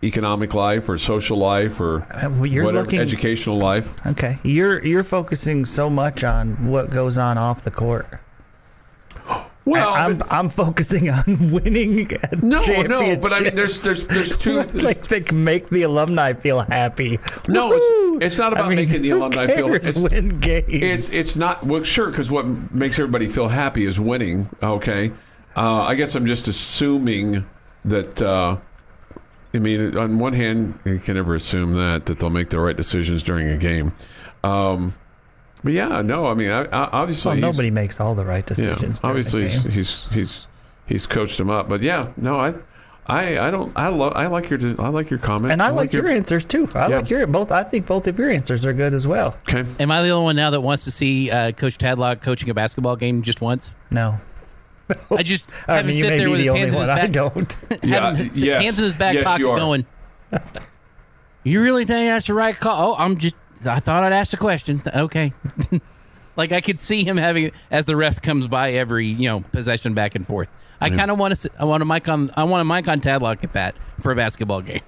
economic 0.04 0.52
life 0.52 0.88
or 0.88 0.98
social 0.98 1.38
life 1.38 1.80
or 1.80 2.02
Uh, 2.10 2.28
well, 2.28 2.40
whatever 2.40 2.72
looking- 2.72 2.98
educational 3.00 3.56
life. 3.56 3.88
Okay, 4.06 4.38
you're 4.42 4.84
you're 4.84 5.04
focusing 5.04 5.64
so 5.64 5.88
much 5.88 6.24
on 6.24 6.66
what 6.68 6.90
goes 6.90 7.18
on 7.18 7.38
off 7.38 7.62
the 7.62 7.70
court. 7.70 8.06
Well, 9.64 9.90
I'm 9.94 10.18
but- 10.18 10.32
I'm 10.32 10.48
focusing 10.48 11.08
on 11.10 11.22
winning. 11.52 12.10
No, 12.42 12.60
no, 12.82 13.16
but 13.16 13.32
I 13.32 13.40
mean, 13.40 13.54
there's 13.54 13.80
there's 13.82 14.04
there's 14.06 14.36
two. 14.44 14.56
like 14.62 15.06
they 15.06 15.20
can 15.20 15.44
make 15.44 15.68
the 15.70 15.82
alumni 15.82 16.32
feel 16.32 16.60
happy. 16.60 17.18
No, 17.48 17.72
it's- 17.72 18.22
it's 18.26 18.38
not 18.38 18.52
about 18.52 18.66
I 18.66 18.68
mean, 18.70 18.76
making 18.76 19.02
the 19.02 19.10
alumni 19.10 19.46
feel- 19.46 19.72
it's- 19.74 19.96
win 19.96 20.40
games. 20.40 20.66
It's 20.68 21.12
it's 21.12 21.36
not 21.36 21.64
well, 21.64 21.82
sure, 21.84 22.10
because 22.10 22.30
what 22.30 22.44
makes 22.72 22.98
everybody 22.98 23.28
feel 23.28 23.48
happy 23.48 23.84
is 23.84 24.00
winning. 24.00 24.48
Okay, 24.62 25.12
uh, 25.56 25.82
I 25.82 25.94
guess 25.94 26.14
I'm 26.16 26.26
just 26.26 26.48
assuming 26.48 27.46
that. 27.84 28.20
Uh, 28.20 28.56
I 29.54 29.58
mean, 29.58 29.98
on 29.98 30.18
one 30.18 30.32
hand, 30.32 30.78
you 30.86 30.98
can 30.98 31.14
never 31.16 31.34
assume 31.34 31.74
that 31.74 32.06
that 32.06 32.18
they'll 32.18 32.30
make 32.30 32.48
the 32.50 32.58
right 32.58 32.76
decisions 32.76 33.22
during 33.22 33.48
a 33.48 33.58
game. 33.58 33.92
Um, 34.42 34.94
but 35.64 35.72
yeah, 35.72 36.02
no, 36.02 36.26
I 36.26 36.34
mean, 36.34 36.50
I, 36.50 36.64
I, 36.64 36.88
obviously, 36.92 37.32
well, 37.40 37.50
nobody 37.52 37.70
makes 37.70 38.00
all 38.00 38.14
the 38.14 38.24
right 38.24 38.44
decisions. 38.44 38.78
during 38.80 38.92
the 38.92 39.06
obviously, 39.08 39.48
he's, 39.48 39.62
he's 39.74 40.06
he's 40.12 40.46
he's 40.86 41.06
coached 41.06 41.38
him 41.38 41.50
up. 41.50 41.68
But 41.68 41.82
yeah, 41.82 42.10
no, 42.16 42.34
I 42.36 42.54
I, 43.06 43.38
I 43.48 43.50
don't 43.50 43.72
I 43.76 43.88
love 43.88 44.12
I 44.14 44.26
like 44.28 44.48
your 44.50 44.60
I 44.80 44.88
like 44.88 45.10
your 45.10 45.18
comment. 45.18 45.52
And 45.52 45.62
I, 45.62 45.70
like 45.70 45.92
your 45.92 46.06
answers 46.08 46.44
too. 46.44 46.68
I 46.74 46.88
Yeah. 46.88 46.96
like 46.98 47.10
your 47.10 47.26
both. 47.26 47.50
I 47.50 47.62
think 47.64 47.86
both 47.86 48.06
of 48.06 48.18
your 48.18 48.30
answers 48.30 48.64
are 48.64 48.72
good 48.72 48.94
as 48.94 49.06
well. 49.08 49.36
Okay. 49.48 49.64
Am 49.80 49.90
I 49.90 50.02
the 50.02 50.10
only 50.10 50.24
one 50.24 50.36
now 50.36 50.50
that 50.50 50.60
wants 50.60 50.84
to 50.84 50.90
see 50.92 51.30
uh, 51.30 51.52
Coach 51.52 51.78
Tadlock 51.78 52.20
coaching 52.22 52.48
a 52.50 52.54
basketball 52.54 52.96
game 52.96 53.22
just 53.22 53.40
once? 53.40 53.74
No, 53.90 54.20
I 55.10 55.22
just 55.24 55.48
I 55.68 55.76
have 55.76 55.84
him 55.84 55.88
mean 55.88 55.96
you 55.98 56.04
sit 56.04 56.18
there 56.18 56.30
with 56.30 56.38
the 56.44 56.46
his 56.46 56.54
hands 56.56 56.74
in 56.74 56.80
his 56.80 56.88
one. 56.88 56.90
I 56.90 57.06
don't. 57.08 57.52
have 57.70 57.84
Yeah, 57.84 58.16
yes. 58.32 58.62
hands 58.62 58.78
in 58.78 58.84
his 58.84 58.96
back 58.96 59.14
Yes, 59.14 59.24
pocket 59.24 59.40
you 59.40 59.46
going. 59.56 59.86
You 61.44 61.60
really 61.60 61.84
think 61.84 62.08
that's 62.08 62.28
the 62.28 62.34
right 62.34 62.58
call? 62.58 62.92
Oh, 62.92 62.96
I'm 62.96 63.16
just. 63.16 63.34
I 63.64 63.80
thought 63.80 64.04
I'd 64.04 64.12
ask 64.12 64.32
a 64.32 64.36
question. 64.36 64.82
Okay. 64.86 65.32
like 66.36 66.52
I 66.52 66.60
could 66.60 66.80
see 66.80 67.04
him 67.04 67.16
having 67.16 67.44
it 67.44 67.54
as 67.70 67.84
the 67.84 67.96
ref 67.96 68.20
comes 68.22 68.46
by 68.48 68.72
every 68.72 69.06
you 69.06 69.28
know 69.28 69.40
possession 69.52 69.94
back 69.94 70.14
and 70.14 70.26
forth. 70.26 70.48
I 70.80 70.90
kind 70.90 71.10
of 71.12 71.18
want 71.18 71.36
to. 71.36 71.50
I 71.58 71.64
want 71.64 71.82
a 71.82 71.86
mic 71.86 72.08
on. 72.08 72.30
I 72.36 72.42
want 72.44 72.60
a 72.60 72.64
mic 72.64 72.88
on 72.88 73.00
Tadlock 73.00 73.44
at 73.44 73.52
that 73.52 73.76
for 74.00 74.10
a 74.10 74.16
basketball 74.16 74.62
game. 74.62 74.80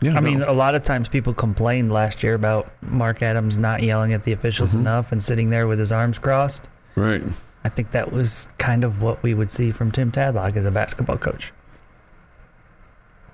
Yeah. 0.00 0.14
I 0.16 0.20
mean, 0.20 0.42
a 0.42 0.52
lot 0.52 0.74
of 0.76 0.84
times 0.84 1.08
people 1.08 1.34
complained 1.34 1.92
last 1.92 2.22
year 2.22 2.34
about 2.34 2.70
Mark 2.82 3.20
Adams 3.22 3.58
not 3.58 3.82
yelling 3.82 4.12
at 4.12 4.22
the 4.22 4.32
officials 4.32 4.70
Mm-hmm. 4.70 4.80
enough 4.80 5.10
and 5.12 5.20
sitting 5.22 5.50
there 5.50 5.66
with 5.66 5.78
his 5.78 5.90
arms 5.92 6.18
crossed. 6.18 6.68
right. 6.94 7.22
I 7.64 7.68
think 7.68 7.90
that 7.90 8.12
was 8.12 8.46
kind 8.58 8.84
of 8.84 9.02
what 9.02 9.20
we 9.24 9.34
would 9.34 9.50
see 9.50 9.72
from 9.72 9.90
Tim 9.90 10.12
Tadlock 10.12 10.56
as 10.56 10.64
a 10.64 10.70
basketball 10.70 11.18
coach. 11.18 11.52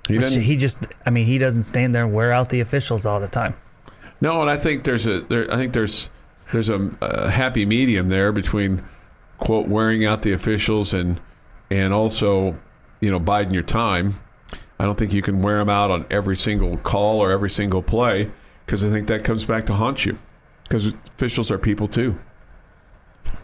He 0.08 0.18
doesn't. 0.18 0.42
He 0.42 0.56
just, 0.56 0.78
I 1.06 1.10
mean, 1.10 1.26
he 1.26 1.38
doesn't 1.38 1.64
stand 1.64 1.94
there 1.94 2.04
and 2.04 2.12
wear 2.12 2.32
out 2.32 2.50
the 2.50 2.60
officials 2.60 3.06
all 3.06 3.20
the 3.20 3.28
time. 3.28 3.54
No, 4.20 4.40
and 4.40 4.50
I 4.50 4.56
think 4.56 4.84
there's 4.84 5.06
a 5.06 5.20
there, 5.20 5.50
I 5.52 5.56
think 5.56 5.72
there's 5.72 6.08
there's 6.52 6.68
a, 6.68 6.90
a 7.00 7.30
happy 7.30 7.66
medium 7.66 8.08
there 8.08 8.32
between 8.32 8.84
quote 9.38 9.66
wearing 9.66 10.04
out 10.04 10.22
the 10.22 10.32
officials 10.32 10.94
and 10.94 11.20
and 11.70 11.92
also 11.92 12.58
you 13.00 13.10
know 13.10 13.18
biding 13.18 13.52
your 13.52 13.62
time. 13.62 14.14
I 14.78 14.84
don't 14.84 14.98
think 14.98 15.12
you 15.12 15.22
can 15.22 15.40
wear 15.40 15.58
them 15.58 15.68
out 15.68 15.90
on 15.90 16.04
every 16.10 16.36
single 16.36 16.76
call 16.78 17.20
or 17.20 17.30
every 17.30 17.50
single 17.50 17.82
play 17.82 18.30
because 18.66 18.84
I 18.84 18.90
think 18.90 19.08
that 19.08 19.24
comes 19.24 19.44
back 19.44 19.66
to 19.66 19.74
haunt 19.74 20.04
you 20.04 20.18
because 20.64 20.86
officials 20.86 21.50
are 21.50 21.58
people 21.58 21.86
too. 21.86 22.16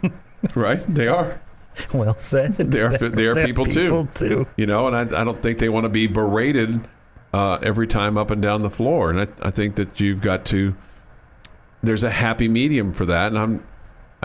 right? 0.55 0.81
They 0.89 1.09
are. 1.09 1.41
Well 1.93 2.17
said. 2.19 2.55
They 2.57 2.81
are 2.81 2.97
they 2.97 3.27
are 3.27 3.35
They're 3.35 3.47
people, 3.47 3.67
too. 3.67 4.09
too. 4.15 4.47
You 4.57 4.67
know, 4.67 4.87
and 4.87 4.97
I, 4.97 5.21
I 5.21 5.25
don't 5.25 5.43
think 5.43 5.59
they 5.59 5.69
want 5.69 5.85
to 5.85 5.89
be 5.91 6.07
berated 6.07 6.81
uh, 7.33 7.59
every 7.63 7.87
time 7.87 8.17
up 8.19 8.31
and 8.31 8.41
down 8.43 8.63
the 8.63 8.71
floor. 8.71 9.11
And 9.11 9.21
I, 9.21 9.29
I 9.43 9.51
think 9.51 9.77
that 9.77 10.01
you've 10.01 10.21
got 10.21 10.45
to. 10.47 10.75
There's 11.83 12.05
a 12.05 12.11
happy 12.11 12.49
medium 12.49 12.93
for 12.93 13.07
that, 13.07 13.29
and 13.29 13.39
I'm 13.39 13.67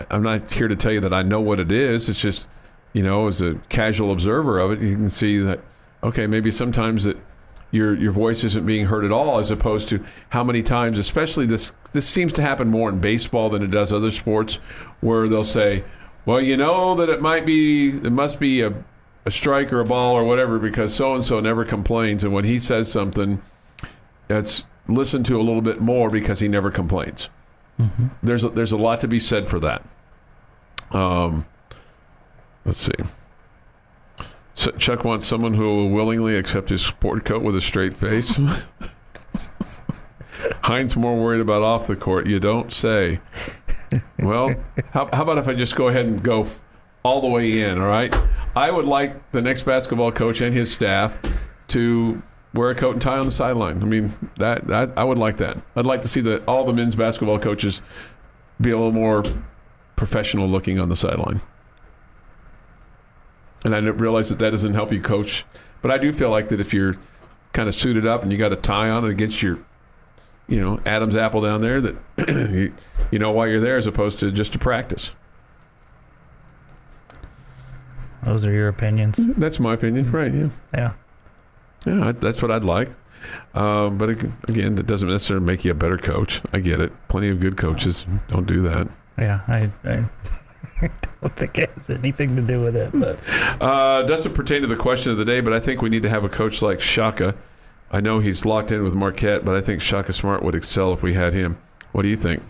I'm 0.09 0.23
not 0.23 0.51
here 0.51 0.67
to 0.67 0.75
tell 0.75 0.91
you 0.91 0.99
that 1.01 1.13
I 1.13 1.23
know 1.23 1.41
what 1.41 1.59
it 1.59 1.71
is. 1.71 2.09
It's 2.09 2.19
just, 2.19 2.47
you 2.93 3.03
know, 3.03 3.27
as 3.27 3.41
a 3.41 3.55
casual 3.69 4.11
observer 4.11 4.59
of 4.59 4.71
it, 4.71 4.81
you 4.81 4.95
can 4.95 5.09
see 5.09 5.39
that 5.39 5.61
okay, 6.03 6.27
maybe 6.27 6.51
sometimes 6.51 7.05
that 7.05 7.17
your 7.71 7.95
your 7.95 8.11
voice 8.11 8.43
isn't 8.43 8.65
being 8.65 8.85
heard 8.85 9.05
at 9.05 9.11
all, 9.11 9.39
as 9.39 9.51
opposed 9.51 9.87
to 9.89 10.03
how 10.29 10.43
many 10.43 10.61
times, 10.63 10.97
especially 10.97 11.45
this 11.45 11.73
this 11.93 12.07
seems 12.07 12.33
to 12.33 12.41
happen 12.41 12.67
more 12.67 12.89
in 12.89 12.99
baseball 12.99 13.49
than 13.49 13.63
it 13.63 13.71
does 13.71 13.93
other 13.93 14.11
sports, 14.11 14.55
where 15.01 15.27
they'll 15.29 15.43
say, 15.43 15.83
well, 16.25 16.41
you 16.41 16.57
know 16.57 16.95
that 16.95 17.09
it 17.09 17.21
might 17.21 17.45
be 17.45 17.89
it 17.89 18.11
must 18.11 18.39
be 18.39 18.61
a 18.61 18.73
a 19.25 19.31
strike 19.31 19.73
or 19.73 19.79
a 19.79 19.85
ball 19.85 20.13
or 20.13 20.23
whatever 20.23 20.59
because 20.59 20.93
so 20.93 21.15
and 21.15 21.23
so 21.23 21.39
never 21.39 21.65
complains, 21.65 22.23
and 22.23 22.33
when 22.33 22.45
he 22.45 22.59
says 22.59 22.91
something, 22.91 23.41
it's 24.29 24.69
listened 24.87 25.25
to 25.25 25.39
a 25.39 25.41
little 25.41 25.61
bit 25.61 25.81
more 25.81 26.09
because 26.09 26.39
he 26.39 26.47
never 26.47 26.71
complains. 26.71 27.29
There's 28.23 28.43
a, 28.43 28.49
there's 28.49 28.71
a 28.71 28.77
lot 28.77 29.01
to 29.01 29.07
be 29.07 29.19
said 29.19 29.47
for 29.47 29.59
that. 29.59 29.83
Um, 30.91 31.45
let's 32.63 32.79
see. 32.79 32.93
So 34.53 34.71
Chuck 34.71 35.03
wants 35.03 35.27
someone 35.27 35.53
who 35.53 35.63
will 35.63 35.89
willingly 35.89 36.37
accept 36.37 36.69
his 36.69 36.81
sport 36.81 37.25
coat 37.25 37.43
with 37.43 37.55
a 37.55 37.61
straight 37.61 37.97
face. 37.97 38.39
Heinz 40.63 40.95
more 40.95 41.21
worried 41.21 41.41
about 41.41 41.63
off 41.63 41.87
the 41.87 41.97
court. 41.97 42.27
You 42.27 42.39
don't 42.39 42.71
say. 42.71 43.19
Well, 44.19 44.55
how, 44.91 45.09
how 45.13 45.23
about 45.23 45.37
if 45.37 45.47
I 45.47 45.53
just 45.53 45.75
go 45.75 45.87
ahead 45.87 46.05
and 46.05 46.23
go 46.23 46.43
f- 46.43 46.61
all 47.03 47.21
the 47.21 47.27
way 47.27 47.61
in? 47.61 47.79
All 47.79 47.87
right. 47.87 48.15
I 48.55 48.71
would 48.71 48.85
like 48.85 49.31
the 49.31 49.41
next 49.41 49.63
basketball 49.63 50.11
coach 50.11 50.41
and 50.41 50.53
his 50.53 50.73
staff 50.73 51.19
to 51.67 52.21
wear 52.53 52.69
a 52.71 52.75
coat 52.75 52.93
and 52.93 53.01
tie 53.01 53.17
on 53.17 53.25
the 53.25 53.31
sideline. 53.31 53.81
I 53.81 53.85
mean, 53.85 54.11
that, 54.37 54.67
that 54.67 54.97
I 54.97 55.03
would 55.03 55.19
like 55.19 55.37
that. 55.37 55.57
I'd 55.75 55.85
like 55.85 56.01
to 56.03 56.07
see 56.07 56.21
the 56.21 56.43
all 56.45 56.63
the 56.63 56.73
men's 56.73 56.95
basketball 56.95 57.39
coaches 57.39 57.81
be 58.61 58.71
a 58.71 58.77
little 58.77 58.93
more 58.93 59.23
professional 59.95 60.47
looking 60.47 60.79
on 60.79 60.89
the 60.89 60.95
sideline. 60.95 61.41
And 63.63 63.75
I 63.75 63.79
realize 63.79 64.29
that 64.29 64.39
that 64.39 64.51
doesn't 64.51 64.73
help 64.73 64.91
you 64.91 65.01
coach. 65.01 65.45
But 65.81 65.91
I 65.91 65.97
do 65.97 66.13
feel 66.13 66.29
like 66.29 66.49
that 66.49 66.59
if 66.61 66.73
you're 66.73 66.95
kind 67.53 67.67
of 67.67 67.75
suited 67.75 68.05
up 68.05 68.23
and 68.23 68.31
you 68.31 68.37
got 68.37 68.53
a 68.53 68.55
tie 68.55 68.89
on 68.89 69.05
it 69.05 69.09
against 69.09 69.41
your, 69.41 69.59
you 70.47 70.61
know, 70.61 70.79
Adam's 70.85 71.15
apple 71.15 71.41
down 71.41 71.61
there, 71.61 71.81
that 71.81 71.95
you, 72.27 72.73
you 73.11 73.19
know 73.19 73.31
why 73.31 73.47
you're 73.47 73.59
there 73.59 73.77
as 73.77 73.87
opposed 73.87 74.19
to 74.19 74.31
just 74.31 74.53
to 74.53 74.59
practice. 74.59 75.13
Those 78.23 78.45
are 78.45 78.51
your 78.51 78.69
opinions. 78.69 79.17
That's 79.35 79.59
my 79.59 79.73
opinion, 79.73 80.09
right? 80.11 80.33
Yeah, 80.33 80.49
Yeah. 80.73 80.93
yeah, 81.85 82.07
I, 82.07 82.11
that's 82.13 82.41
what 82.41 82.51
I'd 82.51 82.63
like. 82.63 82.89
Um, 83.53 83.97
but 83.97 84.09
again, 84.47 84.75
that 84.75 84.87
doesn't 84.87 85.09
necessarily 85.09 85.45
make 85.45 85.63
you 85.65 85.71
a 85.71 85.75
better 85.75 85.97
coach. 85.97 86.41
I 86.53 86.59
get 86.59 86.79
it. 86.79 86.91
Plenty 87.07 87.29
of 87.29 87.39
good 87.39 87.57
coaches 87.57 88.05
don't 88.27 88.45
do 88.47 88.61
that. 88.63 88.87
Yeah. 89.17 89.41
I, 89.47 89.69
I 89.83 90.05
don't 91.21 91.35
think 91.35 91.57
it 91.59 91.69
has 91.71 91.89
anything 91.89 92.35
to 92.35 92.41
do 92.41 92.61
with 92.61 92.75
it, 92.75 92.91
but 92.93 93.19
Uh, 93.61 94.03
doesn't 94.03 94.33
pertain 94.33 94.61
to 94.61 94.67
the 94.67 94.75
question 94.75 95.11
of 95.11 95.17
the 95.17 95.25
day, 95.25 95.39
but 95.39 95.53
I 95.53 95.59
think 95.59 95.81
we 95.81 95.89
need 95.89 96.03
to 96.03 96.09
have 96.09 96.23
a 96.23 96.29
coach 96.29 96.61
like 96.61 96.81
Shaka. 96.81 97.35
I 97.95 98.01
know 98.01 98.19
he's 98.19 98.43
locked 98.43 98.73
in 98.73 98.83
with 98.83 98.93
Marquette, 98.93 99.45
but 99.45 99.55
I 99.55 99.61
think 99.61 99.81
Shaka 99.81 100.11
Smart 100.11 100.43
would 100.43 100.53
excel 100.53 100.91
if 100.91 101.01
we 101.01 101.13
had 101.13 101.33
him. 101.33 101.57
What 101.93 102.01
do 102.01 102.09
you 102.09 102.17
think? 102.17 102.43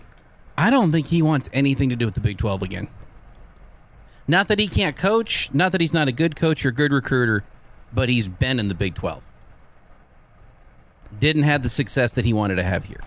I 0.58 0.70
don't 0.70 0.90
think 0.90 1.06
he 1.06 1.22
wants 1.22 1.48
anything 1.52 1.88
to 1.90 1.94
do 1.94 2.04
with 2.04 2.16
the 2.16 2.20
Big 2.20 2.36
12 2.36 2.64
again. 2.64 2.88
Not 4.26 4.48
that 4.48 4.58
he 4.58 4.66
can't 4.66 4.96
coach, 4.96 5.48
not 5.54 5.70
that 5.70 5.80
he's 5.80 5.94
not 5.94 6.08
a 6.08 6.12
good 6.12 6.34
coach 6.34 6.66
or 6.66 6.72
good 6.72 6.92
recruiter, 6.92 7.44
but 7.94 8.08
he's 8.08 8.26
been 8.26 8.58
in 8.58 8.66
the 8.66 8.74
Big 8.74 8.96
12. 8.96 9.22
Didn't 11.20 11.44
have 11.44 11.62
the 11.62 11.68
success 11.68 12.10
that 12.10 12.24
he 12.24 12.32
wanted 12.32 12.56
to 12.56 12.64
have 12.64 12.82
here. 12.82 13.02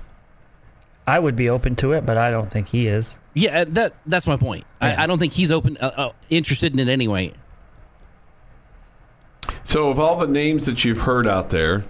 I 1.05 1.19
would 1.19 1.35
be 1.35 1.49
open 1.49 1.75
to 1.75 1.91
it, 1.91 2.05
but 2.05 2.17
I 2.17 2.31
don't 2.31 2.49
think 2.49 2.69
he 2.69 2.87
is. 2.87 3.19
Yeah, 3.33 3.63
uh, 3.63 3.65
that 3.67 3.95
that's 4.05 4.27
my 4.27 4.37
point. 4.37 4.63
Yeah. 4.81 4.95
I, 4.97 5.03
I 5.03 5.07
don't 5.07 5.19
think 5.19 5.33
he's 5.33 5.51
open, 5.51 5.75
uh, 5.81 5.91
uh, 5.93 6.11
interested 6.29 6.71
in 6.71 6.79
it 6.79 6.89
anyway. 6.89 7.33
So, 9.65 9.89
of 9.89 9.99
all 9.99 10.17
the 10.17 10.27
names 10.27 10.65
that 10.67 10.85
you've 10.85 11.01
heard 11.01 11.27
out 11.27 11.49
there, 11.49 11.83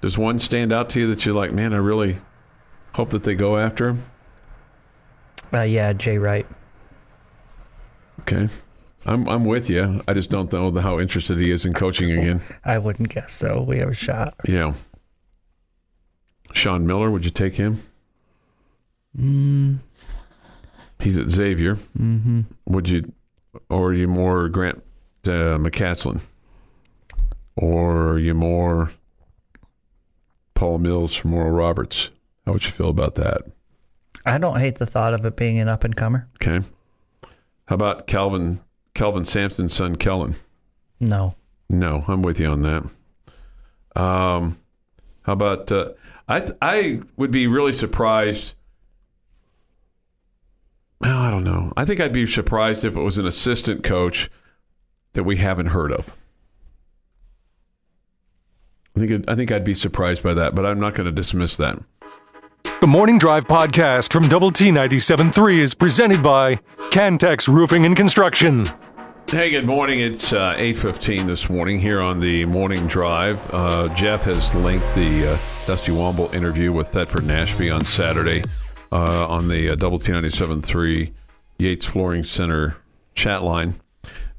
does 0.00 0.16
one 0.16 0.38
stand 0.38 0.72
out 0.72 0.90
to 0.90 1.00
you 1.00 1.14
that 1.14 1.24
you're 1.24 1.34
like, 1.34 1.52
man, 1.52 1.72
I 1.72 1.78
really 1.78 2.16
hope 2.94 3.10
that 3.10 3.22
they 3.22 3.34
go 3.34 3.56
after 3.56 3.90
him? 3.90 4.02
Uh, 5.52 5.62
yeah, 5.62 5.92
Jay 5.92 6.18
Wright. 6.18 6.46
Okay. 8.20 8.48
I'm, 9.06 9.28
I'm 9.28 9.44
with 9.44 9.70
you. 9.70 10.02
I 10.06 10.12
just 10.12 10.30
don't 10.30 10.52
know 10.52 10.72
how 10.80 11.00
interested 11.00 11.38
he 11.38 11.50
is 11.50 11.64
in 11.64 11.72
coaching 11.72 12.12
again. 12.12 12.42
I 12.64 12.78
wouldn't 12.78 13.08
guess 13.08 13.32
so. 13.32 13.62
We 13.62 13.78
have 13.78 13.88
a 13.88 13.94
shot. 13.94 14.34
Yeah. 14.46 14.74
Sean 16.52 16.86
Miller, 16.86 17.10
would 17.10 17.24
you 17.24 17.30
take 17.30 17.54
him? 17.54 17.78
He's 21.00 21.18
at 21.18 21.28
Xavier. 21.28 21.74
Mm-hmm. 21.74 22.42
Would 22.66 22.88
you, 22.88 23.12
or 23.68 23.88
are 23.88 23.94
you 23.94 24.06
more 24.06 24.48
Grant 24.48 24.82
uh, 25.24 25.58
McCasland? 25.58 26.24
Or 27.56 28.12
are 28.12 28.18
you 28.18 28.34
more 28.34 28.92
Paul 30.60 30.76
Mills 30.76 31.14
from 31.14 31.32
Oral 31.32 31.52
Roberts? 31.52 32.10
How 32.44 32.52
would 32.52 32.66
you 32.66 32.70
feel 32.70 32.90
about 32.90 33.14
that? 33.14 33.44
I 34.26 34.36
don't 34.36 34.60
hate 34.60 34.76
the 34.76 34.84
thought 34.84 35.14
of 35.14 35.24
it 35.24 35.34
being 35.34 35.58
an 35.58 35.68
up 35.68 35.84
and 35.84 35.96
comer. 35.96 36.28
Okay. 36.34 36.60
How 37.64 37.76
about 37.76 38.06
Kelvin 38.06 38.60
Kelvin 38.92 39.24
Sampson's 39.24 39.72
son 39.72 39.96
Kellen? 39.96 40.34
No. 41.00 41.34
No, 41.70 42.04
I'm 42.06 42.20
with 42.20 42.38
you 42.38 42.48
on 42.48 42.60
that. 42.60 42.82
Um, 43.98 44.58
how 45.22 45.32
about 45.32 45.72
uh, 45.72 45.92
I? 46.28 46.40
Th- 46.40 46.58
I 46.60 47.00
would 47.16 47.30
be 47.30 47.46
really 47.46 47.72
surprised. 47.72 48.52
Well, 51.00 51.16
I 51.16 51.30
don't 51.30 51.44
know. 51.44 51.72
I 51.74 51.86
think 51.86 52.00
I'd 52.00 52.12
be 52.12 52.26
surprised 52.26 52.84
if 52.84 52.96
it 52.96 53.00
was 53.00 53.16
an 53.16 53.26
assistant 53.26 53.82
coach 53.82 54.30
that 55.14 55.24
we 55.24 55.38
haven't 55.38 55.68
heard 55.68 55.90
of. 55.90 56.14
I 58.96 59.00
think 59.00 59.10
it, 59.12 59.24
I 59.28 59.34
think 59.34 59.52
I'd 59.52 59.64
be 59.64 59.74
surprised 59.74 60.22
by 60.22 60.34
that, 60.34 60.54
but 60.54 60.66
I'm 60.66 60.80
not 60.80 60.94
going 60.94 61.06
to 61.06 61.12
dismiss 61.12 61.56
that. 61.58 61.78
The 62.80 62.86
Morning 62.86 63.18
Drive 63.18 63.46
podcast 63.46 64.12
from 64.12 64.28
Double 64.28 64.50
T 64.50 64.70
97.3 64.70 65.58
is 65.58 65.74
presented 65.74 66.22
by 66.22 66.56
Cantex 66.90 67.46
Roofing 67.48 67.84
and 67.86 67.96
Construction. 67.96 68.70
Hey, 69.28 69.50
good 69.50 69.66
morning. 69.66 70.00
It's 70.00 70.32
uh, 70.32 70.54
8.15 70.56 71.26
this 71.26 71.48
morning 71.48 71.78
here 71.78 72.00
on 72.00 72.18
the 72.20 72.44
Morning 72.46 72.86
Drive. 72.86 73.46
Uh, 73.54 73.88
Jeff 73.94 74.24
has 74.24 74.54
linked 74.56 74.86
the 74.94 75.32
uh, 75.34 75.38
Dusty 75.66 75.92
Womble 75.92 76.32
interview 76.34 76.72
with 76.72 76.88
Thetford 76.88 77.22
and 77.22 77.30
Ashby 77.30 77.70
on 77.70 77.84
Saturday 77.84 78.42
uh, 78.90 79.28
on 79.28 79.46
the 79.48 79.70
uh, 79.70 79.74
Double 79.76 79.98
T 80.00 80.10
97.3 80.10 81.12
Yates 81.58 81.86
Flooring 81.86 82.24
Center 82.24 82.76
chat 83.14 83.42
line. 83.42 83.74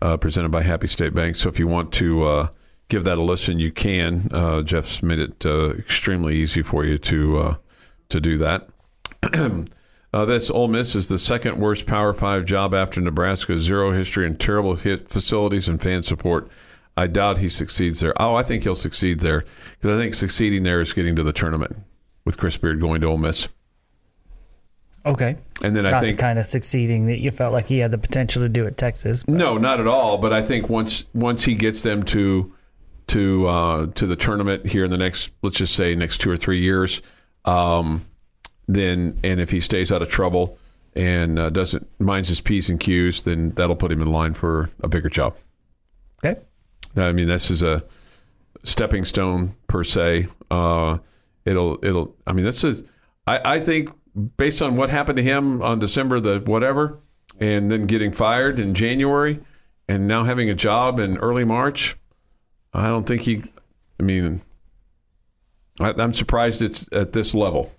uh, 0.02 0.18
presented 0.18 0.50
by 0.52 0.64
Happy 0.64 0.88
State 0.88 1.14
Bank. 1.14 1.36
So 1.38 1.48
if 1.48 1.58
you 1.60 1.68
want 1.68 1.94
to 1.94 2.24
uh, 2.26 2.48
give 2.92 3.06
that 3.06 3.18
a 3.18 3.22
listen, 3.22 3.58
you 3.58 3.72
can. 3.72 4.28
Uh, 4.32 4.62
Jeff's 4.62 5.02
made 5.02 5.18
it 5.18 5.46
uh, 5.46 5.70
extremely 5.70 6.36
easy 6.36 6.62
for 6.62 6.84
you 6.84 6.98
to 6.98 7.38
uh, 7.38 7.56
to 8.10 8.22
do 8.22 8.38
that. 8.38 8.70
Uh, 10.14 10.26
this 10.26 10.52
Ole 10.52 10.68
Miss 10.68 10.94
is 10.94 11.08
the 11.08 11.18
second 11.18 11.58
worst 11.58 11.86
Power 11.86 12.14
Five 12.14 12.44
job 12.44 12.74
after 12.74 13.00
Nebraska. 13.00 13.58
Zero 13.58 13.94
history 13.94 14.28
and 14.28 14.38
terrible 14.38 14.76
hit 14.76 15.10
facilities 15.10 15.70
and 15.70 15.82
fan 15.82 16.02
support. 16.02 16.50
I 16.98 17.08
doubt 17.08 17.38
he 17.38 17.48
succeeds 17.48 18.02
there. 18.02 18.14
Oh, 18.22 18.36
I 18.36 18.44
think 18.44 18.64
he'll 18.64 18.76
succeed 18.76 19.22
there 19.22 19.46
because 19.80 19.98
I 19.98 20.04
think 20.04 20.14
succeeding 20.14 20.64
there 20.64 20.82
is 20.82 20.92
getting 20.92 21.16
to 21.16 21.24
the 21.24 21.32
tournament 21.32 21.78
with 22.26 22.38
Chris 22.38 22.58
Beard 22.58 22.82
going 22.82 23.00
to 23.00 23.08
Ole 23.08 23.20
Miss. 23.20 23.48
Okay. 25.06 25.38
And 25.64 25.74
then 25.74 25.86
I 25.86 25.98
think 26.02 26.18
the 26.18 26.22
kind 26.22 26.38
of 26.38 26.46
succeeding 26.46 27.08
that 27.08 27.20
you 27.20 27.32
felt 27.32 27.54
like 27.54 27.68
he 27.68 27.78
had 27.78 27.92
the 27.92 27.98
potential 27.98 28.42
to 28.42 28.50
do 28.50 28.68
at 28.68 28.76
Texas. 28.76 29.26
No, 29.30 29.58
not 29.58 29.80
at 29.80 29.88
all. 29.88 30.18
But 30.18 30.34
I 30.34 30.42
think 30.42 30.68
once 30.68 31.06
once 31.14 31.46
he 31.46 31.56
gets 31.56 31.84
them 31.84 32.04
to 32.04 32.54
to 33.12 33.48
uh, 33.48 33.86
to 33.88 34.08
the 34.08 34.16
tournament 34.16 34.66
here 34.66 34.86
in 34.86 34.92
the 34.92 34.98
next, 34.98 35.32
let's 35.42 35.58
just 35.58 35.76
say 35.76 35.96
next 35.96 36.20
two 36.20 36.32
or 36.32 36.38
three 36.38 36.60
years, 36.60 37.02
um, 37.46 38.06
then 38.68 39.20
and 39.24 39.40
if 39.40 39.52
he 39.52 39.60
stays 39.60 39.92
out 39.92 40.02
of 40.02 40.10
trouble 40.10 40.58
and 40.96 41.38
uh, 41.38 41.50
doesn't 41.50 41.88
minds 42.00 42.30
his 42.30 42.40
p's 42.40 42.70
and 42.70 42.80
q's, 42.80 43.24
then 43.24 43.52
that'll 43.52 43.76
put 43.76 43.92
him 43.92 44.02
in 44.02 44.12
line 44.12 44.34
for 44.34 44.70
a 44.82 44.88
bigger 44.88 45.10
job. 45.10 45.36
Okay. 46.24 46.40
I 46.96 47.12
mean, 47.12 47.28
this 47.28 47.52
is 47.52 47.64
a 47.64 47.84
stepping 48.64 49.06
stone 49.06 49.56
per 49.68 49.84
se. 49.84 50.28
Uh, 50.50 50.98
it'll 51.46 51.84
it'll. 51.84 52.16
I 52.26 52.34
mean, 52.34 52.46
this 52.46 52.64
is. 52.64 52.84
I, 53.28 53.56
I 53.56 53.60
think 53.60 53.90
based 54.38 54.62
on 54.62 54.78
what 54.78 54.90
happened 54.90 55.18
to 55.18 55.24
him 55.24 55.62
on 55.62 55.80
December 55.80 56.20
the 56.20 56.40
whatever, 56.46 57.00
and 57.40 57.70
then 57.70 57.88
getting 57.88 58.12
fired 58.12 58.58
in 58.58 58.74
January, 58.74 59.40
and 59.90 60.08
now 60.08 60.24
having 60.24 60.50
a 60.50 60.56
job 60.56 61.00
in 61.00 61.18
early 61.18 61.44
March, 61.44 61.98
I 62.74 62.88
don't 62.88 63.06
think 63.06 63.22
he. 63.22 63.44
I 64.00 64.04
mean, 64.04 64.42
I, 65.80 65.94
I'm 65.98 66.14
surprised 66.14 66.62
it's 66.62 66.88
at 66.92 67.14
this 67.14 67.34
level, 67.34 67.74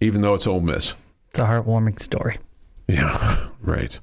even 0.00 0.20
though 0.20 0.34
it's 0.34 0.46
Ole 0.46 0.60
Miss. 0.60 0.94
It's 1.30 1.38
a 1.38 1.44
heartwarming 1.44 2.00
story. 2.00 2.38
Yeah, 2.88 3.48
right. 3.62 3.98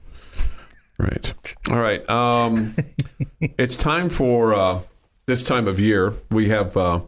Right. 0.97 1.55
All 1.71 1.79
right. 1.79 2.07
Um, 2.09 2.75
it's 3.39 3.75
time 3.75 4.09
for 4.09 4.53
uh, 4.53 4.81
this 5.25 5.43
time 5.43 5.67
of 5.67 5.79
year. 5.79 6.13
We 6.29 6.49
have 6.49 6.77
uh, 6.77 7.01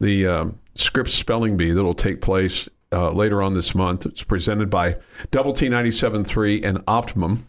the 0.00 0.26
um 0.26 0.58
Scripps 0.76 1.14
Spelling 1.14 1.56
Bee 1.56 1.70
that 1.70 1.82
will 1.82 1.94
take 1.94 2.20
place 2.20 2.68
uh, 2.92 3.10
later 3.10 3.42
on 3.42 3.54
this 3.54 3.74
month. 3.74 4.06
It's 4.06 4.22
presented 4.22 4.70
by 4.70 4.96
Double 5.30 5.52
T 5.52 5.68
97.3 5.68 6.64
and 6.64 6.82
Optimum. 6.86 7.46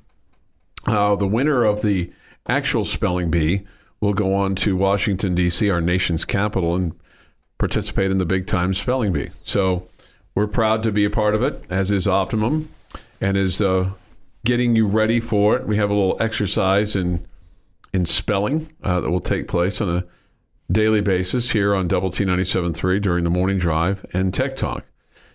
Uh, 0.86 1.16
the 1.16 1.28
winner 1.28 1.64
of 1.64 1.82
the 1.82 2.12
actual 2.48 2.86
Spelling 2.86 3.32
Bee 3.32 3.66
will 4.06 4.14
go 4.14 4.36
on 4.36 4.54
to 4.54 4.76
Washington, 4.76 5.34
D.C., 5.34 5.70
our 5.70 5.82
nation's 5.82 6.26
capital, 6.26 6.76
and 6.76 6.94
participate 7.58 8.12
in 8.12 8.20
the 8.20 8.26
big 8.26 8.46
time 8.46 8.74
Spelling 8.74 9.12
Bee. 9.12 9.30
So 9.44 9.88
we're 10.36 10.48
proud 10.48 10.84
to 10.84 10.92
be 10.92 11.06
a 11.06 11.10
part 11.10 11.34
of 11.34 11.42
it, 11.42 11.64
as 11.72 11.92
is 11.92 12.08
Optimum, 12.08 12.70
and 13.20 13.36
is 13.36 13.62
uh, 13.62 13.90
getting 14.46 14.76
you 14.76 14.88
ready 14.88 15.20
for 15.20 15.56
it. 15.56 15.66
We 15.66 15.78
have 15.78 15.90
a 15.90 15.94
little 15.94 16.18
exercise 16.22 16.96
in 16.96 17.26
in 17.94 18.06
spelling 18.06 18.70
uh, 18.84 19.00
that 19.00 19.10
will 19.10 19.22
take 19.22 19.48
place 19.48 19.80
on 19.80 19.88
a 19.90 20.04
daily 20.70 21.00
basis 21.00 21.52
here 21.52 21.74
on 21.74 21.88
Double 21.88 22.10
T 22.10 22.26
97.3 22.26 23.02
during 23.02 23.24
the 23.24 23.30
morning 23.30 23.58
drive 23.58 24.06
and 24.14 24.34
Tech 24.34 24.58
Talk. 24.58 24.86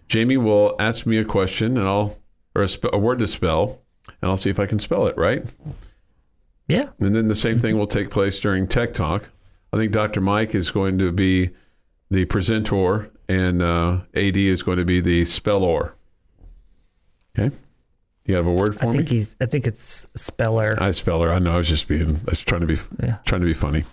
Jamie 0.08 0.36
will 0.36 0.76
ask 0.78 1.06
me 1.06 1.16
a 1.16 1.24
question 1.24 1.78
and 1.78 1.88
I'll 1.88 2.18
or 2.54 2.64
a, 2.64 2.68
a 2.92 2.98
word 2.98 3.18
to 3.20 3.26
spell, 3.26 3.80
and 4.20 4.30
I'll 4.30 4.36
see 4.36 4.50
if 4.50 4.60
I 4.60 4.66
can 4.66 4.78
spell 4.78 5.06
it 5.06 5.16
right. 5.16 5.42
Yeah. 6.70 6.88
And 7.00 7.14
then 7.14 7.28
the 7.28 7.34
same 7.34 7.58
thing 7.58 7.76
will 7.76 7.86
take 7.86 8.10
place 8.10 8.38
during 8.40 8.66
Tech 8.68 8.94
Talk. 8.94 9.28
I 9.72 9.76
think 9.76 9.92
Dr. 9.92 10.20
Mike 10.20 10.54
is 10.54 10.70
going 10.70 10.98
to 10.98 11.12
be 11.12 11.50
the 12.10 12.24
presenter, 12.24 13.10
and 13.28 13.62
uh, 13.62 14.00
AD 14.14 14.36
is 14.36 14.62
going 14.62 14.78
to 14.78 14.84
be 14.84 15.00
the 15.00 15.24
speller. 15.24 15.94
Okay. 17.38 17.54
You 18.24 18.34
have 18.36 18.46
a 18.46 18.52
word 18.52 18.76
for 18.76 18.84
I 18.84 18.86
me? 18.88 18.92
think 18.98 19.08
he's. 19.08 19.36
I 19.40 19.46
think 19.46 19.66
it's 19.66 20.06
speller. 20.14 20.76
I 20.80 20.90
speller. 20.92 21.32
I 21.32 21.38
know. 21.38 21.54
I 21.54 21.56
was 21.56 21.68
just 21.68 21.88
being. 21.88 22.16
I 22.16 22.30
was 22.30 22.44
trying 22.44 22.60
to 22.60 22.66
be. 22.66 22.76
Yeah. 23.02 23.18
Trying 23.24 23.40
to 23.40 23.46
be 23.46 23.52
funny. 23.52 23.84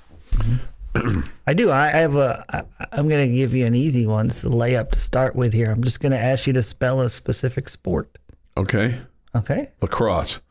I 1.47 1.53
do. 1.53 1.69
I, 1.69 1.88
I 1.88 1.97
have 1.97 2.15
a. 2.15 2.45
I, 2.49 2.88
I'm 2.91 3.07
going 3.07 3.28
to 3.28 3.36
give 3.36 3.53
you 3.53 3.65
an 3.65 3.75
easy 3.75 4.05
one. 4.05 4.28
It's 4.28 4.43
a 4.43 4.49
layup 4.49 4.91
to 4.91 4.99
start 4.99 5.36
with 5.36 5.53
here. 5.53 5.71
I'm 5.71 5.84
just 5.84 5.99
going 5.99 6.11
to 6.11 6.19
ask 6.19 6.45
you 6.47 6.53
to 6.53 6.63
spell 6.63 7.01
a 7.01 7.09
specific 7.09 7.69
sport. 7.69 8.17
Okay. 8.55 8.95
Okay. 9.36 9.71
Lacrosse. 9.82 10.41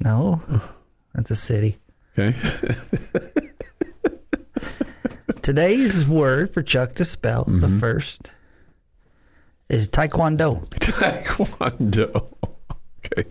No, 0.00 0.40
that's 1.14 1.30
a 1.30 1.36
city. 1.36 1.78
Okay. 2.18 2.36
Today's 5.42 6.06
word 6.06 6.50
for 6.50 6.62
Chuck 6.62 6.94
to 6.94 7.04
spell 7.04 7.44
the 7.44 7.68
first 7.80 8.32
is 9.68 9.88
taekwondo. 9.88 10.68
Taekwondo. 10.78 12.28
Okay. 13.04 13.28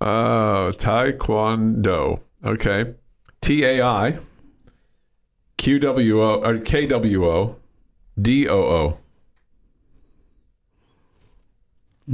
Uh, 0.00 0.70
taekwondo. 0.72 2.20
Okay. 2.44 2.94
T 3.40 3.64
A 3.64 3.82
I 3.82 4.18
Q 5.56 5.78
W 5.80 6.22
O 6.22 6.34
or 6.44 6.58
K 6.58 6.86
W 6.86 7.26
O 7.26 7.56
D 8.20 8.48
O 8.48 8.58
O. 8.58 8.98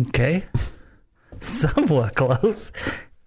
Okay. 0.09 0.45
Somewhat 1.41 2.15
close. 2.15 2.73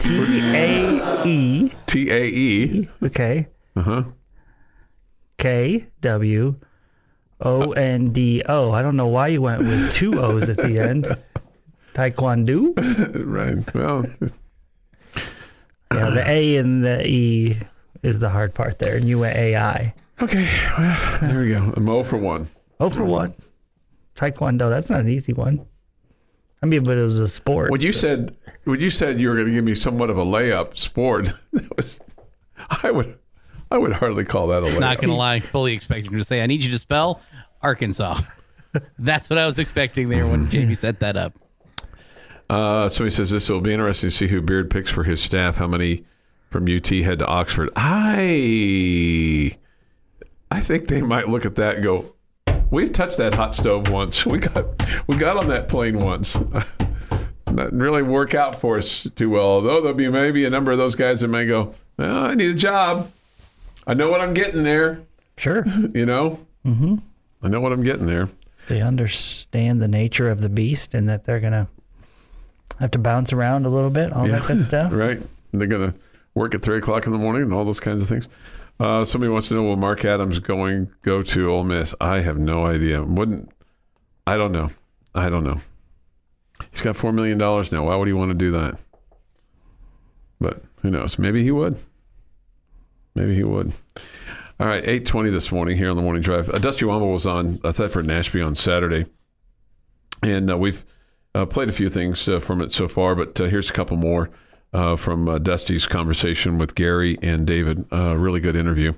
T 0.07 0.39
A 0.55 1.25
E. 1.27 1.71
T 1.85 2.09
A 2.11 2.25
E. 2.25 2.89
Okay. 3.03 3.47
Uh 3.75 3.81
huh. 3.81 4.03
K 5.37 5.87
W 6.01 6.55
O 7.41 7.71
N 7.73 8.11
D 8.13 8.41
O. 8.47 8.71
I 8.71 8.81
don't 8.81 8.95
know 8.95 9.07
why 9.07 9.27
you 9.27 9.41
went 9.41 9.59
with 9.63 9.91
two 9.93 10.19
O's 10.19 10.47
at 10.49 10.57
the 10.57 10.79
end. 10.79 11.05
Taekwondo. 11.93 12.73
Right. 13.25 13.73
Well, 13.75 14.05
Yeah, 15.93 16.09
the 16.11 16.23
A 16.25 16.57
and 16.57 16.85
the 16.85 17.05
E 17.05 17.57
is 18.03 18.19
the 18.19 18.29
hard 18.29 18.53
part 18.53 18.79
there, 18.79 18.95
and 18.95 19.05
you 19.09 19.19
went 19.19 19.35
AI. 19.35 19.93
okay. 20.21 20.49
Well, 20.77 21.17
there 21.21 21.39
we 21.39 21.49
go. 21.49 21.73
I'm 21.75 21.85
0 21.85 22.03
for 22.03 22.17
1. 22.17 22.45
Oh 22.79 22.89
for 22.89 23.03
one. 23.03 23.33
Taekwondo. 24.15 24.69
That's 24.69 24.89
not 24.89 25.01
an 25.01 25.09
easy 25.09 25.33
one. 25.33 25.65
I 26.61 26.65
mean, 26.65 26.83
but 26.83 26.97
it 26.97 27.03
was 27.03 27.19
a 27.19 27.27
sport. 27.27 27.69
When 27.71 27.81
you 27.81 27.91
so- 27.91 27.99
said 27.99 28.35
when 28.63 28.79
you 28.79 28.89
said 28.89 29.19
you 29.19 29.29
were 29.29 29.35
going 29.35 29.47
to 29.47 29.53
give 29.53 29.63
me 29.63 29.75
somewhat 29.75 30.09
of 30.09 30.17
a 30.17 30.25
layup 30.25 30.77
sport, 30.77 31.31
that 31.53 31.77
was 31.77 32.01
I 32.81 32.91
would 32.91 33.17
I 33.69 33.77
would 33.77 33.93
hardly 33.93 34.25
call 34.25 34.47
that 34.47 34.63
a 34.63 34.65
layup. 34.65 34.79
Not 34.79 34.99
gonna 34.99 35.15
lie, 35.15 35.39
fully 35.39 35.73
expecting 35.73 36.11
him 36.11 36.17
to 36.19 36.25
say, 36.25 36.41
"I 36.41 36.47
need 36.47 36.63
you 36.63 36.71
to 36.71 36.79
spell 36.79 37.21
Arkansas." 37.61 38.21
That's 38.99 39.29
what 39.29 39.39
I 39.39 39.45
was 39.45 39.59
expecting 39.59 40.09
there 40.09 40.25
when 40.25 40.49
Jamie 40.49 40.75
set 40.75 40.99
that 40.99 41.17
up. 41.17 41.33
Uh, 42.49 42.87
somebody 42.89 43.13
says 43.13 43.29
this 43.29 43.49
will 43.49 43.61
be 43.61 43.73
interesting 43.73 44.09
to 44.09 44.15
see 44.15 44.27
who 44.27 44.41
Beard 44.41 44.69
picks 44.69 44.89
for 44.89 45.03
his 45.03 45.21
staff. 45.21 45.57
How 45.57 45.67
many 45.67 46.05
from 46.49 46.65
UT 46.73 46.87
head 46.87 47.19
to 47.19 47.25
Oxford? 47.25 47.69
I 47.75 49.57
I 50.49 50.59
think 50.61 50.87
they 50.87 51.01
might 51.01 51.27
look 51.27 51.45
at 51.45 51.55
that 51.55 51.75
and 51.75 51.83
go, 51.83 52.15
"We've 52.71 52.91
touched 52.91 53.17
that 53.17 53.33
hot 53.33 53.55
stove 53.55 53.89
once. 53.89 54.25
We 54.25 54.39
got 54.39 54.65
we 55.07 55.17
got 55.17 55.37
on 55.37 55.47
that 55.47 55.69
plane 55.69 55.99
once." 55.99 56.33
that 57.45 57.55
didn't 57.55 57.79
really 57.79 58.03
work 58.03 58.35
out 58.35 58.59
for 58.59 58.77
us 58.77 59.07
too 59.15 59.29
well. 59.29 59.45
Although 59.45 59.81
there'll 59.81 59.97
be 59.97 60.09
maybe 60.09 60.45
a 60.45 60.49
number 60.49 60.71
of 60.71 60.77
those 60.77 60.95
guys 60.95 61.21
that 61.21 61.29
may 61.29 61.45
go, 61.45 61.73
well, 61.97 62.25
"I 62.25 62.35
need 62.35 62.51
a 62.51 62.55
job. 62.55 63.11
I 63.85 63.93
know 63.93 64.09
what 64.09 64.21
I'm 64.21 64.33
getting 64.33 64.63
there." 64.63 65.01
Sure. 65.37 65.65
You 65.93 66.05
know, 66.05 66.45
mm-hmm. 66.65 66.95
I 67.41 67.47
know 67.47 67.61
what 67.61 67.71
I'm 67.71 67.83
getting 67.83 68.07
there. 68.07 68.27
They 68.67 68.81
understand 68.81 69.81
the 69.81 69.87
nature 69.87 70.29
of 70.29 70.41
the 70.41 70.49
beast 70.49 70.93
and 70.93 71.07
that 71.09 71.23
they're 71.23 71.39
going 71.39 71.53
to 71.53 71.67
have 72.79 72.91
to 72.91 72.99
bounce 72.99 73.31
around 73.31 73.65
a 73.65 73.69
little 73.69 73.89
bit, 73.89 74.11
all 74.11 74.27
that 74.27 74.45
good 74.45 74.61
stuff. 74.61 74.91
right? 74.91 75.21
They're 75.53 75.67
going 75.67 75.93
to 75.93 75.99
work 76.37 76.53
at 76.53 76.61
three 76.61 76.77
o'clock 76.77 77.05
in 77.05 77.11
the 77.11 77.17
morning 77.17 77.41
and 77.41 77.53
all 77.53 77.65
those 77.65 77.79
kinds 77.79 78.03
of 78.03 78.07
things. 78.07 78.29
Uh, 78.79 79.03
somebody 79.03 79.31
wants 79.31 79.47
to 79.47 79.55
know: 79.55 79.63
Will 79.63 79.75
Mark 79.75 80.05
Adams 80.05 80.39
going 80.39 80.91
go 81.01 81.21
to 81.23 81.51
Ole 81.51 81.63
Miss? 81.63 81.95
I 81.99 82.19
have 82.19 82.37
no 82.37 82.65
idea. 82.65 83.03
Wouldn't 83.03 83.51
I? 84.27 84.37
Don't 84.37 84.51
know. 84.51 84.69
I 85.15 85.29
don't 85.29 85.43
know. 85.43 85.59
He's 86.71 86.81
got 86.81 86.95
four 86.95 87.11
million 87.11 87.39
dollars 87.39 87.71
now. 87.71 87.87
Why 87.87 87.95
would 87.95 88.07
he 88.07 88.13
want 88.13 88.29
to 88.29 88.37
do 88.37 88.51
that? 88.51 88.77
But 90.39 90.61
who 90.81 90.91
knows? 90.91 91.17
Maybe 91.17 91.43
he 91.43 91.49
would. 91.49 91.77
Maybe 93.15 93.33
he 93.33 93.43
would. 93.43 93.73
All 94.59 94.67
right, 94.67 94.87
eight 94.87 95.07
twenty 95.07 95.31
this 95.31 95.51
morning 95.51 95.75
here 95.75 95.89
on 95.89 95.95
the 95.95 96.03
morning 96.03 96.21
drive. 96.21 96.49
Uh, 96.51 96.59
Dusty 96.59 96.85
Womble 96.85 97.13
was 97.13 97.25
on 97.25 97.59
uh, 97.63 97.71
Thetford 97.71 98.03
and 98.03 98.11
Ashby 98.11 98.43
on 98.43 98.53
Saturday, 98.53 99.07
and 100.21 100.51
uh, 100.51 100.57
we've 100.57 100.85
uh, 101.33 101.47
played 101.47 101.69
a 101.69 101.73
few 101.73 101.89
things 101.89 102.27
uh, 102.27 102.39
from 102.39 102.61
it 102.61 102.71
so 102.71 102.87
far. 102.87 103.15
But 103.15 103.41
uh, 103.41 103.45
here's 103.45 103.71
a 103.71 103.73
couple 103.73 103.97
more 103.97 104.29
uh, 104.73 104.95
from 104.95 105.27
uh, 105.27 105.37
Dusty's 105.37 105.85
conversation 105.85 106.57
with 106.57 106.75
Gary 106.75 107.17
and 107.21 107.45
David. 107.47 107.85
Uh, 107.91 108.15
really 108.17 108.39
good 108.39 108.55
interview. 108.55 108.93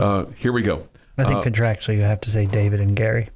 Uh, 0.00 0.26
here 0.36 0.52
we 0.52 0.62
go. 0.62 0.88
I 1.18 1.24
think 1.24 1.44
contractually 1.44 1.96
you 1.96 2.02
have 2.02 2.20
to 2.22 2.30
say 2.30 2.46
David 2.46 2.80
and 2.80 2.96
Gary. 2.96 3.28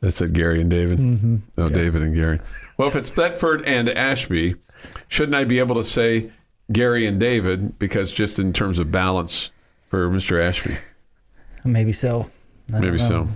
That 0.00 0.12
said 0.12 0.32
Gary 0.34 0.60
and 0.60 0.68
David. 0.68 0.98
Mm-hmm. 0.98 1.36
No, 1.56 1.68
David 1.68 2.02
and 2.02 2.14
Gary. 2.14 2.40
Well, 2.76 2.88
if 2.88 2.96
it's 2.96 3.12
Thetford 3.12 3.62
and 3.62 3.88
Ashby, 3.88 4.56
shouldn't 5.08 5.34
I 5.34 5.44
be 5.44 5.58
able 5.58 5.76
to 5.76 5.84
say 5.84 6.30
Gary 6.72 7.06
and 7.06 7.20
David 7.20 7.78
because 7.78 8.12
just 8.12 8.38
in 8.38 8.52
terms 8.52 8.78
of 8.78 8.90
balance 8.90 9.50
for 9.88 10.08
Mr. 10.10 10.42
Ashby. 10.42 10.76
Maybe 11.64 11.92
so. 11.92 12.28
I 12.72 12.80
Maybe 12.80 12.98
so. 12.98 13.28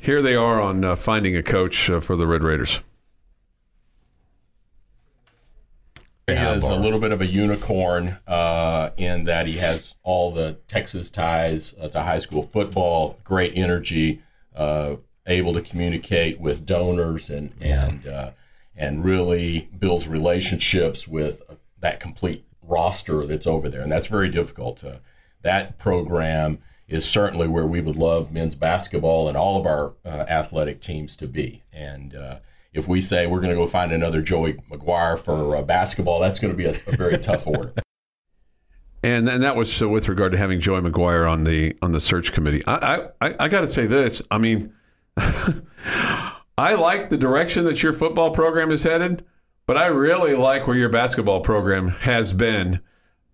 Here 0.00 0.22
they 0.22 0.34
are 0.34 0.60
on 0.60 0.84
uh, 0.84 0.96
finding 0.96 1.36
a 1.36 1.42
coach 1.42 1.90
uh, 1.90 2.00
for 2.00 2.16
the 2.16 2.26
Red 2.26 2.44
Raiders. 2.44 2.80
He 6.28 6.34
is 6.34 6.62
a 6.64 6.76
little 6.76 7.00
bit 7.00 7.12
of 7.12 7.22
a 7.22 7.26
unicorn 7.26 8.18
uh, 8.26 8.90
in 8.98 9.24
that 9.24 9.46
he 9.46 9.56
has 9.56 9.94
all 10.02 10.30
the 10.30 10.58
Texas 10.68 11.08
ties 11.08 11.74
uh, 11.80 11.88
to 11.88 12.02
high 12.02 12.18
school 12.18 12.42
football, 12.42 13.18
great 13.24 13.52
energy, 13.54 14.20
uh, 14.54 14.96
able 15.26 15.54
to 15.54 15.62
communicate 15.62 16.38
with 16.38 16.66
donors, 16.66 17.30
and 17.30 17.54
and 17.62 18.06
uh, 18.06 18.30
and 18.76 19.04
really 19.04 19.70
builds 19.78 20.06
relationships 20.06 21.08
with 21.08 21.40
that 21.80 21.98
complete 21.98 22.44
roster 22.66 23.24
that's 23.24 23.46
over 23.46 23.70
there, 23.70 23.80
and 23.80 23.90
that's 23.90 24.08
very 24.08 24.28
difficult. 24.28 24.84
Uh, 24.84 24.96
that 25.42 25.78
program 25.78 26.58
is 26.88 27.08
certainly 27.08 27.48
where 27.48 27.66
we 27.66 27.80
would 27.80 27.96
love 27.96 28.32
men's 28.32 28.54
basketball 28.54 29.28
and 29.28 29.36
all 29.36 29.58
of 29.58 29.66
our 29.66 29.94
uh, 30.04 30.26
athletic 30.28 30.80
teams 30.82 31.16
to 31.16 31.26
be, 31.26 31.62
and. 31.72 32.14
Uh, 32.78 32.80
if 32.80 32.88
we 32.88 33.00
say 33.00 33.26
we're 33.26 33.40
going 33.40 33.50
to 33.50 33.56
go 33.56 33.66
find 33.66 33.92
another 33.92 34.22
Joey 34.22 34.54
McGuire 34.70 35.18
for 35.18 35.56
uh, 35.56 35.62
basketball, 35.62 36.20
that's 36.20 36.38
going 36.38 36.52
to 36.52 36.56
be 36.56 36.64
a, 36.64 36.70
a 36.70 36.96
very 36.96 37.18
tough 37.18 37.46
order. 37.46 37.72
And 39.02 39.28
and 39.28 39.42
that 39.44 39.54
was 39.54 39.72
so 39.72 39.88
with 39.88 40.08
regard 40.08 40.32
to 40.32 40.38
having 40.38 40.58
Joey 40.58 40.80
McGuire 40.80 41.30
on 41.30 41.44
the 41.44 41.76
on 41.82 41.92
the 41.92 42.00
search 42.00 42.32
committee. 42.32 42.64
I 42.66 43.08
I, 43.20 43.34
I 43.40 43.48
got 43.48 43.60
to 43.60 43.68
say 43.68 43.86
this. 43.86 44.22
I 44.30 44.38
mean, 44.38 44.72
I 45.16 46.74
like 46.74 47.08
the 47.08 47.16
direction 47.16 47.64
that 47.66 47.80
your 47.82 47.92
football 47.92 48.32
program 48.32 48.72
is 48.72 48.82
headed, 48.82 49.24
but 49.66 49.76
I 49.76 49.86
really 49.86 50.34
like 50.34 50.66
where 50.66 50.76
your 50.76 50.88
basketball 50.88 51.40
program 51.40 51.88
has 51.88 52.32
been 52.32 52.80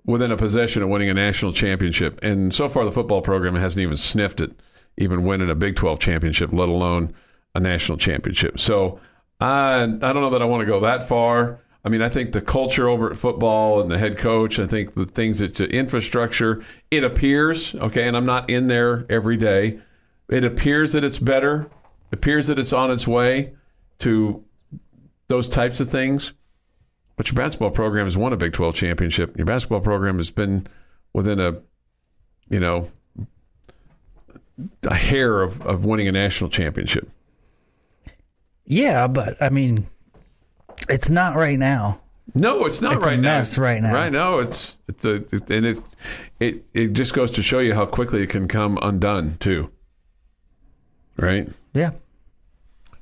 within 0.04 0.30
a 0.30 0.36
possession 0.36 0.82
of 0.82 0.90
winning 0.90 1.08
a 1.08 1.14
national 1.14 1.52
championship. 1.54 2.18
And 2.22 2.52
so 2.52 2.68
far, 2.68 2.84
the 2.84 2.92
football 2.92 3.22
program 3.22 3.54
hasn't 3.54 3.80
even 3.80 3.96
sniffed 3.96 4.42
it, 4.42 4.52
even 4.98 5.24
winning 5.24 5.48
a 5.48 5.54
Big 5.54 5.76
Twelve 5.76 5.98
championship, 5.98 6.52
let 6.52 6.68
alone 6.68 7.14
a 7.54 7.60
national 7.60 7.96
championship. 7.96 8.60
So 8.60 9.00
I 9.40 9.82
I 9.82 9.86
don't 9.86 10.22
know 10.22 10.30
that 10.30 10.42
I 10.42 10.46
want 10.46 10.62
to 10.62 10.66
go 10.66 10.80
that 10.80 11.08
far. 11.08 11.60
I 11.84 11.90
mean, 11.90 12.00
I 12.00 12.08
think 12.08 12.32
the 12.32 12.40
culture 12.40 12.88
over 12.88 13.10
at 13.10 13.16
football 13.16 13.80
and 13.80 13.90
the 13.90 13.98
head 13.98 14.16
coach, 14.16 14.58
I 14.58 14.66
think 14.66 14.94
the 14.94 15.04
things 15.04 15.40
that 15.40 15.60
infrastructure, 15.60 16.64
it 16.90 17.04
appears, 17.04 17.74
okay, 17.74 18.08
and 18.08 18.16
I'm 18.16 18.24
not 18.24 18.48
in 18.48 18.68
there 18.68 19.04
every 19.10 19.36
day. 19.36 19.80
It 20.30 20.44
appears 20.44 20.94
that 20.94 21.04
it's 21.04 21.18
better. 21.18 21.68
Appears 22.10 22.46
that 22.46 22.58
it's 22.58 22.72
on 22.72 22.90
its 22.90 23.06
way 23.06 23.54
to 23.98 24.42
those 25.28 25.46
types 25.46 25.78
of 25.78 25.90
things. 25.90 26.32
But 27.16 27.28
your 27.28 27.36
basketball 27.36 27.70
program 27.70 28.06
has 28.06 28.16
won 28.16 28.32
a 28.32 28.36
Big 28.36 28.54
12 28.54 28.74
championship. 28.74 29.36
Your 29.36 29.46
basketball 29.46 29.80
program 29.80 30.16
has 30.16 30.30
been 30.30 30.66
within 31.12 31.38
a, 31.38 31.60
you 32.48 32.60
know, 32.60 32.90
a 34.84 34.94
hair 34.94 35.42
of, 35.42 35.60
of 35.62 35.84
winning 35.84 36.08
a 36.08 36.12
national 36.12 36.50
championship. 36.50 37.08
Yeah, 38.66 39.06
but 39.06 39.36
I 39.42 39.50
mean, 39.50 39.86
it's 40.88 41.10
not 41.10 41.36
right 41.36 41.58
now. 41.58 42.00
No, 42.34 42.64
it's 42.64 42.80
not 42.80 42.94
It's 42.96 43.06
a 43.06 43.10
right 43.10 43.18
mess 43.20 43.56
now. 43.58 43.62
right 43.64 43.82
now. 43.82 43.92
Right 43.92 44.12
now, 44.12 44.38
it's 44.38 44.76
it's 44.88 45.04
a 45.04 45.14
it, 45.16 45.50
and 45.50 45.66
it's 45.66 45.94
it 46.40 46.64
it 46.72 46.92
just 46.94 47.12
goes 47.14 47.30
to 47.32 47.42
show 47.42 47.58
you 47.58 47.74
how 47.74 47.84
quickly 47.86 48.22
it 48.22 48.30
can 48.30 48.48
come 48.48 48.78
undone 48.82 49.36
too. 49.38 49.70
Right, 51.16 51.48
Yeah. 51.74 51.90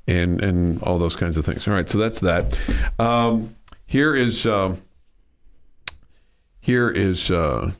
and 0.06 0.42
and 0.42 0.82
all 0.82 0.98
those 0.98 1.16
kinds 1.16 1.36
of 1.38 1.44
things. 1.46 1.66
All 1.66 1.72
right, 1.74 1.88
so 1.88 1.96
that's 1.98 2.20
that. 2.20 2.58
Um, 2.98 3.54
here 3.86 4.14
is 4.14 4.44
um, 4.44 4.76
here 6.60 6.90
is 6.90 7.30
uh, 7.30 7.70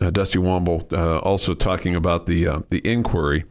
uh, 0.00 0.10
Dusty 0.10 0.38
Womble 0.38 0.90
uh, 0.92 1.18
also 1.18 1.54
talking 1.54 1.94
about 1.94 2.26
the 2.26 2.46
uh, 2.46 2.60
the 2.70 2.78
inquiry. 2.90 3.44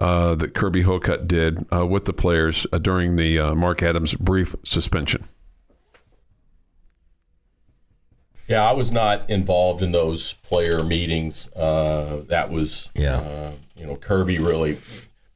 Uh, 0.00 0.34
that 0.34 0.54
Kirby 0.54 0.80
Hocutt 0.82 1.28
did 1.28 1.66
uh, 1.70 1.86
with 1.86 2.06
the 2.06 2.14
players 2.14 2.66
uh, 2.72 2.78
during 2.78 3.16
the 3.16 3.38
uh, 3.38 3.54
Mark 3.54 3.82
Adams 3.82 4.14
brief 4.14 4.56
suspension. 4.64 5.24
Yeah, 8.48 8.68
I 8.68 8.72
was 8.72 8.90
not 8.90 9.28
involved 9.30 9.82
in 9.82 9.92
those 9.92 10.32
player 10.32 10.82
meetings. 10.82 11.48
Uh, 11.52 12.22
that 12.28 12.50
was, 12.50 12.88
Yeah. 12.94 13.18
uh, 13.18 13.52
you 13.76 13.86
know, 13.86 13.96
Kirby 13.96 14.38
really. 14.38 14.78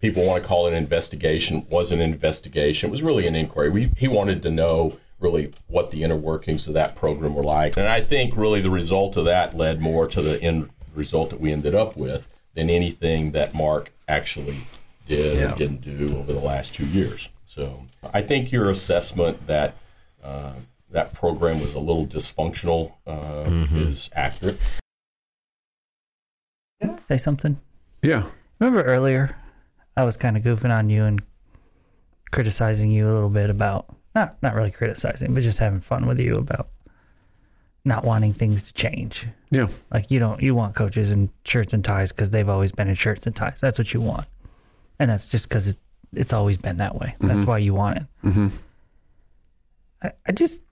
People 0.01 0.27
want 0.27 0.43
to 0.43 0.49
call 0.49 0.67
it 0.67 0.71
an 0.73 0.79
investigation. 0.79 1.67
wasn't 1.71 2.03
an 2.03 2.11
investigation. 2.13 2.89
It 2.89 2.93
was 2.93 3.03
really 3.03 3.27
an 3.27 3.35
inquiry. 3.35 3.71
We, 3.71 3.91
he 3.97 4.09
wanted 4.09 4.43
to 4.43 4.51
know 4.51 4.97
really 5.21 5.53
what 5.69 5.91
the 5.91 6.03
inner 6.03 6.17
workings 6.17 6.67
of 6.69 6.75
that 6.75 6.95
program 6.97 7.35
were 7.35 7.45
like, 7.45 7.77
and 7.77 7.87
I 7.89 8.01
think 8.01 8.37
really 8.37 8.61
the 8.61 8.69
result 8.71 9.17
of 9.17 9.25
that 9.27 9.55
led 9.57 9.81
more 9.81 10.07
to 10.09 10.21
the 10.21 10.43
end 10.43 10.69
result 10.95 11.31
that 11.31 11.41
we 11.41 11.53
ended 11.53 11.75
up 11.75 11.97
with 11.97 12.27
than 12.55 12.71
anything 12.71 13.33
that 13.33 13.55
Mark 13.55 13.93
actually 14.09 14.59
did 15.07 15.39
Yeah. 15.39 15.53
or 15.53 15.57
didn't 15.57 15.83
do 15.83 16.17
over 16.17 16.33
the 16.33 16.41
last 16.41 16.75
two 16.75 16.87
years. 16.87 17.29
So 17.45 17.85
I 18.13 18.23
think 18.23 18.51
your 18.53 18.71
assessment 18.71 19.47
that 19.47 19.75
uh, 20.23 20.55
that 20.91 21.13
program 21.13 21.61
was 21.61 21.75
a 21.75 21.79
little 21.79 22.07
dysfunctional 22.07 22.93
uh, 23.07 23.45
is 23.77 24.09
accurate. 24.15 24.59
Say 27.09 27.17
something. 27.19 27.59
Yeah, 28.03 28.27
Remember 28.59 28.83
earlier, 28.83 29.37
I 29.97 30.05
was 30.05 30.17
kind 30.17 30.37
of 30.37 30.43
goofing 30.43 30.73
on 30.75 30.91
you 30.91 31.05
and 31.05 31.23
criticizing 32.31 32.91
you 32.91 33.07
a 33.11 33.13
little 33.13 33.31
bit 33.31 33.51
about 33.51 33.87
not 34.15 34.37
not 34.43 34.55
really 34.55 34.71
criticizing, 34.71 35.35
but 35.35 35.43
just 35.43 35.59
having 35.59 35.81
fun 35.81 36.07
with 36.07 36.19
you 36.21 36.35
about 36.35 36.69
not 37.85 38.05
wanting 38.05 38.33
things 38.33 38.63
to 38.65 38.73
change. 38.73 39.27
yeah. 39.51 39.69
Like 39.93 40.11
you 40.11 40.19
don't 40.19 40.43
you 40.43 40.55
want 40.55 40.75
coaches 40.75 41.11
in 41.11 41.31
shirts 41.45 41.73
and 41.73 41.85
ties 41.85 42.13
because 42.13 42.31
they've 42.31 42.49
always 42.49 42.73
been 42.73 42.89
in 42.89 42.95
shirts 42.95 43.27
and 43.27 43.35
ties. 43.35 43.61
That's 43.61 43.79
what 43.79 43.93
you 43.93 44.01
want, 44.01 44.27
and 44.99 45.11
that's 45.11 45.27
just 45.27 45.49
because 45.49 45.69
it, 45.69 45.77
it's 46.13 46.33
always 46.33 46.59
been 46.59 46.79
that 46.79 46.95
way. 46.97 47.17
That's 47.21 47.45
why 47.47 47.59
you 47.59 47.75
want 47.75 47.99
it. 47.99 48.07
Mm-hmm. 48.25 48.47
I, 50.03 50.13
I 50.27 50.33
just 50.33 50.63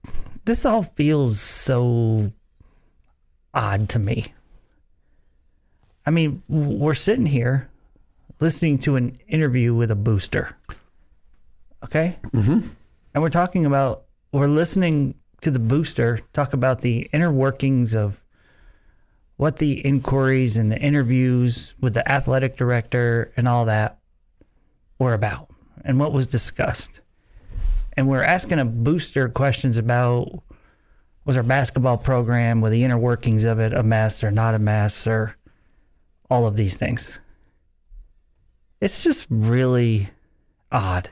this 0.45 0.65
all 0.65 0.83
feels 0.83 1.39
so 1.39 2.31
odd 3.53 3.89
to 3.89 3.99
me. 3.99 4.33
I 6.05 6.11
mean, 6.11 6.43
we're 6.49 6.93
sitting 6.95 7.25
here 7.25 7.69
listening 8.39 8.77
to 8.79 8.95
an 8.95 9.17
interview 9.27 9.73
with 9.73 9.91
a 9.91 9.95
booster. 9.95 10.55
Okay? 11.83 12.17
Mm-hmm. 12.31 12.67
And 13.13 13.23
we're 13.23 13.29
talking 13.29 13.65
about, 13.65 14.03
we're 14.31 14.47
listening 14.47 15.15
to 15.43 15.51
the 15.51 15.59
booster 15.59 16.19
talk 16.33 16.53
about 16.53 16.81
the 16.81 17.09
inner 17.13 17.31
workings 17.31 17.95
of 17.95 18.23
what 19.37 19.57
the 19.57 19.85
inquiries 19.85 20.57
and 20.57 20.71
the 20.71 20.79
interviews 20.79 21.73
with 21.79 21.93
the 21.93 22.09
athletic 22.09 22.55
director 22.55 23.31
and 23.35 23.47
all 23.47 23.65
that 23.65 23.99
were 24.99 25.13
about 25.13 25.49
and 25.83 25.99
what 25.99 26.13
was 26.13 26.27
discussed. 26.27 27.01
And 27.95 28.07
we're 28.07 28.23
asking 28.23 28.59
a 28.59 28.65
booster 28.65 29.29
questions 29.29 29.77
about 29.77 30.41
was 31.25 31.37
our 31.37 31.43
basketball 31.43 31.97
program, 31.97 32.61
were 32.61 32.69
the 32.69 32.83
inner 32.83 32.97
workings 32.97 33.45
of 33.45 33.59
it 33.59 33.73
a 33.73 33.83
mess 33.83 34.23
or 34.23 34.31
not 34.31 34.55
a 34.55 34.59
mess 34.59 35.07
or 35.07 35.35
all 36.29 36.45
of 36.45 36.57
these 36.57 36.75
things. 36.75 37.19
It's 38.81 39.03
just 39.03 39.27
really 39.29 40.09
odd. 40.71 41.09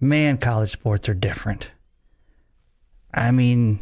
Man, 0.00 0.38
college 0.38 0.72
sports 0.72 1.08
are 1.08 1.14
different. 1.14 1.70
I 3.12 3.30
mean, 3.30 3.80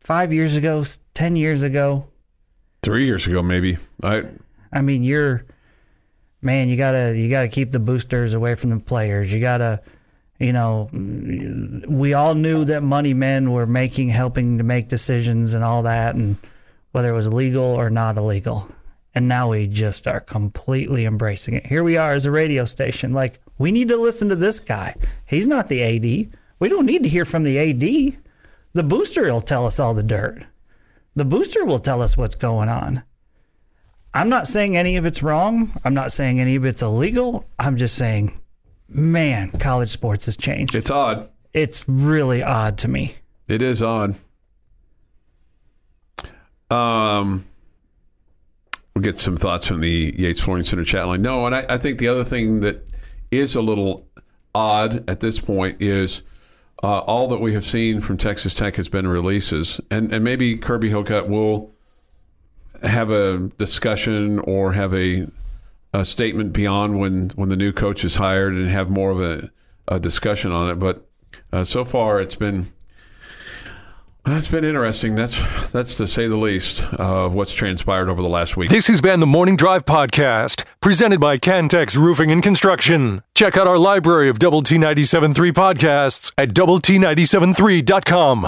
five 0.00 0.32
years 0.32 0.56
ago, 0.56 0.84
10 1.14 1.36
years 1.36 1.62
ago, 1.62 2.06
Three 2.82 3.04
years 3.04 3.26
ago, 3.26 3.42
maybe. 3.42 3.76
I 4.02 4.24
I 4.72 4.80
mean, 4.80 5.02
you're 5.02 5.44
man, 6.40 6.68
you 6.68 6.76
gotta 6.76 7.14
you 7.16 7.28
gotta 7.28 7.48
keep 7.48 7.72
the 7.72 7.78
boosters 7.78 8.34
away 8.34 8.54
from 8.54 8.70
the 8.70 8.78
players. 8.78 9.32
You 9.32 9.40
gotta, 9.40 9.82
you 10.38 10.52
know, 10.52 10.88
we 11.86 12.14
all 12.14 12.34
knew 12.34 12.64
that 12.64 12.82
money 12.82 13.12
men 13.12 13.52
were 13.52 13.66
making 13.66 14.08
helping 14.08 14.58
to 14.58 14.64
make 14.64 14.88
decisions 14.88 15.52
and 15.52 15.62
all 15.62 15.82
that, 15.82 16.14
and 16.14 16.36
whether 16.92 17.10
it 17.10 17.16
was 17.16 17.28
legal 17.28 17.62
or 17.62 17.90
not 17.90 18.16
illegal. 18.16 18.68
And 19.14 19.28
now 19.28 19.50
we 19.50 19.66
just 19.66 20.06
are 20.06 20.20
completely 20.20 21.04
embracing 21.04 21.54
it. 21.54 21.66
Here 21.66 21.82
we 21.82 21.96
are 21.96 22.12
as 22.12 22.24
a 22.24 22.30
radio 22.30 22.64
station. 22.64 23.12
Like 23.12 23.40
we 23.58 23.72
need 23.72 23.88
to 23.88 23.96
listen 23.96 24.28
to 24.30 24.36
this 24.36 24.58
guy. 24.60 24.94
He's 25.26 25.46
not 25.46 25.68
the 25.68 25.82
AD. 25.82 26.38
We 26.60 26.68
don't 26.68 26.86
need 26.86 27.02
to 27.02 27.08
hear 27.08 27.24
from 27.24 27.42
the 27.42 27.58
AD. 27.58 28.20
The 28.74 28.82
booster 28.82 29.22
will 29.32 29.40
tell 29.40 29.66
us 29.66 29.80
all 29.80 29.94
the 29.94 30.02
dirt. 30.02 30.44
The 31.16 31.24
booster 31.24 31.64
will 31.64 31.78
tell 31.80 32.02
us 32.02 32.16
what's 32.16 32.34
going 32.36 32.68
on. 32.68 33.02
I'm 34.12 34.28
not 34.28 34.46
saying 34.46 34.76
any 34.76 34.96
of 34.96 35.06
it's 35.06 35.22
wrong. 35.22 35.72
I'm 35.84 35.94
not 35.94 36.12
saying 36.12 36.40
any 36.40 36.56
of 36.56 36.64
it's 36.64 36.82
illegal. 36.82 37.46
I'm 37.58 37.76
just 37.76 37.96
saying, 37.96 38.38
man, 38.88 39.50
college 39.52 39.90
sports 39.90 40.26
has 40.26 40.36
changed. 40.36 40.74
it's 40.74 40.90
odd. 40.90 41.28
It's 41.52 41.88
really 41.88 42.42
odd 42.42 42.78
to 42.78 42.88
me. 42.88 43.16
It 43.48 43.62
is 43.62 43.82
odd. 43.82 44.14
Um, 46.70 47.44
we'll 48.94 49.02
get 49.02 49.18
some 49.18 49.36
thoughts 49.36 49.66
from 49.66 49.80
the 49.80 50.14
Yates 50.16 50.40
Flooring 50.40 50.62
Center 50.62 50.84
chat 50.84 51.06
line. 51.06 51.22
No, 51.22 51.46
and 51.46 51.54
I, 51.54 51.66
I 51.68 51.78
think 51.78 51.98
the 51.98 52.08
other 52.08 52.24
thing 52.24 52.60
that 52.60 52.86
is 53.30 53.56
a 53.56 53.62
little 53.62 54.06
odd 54.54 55.08
at 55.08 55.20
this 55.20 55.40
point 55.40 55.80
is 55.80 56.22
uh, 56.82 57.00
all 57.00 57.28
that 57.28 57.40
we 57.40 57.52
have 57.54 57.64
seen 57.64 58.00
from 58.00 58.16
Texas 58.16 58.54
Tech 58.54 58.76
has 58.76 58.88
been 58.88 59.06
releases, 59.06 59.80
and 59.90 60.12
and 60.12 60.24
maybe 60.24 60.56
Kirby 60.56 60.90
Hocutt 60.90 61.28
will 61.28 61.72
have 62.82 63.10
a 63.10 63.50
discussion 63.58 64.38
or 64.40 64.72
have 64.72 64.94
a 64.94 65.26
a 65.92 66.04
statement 66.04 66.52
beyond 66.52 66.98
when 66.98 67.30
when 67.30 67.48
the 67.48 67.56
new 67.56 67.72
coach 67.72 68.04
is 68.04 68.16
hired 68.16 68.54
and 68.54 68.66
have 68.66 68.88
more 68.90 69.10
of 69.10 69.20
a, 69.20 69.50
a 69.88 70.00
discussion 70.00 70.52
on 70.52 70.70
it. 70.70 70.76
But 70.76 71.06
uh, 71.52 71.64
so 71.64 71.84
far, 71.84 72.20
it's 72.20 72.36
been 72.36 72.66
that's 74.24 74.48
been 74.48 74.64
interesting. 74.64 75.14
That's 75.14 75.70
that's 75.70 75.96
to 75.96 76.06
say 76.06 76.26
the 76.28 76.36
least 76.36 76.82
of 76.94 77.34
what's 77.34 77.52
transpired 77.52 78.08
over 78.08 78.22
the 78.22 78.28
last 78.28 78.56
week. 78.56 78.70
This 78.70 78.86
has 78.88 79.00
been 79.00 79.20
the 79.20 79.26
Morning 79.26 79.56
Drive 79.56 79.84
Podcast, 79.84 80.64
presented 80.80 81.20
by 81.20 81.38
Cantex 81.38 81.96
Roofing 81.96 82.30
and 82.30 82.42
Construction. 82.42 83.22
Check 83.34 83.56
out 83.56 83.66
our 83.66 83.78
library 83.78 84.28
of 84.28 84.38
Double 84.38 84.62
T 84.62 84.76
97.3 84.76 85.52
podcasts 85.52 86.32
at 86.38 86.54
Double 86.54 86.80
T 86.80 86.98
97.3.com. 86.98 88.46